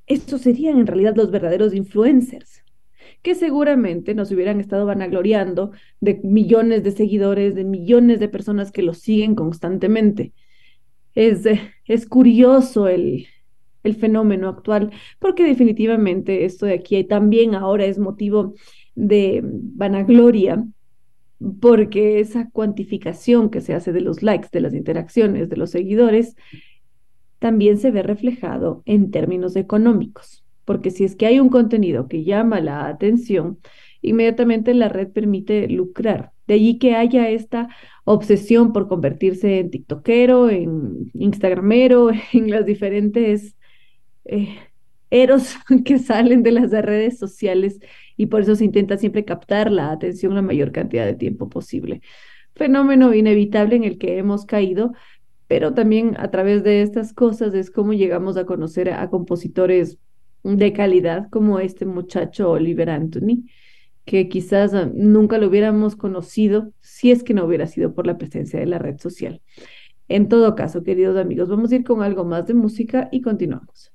estos 0.06 0.42
serían 0.42 0.78
en 0.78 0.86
realidad 0.86 1.16
los 1.16 1.30
verdaderos 1.30 1.74
influencers, 1.74 2.62
que 3.22 3.34
seguramente 3.34 4.14
nos 4.14 4.30
hubieran 4.30 4.60
estado 4.60 4.86
vanagloriando 4.86 5.72
de 6.00 6.20
millones 6.24 6.82
de 6.84 6.92
seguidores, 6.92 7.54
de 7.54 7.64
millones 7.64 8.20
de 8.20 8.28
personas 8.28 8.72
que 8.72 8.82
los 8.82 8.98
siguen 8.98 9.34
constantemente. 9.34 10.32
Es, 11.14 11.44
es 11.86 12.06
curioso 12.06 12.88
el, 12.88 13.26
el 13.82 13.96
fenómeno 13.96 14.48
actual, 14.48 14.92
porque 15.18 15.44
definitivamente 15.44 16.44
esto 16.44 16.66
de 16.66 16.74
aquí 16.74 17.04
también 17.04 17.54
ahora 17.54 17.86
es 17.86 17.98
motivo 17.98 18.54
de 18.98 19.40
vanagloria, 19.44 20.64
porque 21.60 22.18
esa 22.18 22.50
cuantificación 22.50 23.48
que 23.48 23.60
se 23.60 23.74
hace 23.74 23.92
de 23.92 24.00
los 24.00 24.22
likes, 24.22 24.48
de 24.50 24.60
las 24.60 24.74
interacciones, 24.74 25.48
de 25.48 25.56
los 25.56 25.70
seguidores, 25.70 26.34
también 27.38 27.78
se 27.78 27.92
ve 27.92 28.02
reflejado 28.02 28.82
en 28.86 29.12
términos 29.12 29.54
económicos, 29.54 30.44
porque 30.64 30.90
si 30.90 31.04
es 31.04 31.14
que 31.14 31.26
hay 31.26 31.38
un 31.38 31.48
contenido 31.48 32.08
que 32.08 32.24
llama 32.24 32.60
la 32.60 32.88
atención, 32.88 33.58
inmediatamente 34.02 34.74
la 34.74 34.88
red 34.88 35.08
permite 35.08 35.68
lucrar. 35.68 36.32
De 36.48 36.54
allí 36.54 36.78
que 36.78 36.96
haya 36.96 37.28
esta 37.28 37.68
obsesión 38.04 38.72
por 38.72 38.88
convertirse 38.88 39.60
en 39.60 39.70
tiktokero, 39.70 40.50
en 40.50 41.10
instagramero, 41.14 42.10
en 42.32 42.50
las 42.50 42.66
diferentes 42.66 43.54
eh, 44.24 44.56
eros 45.10 45.56
que 45.84 45.98
salen 45.98 46.42
de 46.42 46.52
las 46.52 46.70
redes 46.70 47.18
sociales 47.18 47.80
y 48.16 48.26
por 48.26 48.42
eso 48.42 48.56
se 48.56 48.64
intenta 48.64 48.98
siempre 48.98 49.24
captar 49.24 49.70
la 49.70 49.90
atención 49.90 50.34
la 50.34 50.42
mayor 50.42 50.72
cantidad 50.72 51.06
de 51.06 51.14
tiempo 51.14 51.48
posible. 51.48 52.02
Fenómeno 52.54 53.14
inevitable 53.14 53.76
en 53.76 53.84
el 53.84 53.98
que 53.98 54.18
hemos 54.18 54.44
caído, 54.44 54.92
pero 55.46 55.74
también 55.74 56.16
a 56.18 56.30
través 56.30 56.64
de 56.64 56.82
estas 56.82 57.12
cosas 57.12 57.54
es 57.54 57.70
como 57.70 57.92
llegamos 57.92 58.36
a 58.36 58.44
conocer 58.44 58.90
a, 58.90 59.08
compositores 59.08 59.98
de 60.42 60.72
calidad 60.72 61.28
como 61.30 61.60
este 61.60 61.86
muchacho 61.86 62.50
Oliver 62.50 62.90
Anthony, 62.90 63.44
que 64.04 64.28
quizás 64.28 64.74
ah, 64.74 64.90
nunca 64.92 65.38
lo 65.38 65.48
hubiéramos 65.48 65.94
conocido 65.96 66.72
si 66.80 67.10
es 67.10 67.22
que 67.22 67.34
no 67.34 67.44
hubiera 67.44 67.66
sido 67.66 67.94
por 67.94 68.06
la 68.06 68.18
presencia 68.18 68.58
de 68.58 68.66
la 68.66 68.78
red 68.78 68.98
social. 68.98 69.40
En 70.08 70.28
todo 70.28 70.54
caso, 70.54 70.82
queridos 70.82 71.16
amigos, 71.16 71.48
vamos 71.48 71.70
a 71.70 71.76
ir 71.76 71.84
con 71.84 72.02
algo 72.02 72.24
más 72.24 72.46
de 72.46 72.54
música 72.54 73.08
y 73.12 73.20
continuamos. 73.20 73.92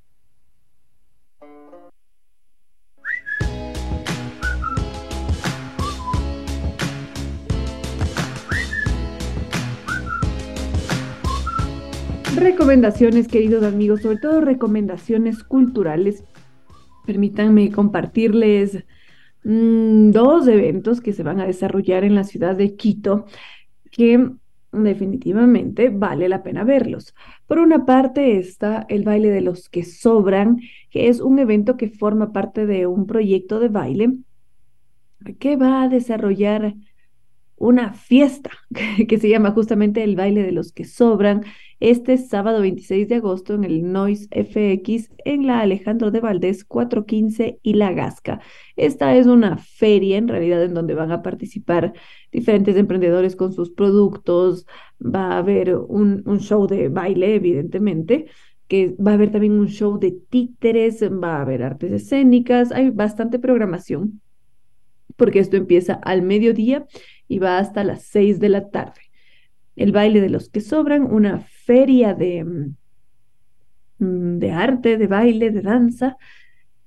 Recomendaciones, 12.36 13.28
queridos 13.28 13.64
amigos, 13.64 14.02
sobre 14.02 14.18
todo 14.18 14.42
recomendaciones 14.42 15.44
culturales. 15.44 16.24
Permítanme 17.06 17.72
compartirles 17.72 18.84
mm, 19.44 20.10
dos 20.12 20.48
eventos 20.48 21.00
que 21.00 21.14
se 21.14 21.22
van 21.22 21.40
a 21.40 21.46
desarrollar 21.46 22.04
en 22.04 22.16
la 22.16 22.24
ciudad 22.24 22.56
de 22.56 22.76
Quito 22.76 23.26
que 23.92 24.32
definitivamente 24.72 25.90
vale 25.90 26.28
la 26.28 26.42
pena 26.42 26.64
verlos. 26.64 27.14
Por 27.46 27.60
una 27.60 27.86
parte 27.86 28.40
está 28.40 28.86
el 28.90 29.04
baile 29.04 29.30
de 29.30 29.42
los 29.42 29.70
que 29.70 29.84
sobran, 29.84 30.60
que 30.90 31.10
es 31.10 31.22
un 31.22 31.38
evento 31.38 31.78
que 31.78 31.90
forma 31.90 32.34
parte 32.34 32.66
de 32.66 32.88
un 32.88 33.06
proyecto 33.06 33.60
de 33.60 33.70
baile 33.70 34.14
que 35.40 35.56
va 35.56 35.84
a 35.84 35.90
desarrollar 35.90 36.74
una 37.64 37.94
fiesta 37.94 38.52
que 39.08 39.18
se 39.18 39.30
llama 39.30 39.52
justamente 39.52 40.04
el 40.04 40.16
baile 40.16 40.44
de 40.44 40.52
los 40.52 40.74
que 40.74 40.84
sobran 40.84 41.44
este 41.80 42.18
sábado 42.18 42.62
26 42.62 43.08
de 43.08 43.16
agosto 43.16 43.56
en 43.56 43.64
el 43.64 43.92
Noise 43.92 44.28
FX 44.32 45.12
en 45.26 45.48
la 45.48 45.62
Alejandro 45.62 46.12
de 46.12 46.20
Valdés 46.20 46.64
415 46.66 47.60
y 47.62 47.74
La 47.74 47.92
Gasca. 47.92 48.42
Esta 48.76 49.16
es 49.16 49.28
una 49.28 49.58
feria 49.58 50.18
en 50.18 50.28
realidad 50.28 50.64
en 50.64 50.74
donde 50.74 50.94
van 50.94 51.12
a 51.12 51.22
participar 51.22 51.94
diferentes 52.32 52.76
emprendedores 52.76 53.36
con 53.36 53.54
sus 53.54 53.72
productos, 53.72 54.66
va 55.02 55.34
a 55.34 55.38
haber 55.40 55.76
un, 55.76 56.22
un 56.26 56.40
show 56.40 56.68
de 56.68 56.90
baile 56.90 57.36
evidentemente 57.36 58.28
que 58.68 58.96
va 58.96 59.12
a 59.12 59.14
haber 59.16 59.32
también 59.32 59.54
un 59.54 59.68
show 59.68 60.00
de 60.00 60.12
títeres, 60.30 61.02
va 61.04 61.38
a 61.38 61.42
haber 61.42 61.64
artes 61.64 61.92
escénicas, 61.92 62.72
hay 62.72 62.90
bastante 62.90 63.40
programación 63.40 64.22
porque 65.16 65.40
esto 65.40 65.58
empieza 65.58 65.94
al 65.94 66.22
mediodía 66.22 66.86
y 67.34 67.40
va 67.40 67.58
hasta 67.58 67.84
las 67.84 68.04
6 68.04 68.40
de 68.40 68.50
la 68.50 68.70
tarde. 68.70 69.02
El 69.76 69.92
baile 69.92 70.22
de 70.22 70.30
los 70.30 70.50
que 70.50 70.62
sobran, 70.62 71.02
una 71.12 71.40
feria 71.40 72.14
de, 72.14 72.44
mm, 73.98 74.38
de 74.38 74.52
arte, 74.52 75.00
de 75.00 75.08
baile, 75.08 75.50
de 75.50 75.62
danza, 75.62 76.18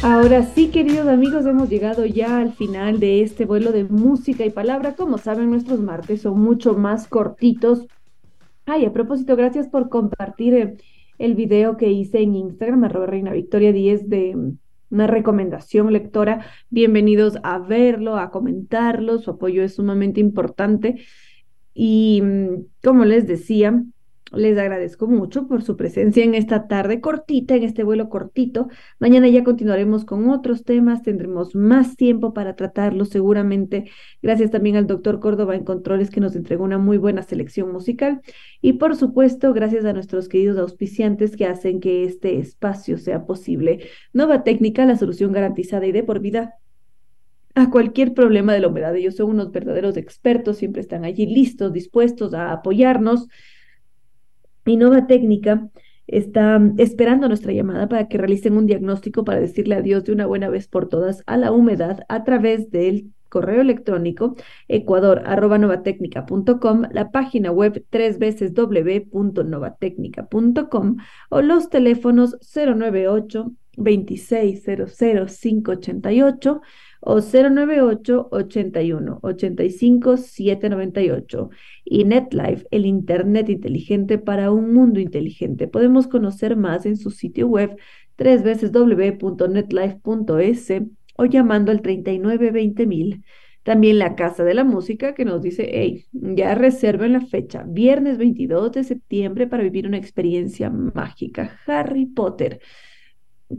Ahora 0.10 0.44
sí, 0.44 0.70
queridos 0.70 1.06
amigos, 1.06 1.46
hemos 1.46 1.68
llegado 1.68 2.06
ya 2.06 2.40
al 2.40 2.54
final 2.54 2.98
de 3.02 3.22
este 3.24 3.44
vuelo 3.44 3.74
de 3.74 3.84
música 3.84 4.46
y 4.46 4.50
palabra. 4.50 4.96
Como 4.96 5.18
saben, 5.18 5.50
nuestros 5.50 5.82
martes 5.82 6.22
son 6.22 6.40
mucho 6.40 6.76
más 6.76 7.10
cortitos. 7.10 7.88
Ay, 8.66 8.86
a 8.86 8.94
propósito, 8.94 9.36
gracias 9.36 9.68
por 9.68 9.90
compartir 9.90 10.78
el, 11.18 11.36
video 11.36 11.76
que 11.76 11.92
hice 11.92 12.22
en 12.22 12.36
Instagram, 12.36 12.86
arroba 12.86 13.08
Reina 13.08 13.34
Victoria 13.34 13.74
10 13.74 14.08
de 14.08 14.54
una 14.90 15.08
recomendación 15.08 15.92
lectora. 15.92 16.46
Bienvenidos 16.70 17.38
a 17.44 17.60
verlo, 17.60 18.16
a 18.16 18.32
comentarlo. 18.32 19.20
Su 19.20 19.32
apoyo 19.32 19.62
es 19.62 19.76
sumamente 19.76 20.22
importante. 20.22 21.02
Y 21.74 22.22
mm, 22.24 22.66
como 22.82 23.04
les 23.04 23.28
decía, 23.28 23.84
les 24.34 24.58
agradezco 24.58 25.08
mucho 25.08 25.48
por 25.48 25.62
su 25.62 25.78
presencia 25.78 26.24
en 26.24 26.36
esta 26.36 26.68
tarde 26.68 27.00
cortita, 27.00 27.56
en 27.56 27.64
este 27.64 27.84
vuelo 27.84 28.10
cortito. 28.10 28.68
Mañana 29.00 29.28
ya 29.30 29.44
continuaremos 29.44 30.06
con 30.06 30.30
otros 30.30 30.64
temas, 30.64 31.02
tendremos 31.02 31.56
más 31.56 31.96
tiempo 31.96 32.34
para 32.34 32.56
tratarlos 32.56 33.10
seguramente. 33.10 33.90
Gracias 34.22 34.52
también 34.52 34.76
al 34.76 34.88
doctor 34.88 35.20
Córdoba 35.20 35.56
en 35.56 35.64
Controles 35.64 36.10
que 36.10 36.20
nos 36.20 36.36
entregó 36.36 36.64
una 36.64 36.78
muy 36.78 36.98
buena 36.98 37.24
selección 37.24 37.72
musical. 37.72 38.22
Y 38.62 38.74
por 38.74 38.96
supuesto, 38.96 39.54
gracias 39.54 39.86
a 39.86 39.94
nuestros 39.94 40.28
queridos 40.28 40.58
auspiciantes 40.58 41.38
que 41.38 41.46
hacen 41.46 41.80
que 41.80 42.04
este 42.04 42.38
espacio 42.40 42.98
sea 42.98 43.26
posible. 43.26 43.88
Nova 44.14 44.44
Técnica, 44.44 44.86
la 44.86 44.98
solución 44.98 45.32
garantizada 45.32 45.86
y 45.88 45.92
de 45.92 46.04
por 46.04 46.20
vida 46.20 46.56
a 47.56 47.72
cualquier 47.72 48.14
problema 48.14 48.54
de 48.54 48.60
la 48.60 48.68
humedad. 48.68 48.96
Ellos 48.96 49.16
son 49.16 49.32
unos 49.32 49.52
verdaderos 49.52 49.98
expertos, 49.98 50.58
siempre 50.58 50.82
están 50.82 51.06
allí 51.06 51.26
listos, 51.26 51.74
dispuestos 51.74 52.34
a 52.34 52.52
apoyarnos 52.52 53.28
Innova 54.68 55.08
Técnica 55.08 55.70
está 56.08 56.60
esperando 56.78 57.28
nuestra 57.28 57.54
llamada 57.54 57.88
para 57.90 58.08
que 58.08 58.18
realicen 58.18 58.58
un 58.58 58.66
diagnóstico 58.66 59.24
para 59.26 59.40
decirle 59.40 59.76
adiós 59.76 60.04
de 60.06 60.14
una 60.14 60.26
buena 60.26 60.50
vez 60.50 60.68
por 60.68 60.88
todas 60.88 61.22
a 61.26 61.38
la 61.38 61.52
humedad 61.52 62.00
a 62.08 62.24
través 62.24 62.72
del 62.72 63.12
correo 63.30 63.62
electrónico 63.62 64.36
ecuador.novatecnica.com, 64.68 66.84
la 66.92 67.12
página 67.12 67.52
web 67.52 67.86
tres 67.90 68.20
veces 68.20 68.54
www.novatecnica.com 68.54 70.98
o 71.30 71.42
los 71.42 71.70
teléfonos 71.70 72.38
098 72.56 73.52
2600 73.78 74.98
588 75.40 76.62
o 77.00 77.22
098 77.22 78.28
81 78.32 79.20
85 79.22 80.18
798 80.18 81.50
y 81.84 82.04
NetLife, 82.04 82.66
el 82.72 82.86
Internet 82.86 83.50
inteligente 83.50 84.18
para 84.18 84.52
un 84.52 84.74
mundo 84.74 85.00
inteligente. 85.00 85.68
Podemos 85.68 86.08
conocer 86.08 86.56
más 86.56 86.86
en 86.86 86.98
su 86.98 87.12
sitio 87.12 87.48
web 87.48 87.76
tres 88.16 88.44
veces 88.44 88.72
www.netlife.es 88.72 90.72
o 91.18 91.26
llamando 91.26 91.72
al 91.72 91.82
3920.000. 91.82 93.24
También 93.64 94.00
la 94.00 94.16
Casa 94.16 94.46
de 94.46 94.54
la 94.54 94.64
Música 94.64 95.14
que 95.14 95.26
nos 95.26 95.42
dice, 95.42 95.70
hey, 95.74 96.06
ya 96.14 96.56
reserven 96.56 97.12
la 97.12 97.20
fecha, 97.20 97.66
viernes 97.68 98.18
22 98.18 98.72
de 98.72 98.86
septiembre 98.86 99.46
para 99.46 99.64
vivir 99.64 99.88
una 99.88 99.98
experiencia 99.98 100.70
mágica. 100.70 101.60
Harry 101.68 102.06
Potter 102.06 102.62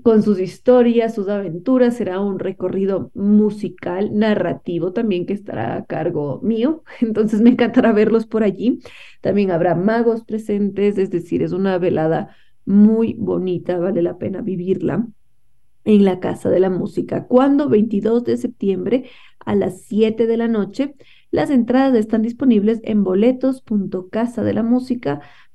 con 0.03 0.23
sus 0.23 0.39
historias, 0.39 1.15
sus 1.15 1.29
aventuras, 1.29 1.97
será 1.97 2.21
un 2.21 2.39
recorrido 2.39 3.11
musical, 3.15 4.11
narrativo 4.15 4.93
también 4.93 5.25
que 5.27 5.33
estará 5.33 5.77
a 5.77 5.87
cargo 5.87 6.41
mío, 6.43 6.85
entonces 7.01 7.41
me 7.41 7.51
encantará 7.51 7.93
verlos 7.93 8.27
por 8.27 8.43
allí. 8.43 8.81
También 9.21 9.51
habrá 9.51 9.75
magos 9.75 10.25
presentes, 10.25 10.99
es 10.99 11.11
decir, 11.11 11.43
es 11.43 11.53
una 11.53 11.79
velada 11.79 12.37
muy 12.67 13.15
bonita, 13.15 13.79
vale 13.79 14.03
la 14.03 14.19
pena 14.19 14.43
vivirla 14.43 15.07
en 15.85 16.05
la 16.05 16.21
Casa 16.21 16.51
de 16.51 16.61
la 16.61 16.69
Música. 16.69 17.27
Cuando 17.27 17.71
22 17.71 18.25
de 18.25 18.37
septiembre 18.37 19.09
a 19.41 19.55
las 19.55 19.81
7 19.83 20.27
de 20.27 20.37
la 20.37 20.49
noche, 20.49 20.95
las 21.31 21.51
entradas 21.51 21.95
están 21.95 22.23
disponibles 22.23 22.81
en 22.85 23.05
boletos.casadelamusica.com 23.05 25.48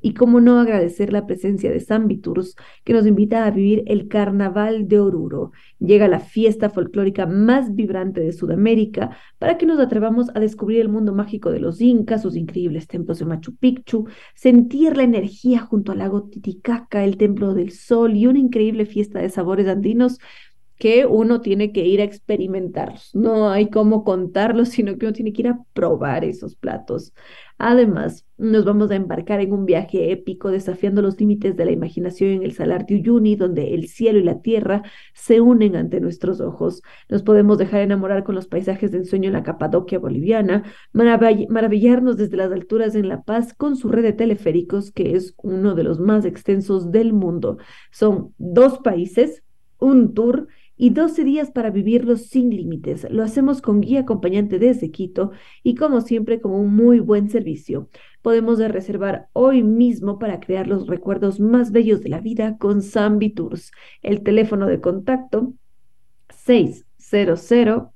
Y 0.00 0.14
como 0.14 0.40
no 0.40 0.58
agradecer 0.58 1.12
la 1.12 1.26
presencia 1.26 1.70
de 1.70 1.80
San 1.80 2.08
Viturs, 2.08 2.54
que 2.84 2.94
nos 2.94 3.06
invita 3.06 3.44
a 3.44 3.50
vivir 3.50 3.82
el 3.86 4.08
Carnaval 4.08 4.88
de 4.88 4.98
Oruro. 4.98 5.52
Llega 5.78 6.08
la 6.08 6.20
fiesta 6.20 6.70
folclórica 6.70 7.26
más 7.26 7.74
vibrante 7.74 8.22
de 8.22 8.32
Sudamérica 8.32 9.16
para 9.38 9.58
que 9.58 9.66
nos 9.66 9.78
atrevamos 9.78 10.30
a 10.34 10.40
descubrir 10.40 10.80
el 10.80 10.88
mundo 10.88 11.14
mágico 11.14 11.50
de 11.50 11.60
los 11.60 11.80
incas, 11.82 12.22
sus 12.22 12.34
increíbles 12.34 12.86
templos 12.86 13.18
de 13.18 13.26
Machu 13.26 13.54
Picchu, 13.56 14.06
sentir 14.34 14.96
la 14.96 15.02
energía 15.02 15.60
junto 15.60 15.92
al 15.92 15.98
lago 15.98 16.24
Titicaca, 16.24 17.04
el 17.04 17.18
templo 17.18 17.52
del 17.52 17.72
sol 17.72 18.16
y 18.16 18.26
una 18.26 18.38
increíble 18.38 18.86
fiesta 18.86 19.20
de 19.20 19.28
sabores 19.28 19.68
andinos 19.68 20.18
que 20.78 21.06
uno 21.06 21.40
tiene 21.40 21.72
que 21.72 21.86
ir 21.86 22.00
a 22.00 22.04
experimentarlos. 22.04 23.14
No 23.14 23.50
hay 23.50 23.70
cómo 23.70 24.04
contarlos, 24.04 24.70
sino 24.70 24.98
que 24.98 25.06
uno 25.06 25.12
tiene 25.12 25.32
que 25.32 25.42
ir 25.42 25.48
a 25.48 25.60
probar 25.72 26.24
esos 26.24 26.56
platos. 26.56 27.12
Además, 27.58 28.26
nos 28.36 28.64
vamos 28.64 28.90
a 28.90 28.96
embarcar 28.96 29.40
en 29.40 29.52
un 29.52 29.64
viaje 29.64 30.10
épico 30.10 30.50
desafiando 30.50 31.02
los 31.02 31.20
límites 31.20 31.56
de 31.56 31.64
la 31.64 31.70
imaginación 31.70 32.30
en 32.30 32.42
el 32.42 32.52
Salar 32.52 32.84
de 32.84 32.96
Uyuni, 32.96 33.36
donde 33.36 33.74
el 33.74 33.86
cielo 33.86 34.18
y 34.18 34.24
la 34.24 34.42
tierra 34.42 34.82
se 35.14 35.40
unen 35.40 35.76
ante 35.76 36.00
nuestros 36.00 36.40
ojos. 36.40 36.82
Nos 37.08 37.22
podemos 37.22 37.56
dejar 37.56 37.82
enamorar 37.82 38.24
con 38.24 38.34
los 38.34 38.48
paisajes 38.48 38.90
de 38.90 38.98
ensueño 38.98 39.28
en 39.28 39.34
la 39.34 39.44
Capadocia 39.44 40.00
boliviana, 40.00 40.64
maravillarnos 40.92 42.16
desde 42.16 42.36
las 42.36 42.50
alturas 42.50 42.96
en 42.96 43.08
La 43.08 43.22
Paz 43.22 43.54
con 43.54 43.76
su 43.76 43.88
red 43.88 44.02
de 44.02 44.12
teleféricos, 44.12 44.90
que 44.90 45.14
es 45.14 45.34
uno 45.36 45.74
de 45.74 45.84
los 45.84 46.00
más 46.00 46.24
extensos 46.24 46.90
del 46.90 47.12
mundo. 47.12 47.58
Son 47.92 48.34
dos 48.38 48.80
países, 48.80 49.44
un 49.78 50.12
tour 50.12 50.48
y 50.76 50.90
12 50.90 51.24
días 51.24 51.50
para 51.50 51.70
vivirlo 51.70 52.16
sin 52.16 52.50
límites. 52.50 53.06
Lo 53.10 53.22
hacemos 53.22 53.62
con 53.62 53.80
guía 53.80 54.00
acompañante 54.00 54.58
desde 54.58 54.90
Quito 54.90 55.30
y 55.62 55.74
como 55.74 56.00
siempre 56.00 56.40
con 56.40 56.52
un 56.52 56.74
muy 56.74 57.00
buen 57.00 57.30
servicio. 57.30 57.88
Podemos 58.22 58.58
reservar 58.58 59.28
hoy 59.32 59.62
mismo 59.62 60.18
para 60.18 60.40
crear 60.40 60.66
los 60.66 60.86
recuerdos 60.86 61.40
más 61.40 61.72
bellos 61.72 62.00
de 62.02 62.08
la 62.08 62.20
vida 62.20 62.56
con 62.58 62.82
Zambi 62.82 63.30
Tours. 63.30 63.70
El 64.02 64.22
teléfono 64.22 64.66
de 64.66 64.80
contacto 64.80 65.54
600 66.30 66.84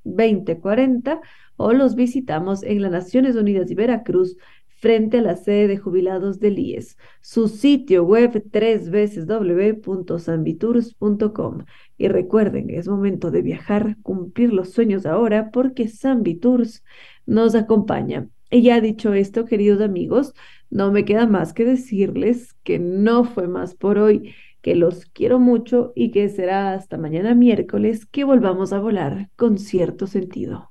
2040 0.05 1.20
o 1.57 1.72
los 1.72 1.97
visitamos 1.97 2.62
en 2.62 2.83
las 2.83 2.93
Naciones 2.93 3.35
Unidas 3.35 3.70
y 3.70 3.74
Veracruz 3.74 4.37
frente 4.79 5.18
a 5.18 5.22
la 5.22 5.37
sede 5.37 5.68
de 5.68 5.76
jubilados 5.76 6.41
del 6.41 6.59
IES. 6.59 6.97
Su 7.20 7.49
sitio 7.49 8.05
web 8.05 8.43
tres 8.51 8.89
veces 8.91 9.26
www.sambitours.com. 9.26 11.64
Y 11.97 12.09
recuerden, 12.09 12.70
es 12.70 12.89
momento 12.89 13.31
de 13.31 13.43
viajar, 13.43 13.97
cumplir 14.03 14.53
los 14.53 14.70
sueños 14.70 15.07
ahora, 15.07 15.51
porque 15.51 15.87
Sambitours 15.89 16.85
nos 17.26 17.55
acompaña. 17.55 18.29
Y 18.51 18.62
ya 18.62 18.81
dicho 18.81 19.12
esto, 19.12 19.45
queridos 19.45 19.83
amigos, 19.83 20.33
no 20.70 20.93
me 20.93 21.05
queda 21.05 21.26
más 21.26 21.53
que 21.53 21.64
decirles 21.64 22.55
que 22.62 22.79
no 22.79 23.24
fue 23.24 23.49
más 23.49 23.74
por 23.74 23.99
hoy, 23.99 24.35
que 24.62 24.74
los 24.74 25.07
quiero 25.07 25.39
mucho 25.39 25.93
y 25.95 26.11
que 26.11 26.29
será 26.29 26.72
hasta 26.72 26.99
mañana 26.99 27.35
miércoles 27.35 28.07
que 28.07 28.24
volvamos 28.24 28.72
a 28.72 28.81
volar 28.81 29.31
con 29.37 29.59
cierto 29.59 30.07
sentido. 30.07 30.70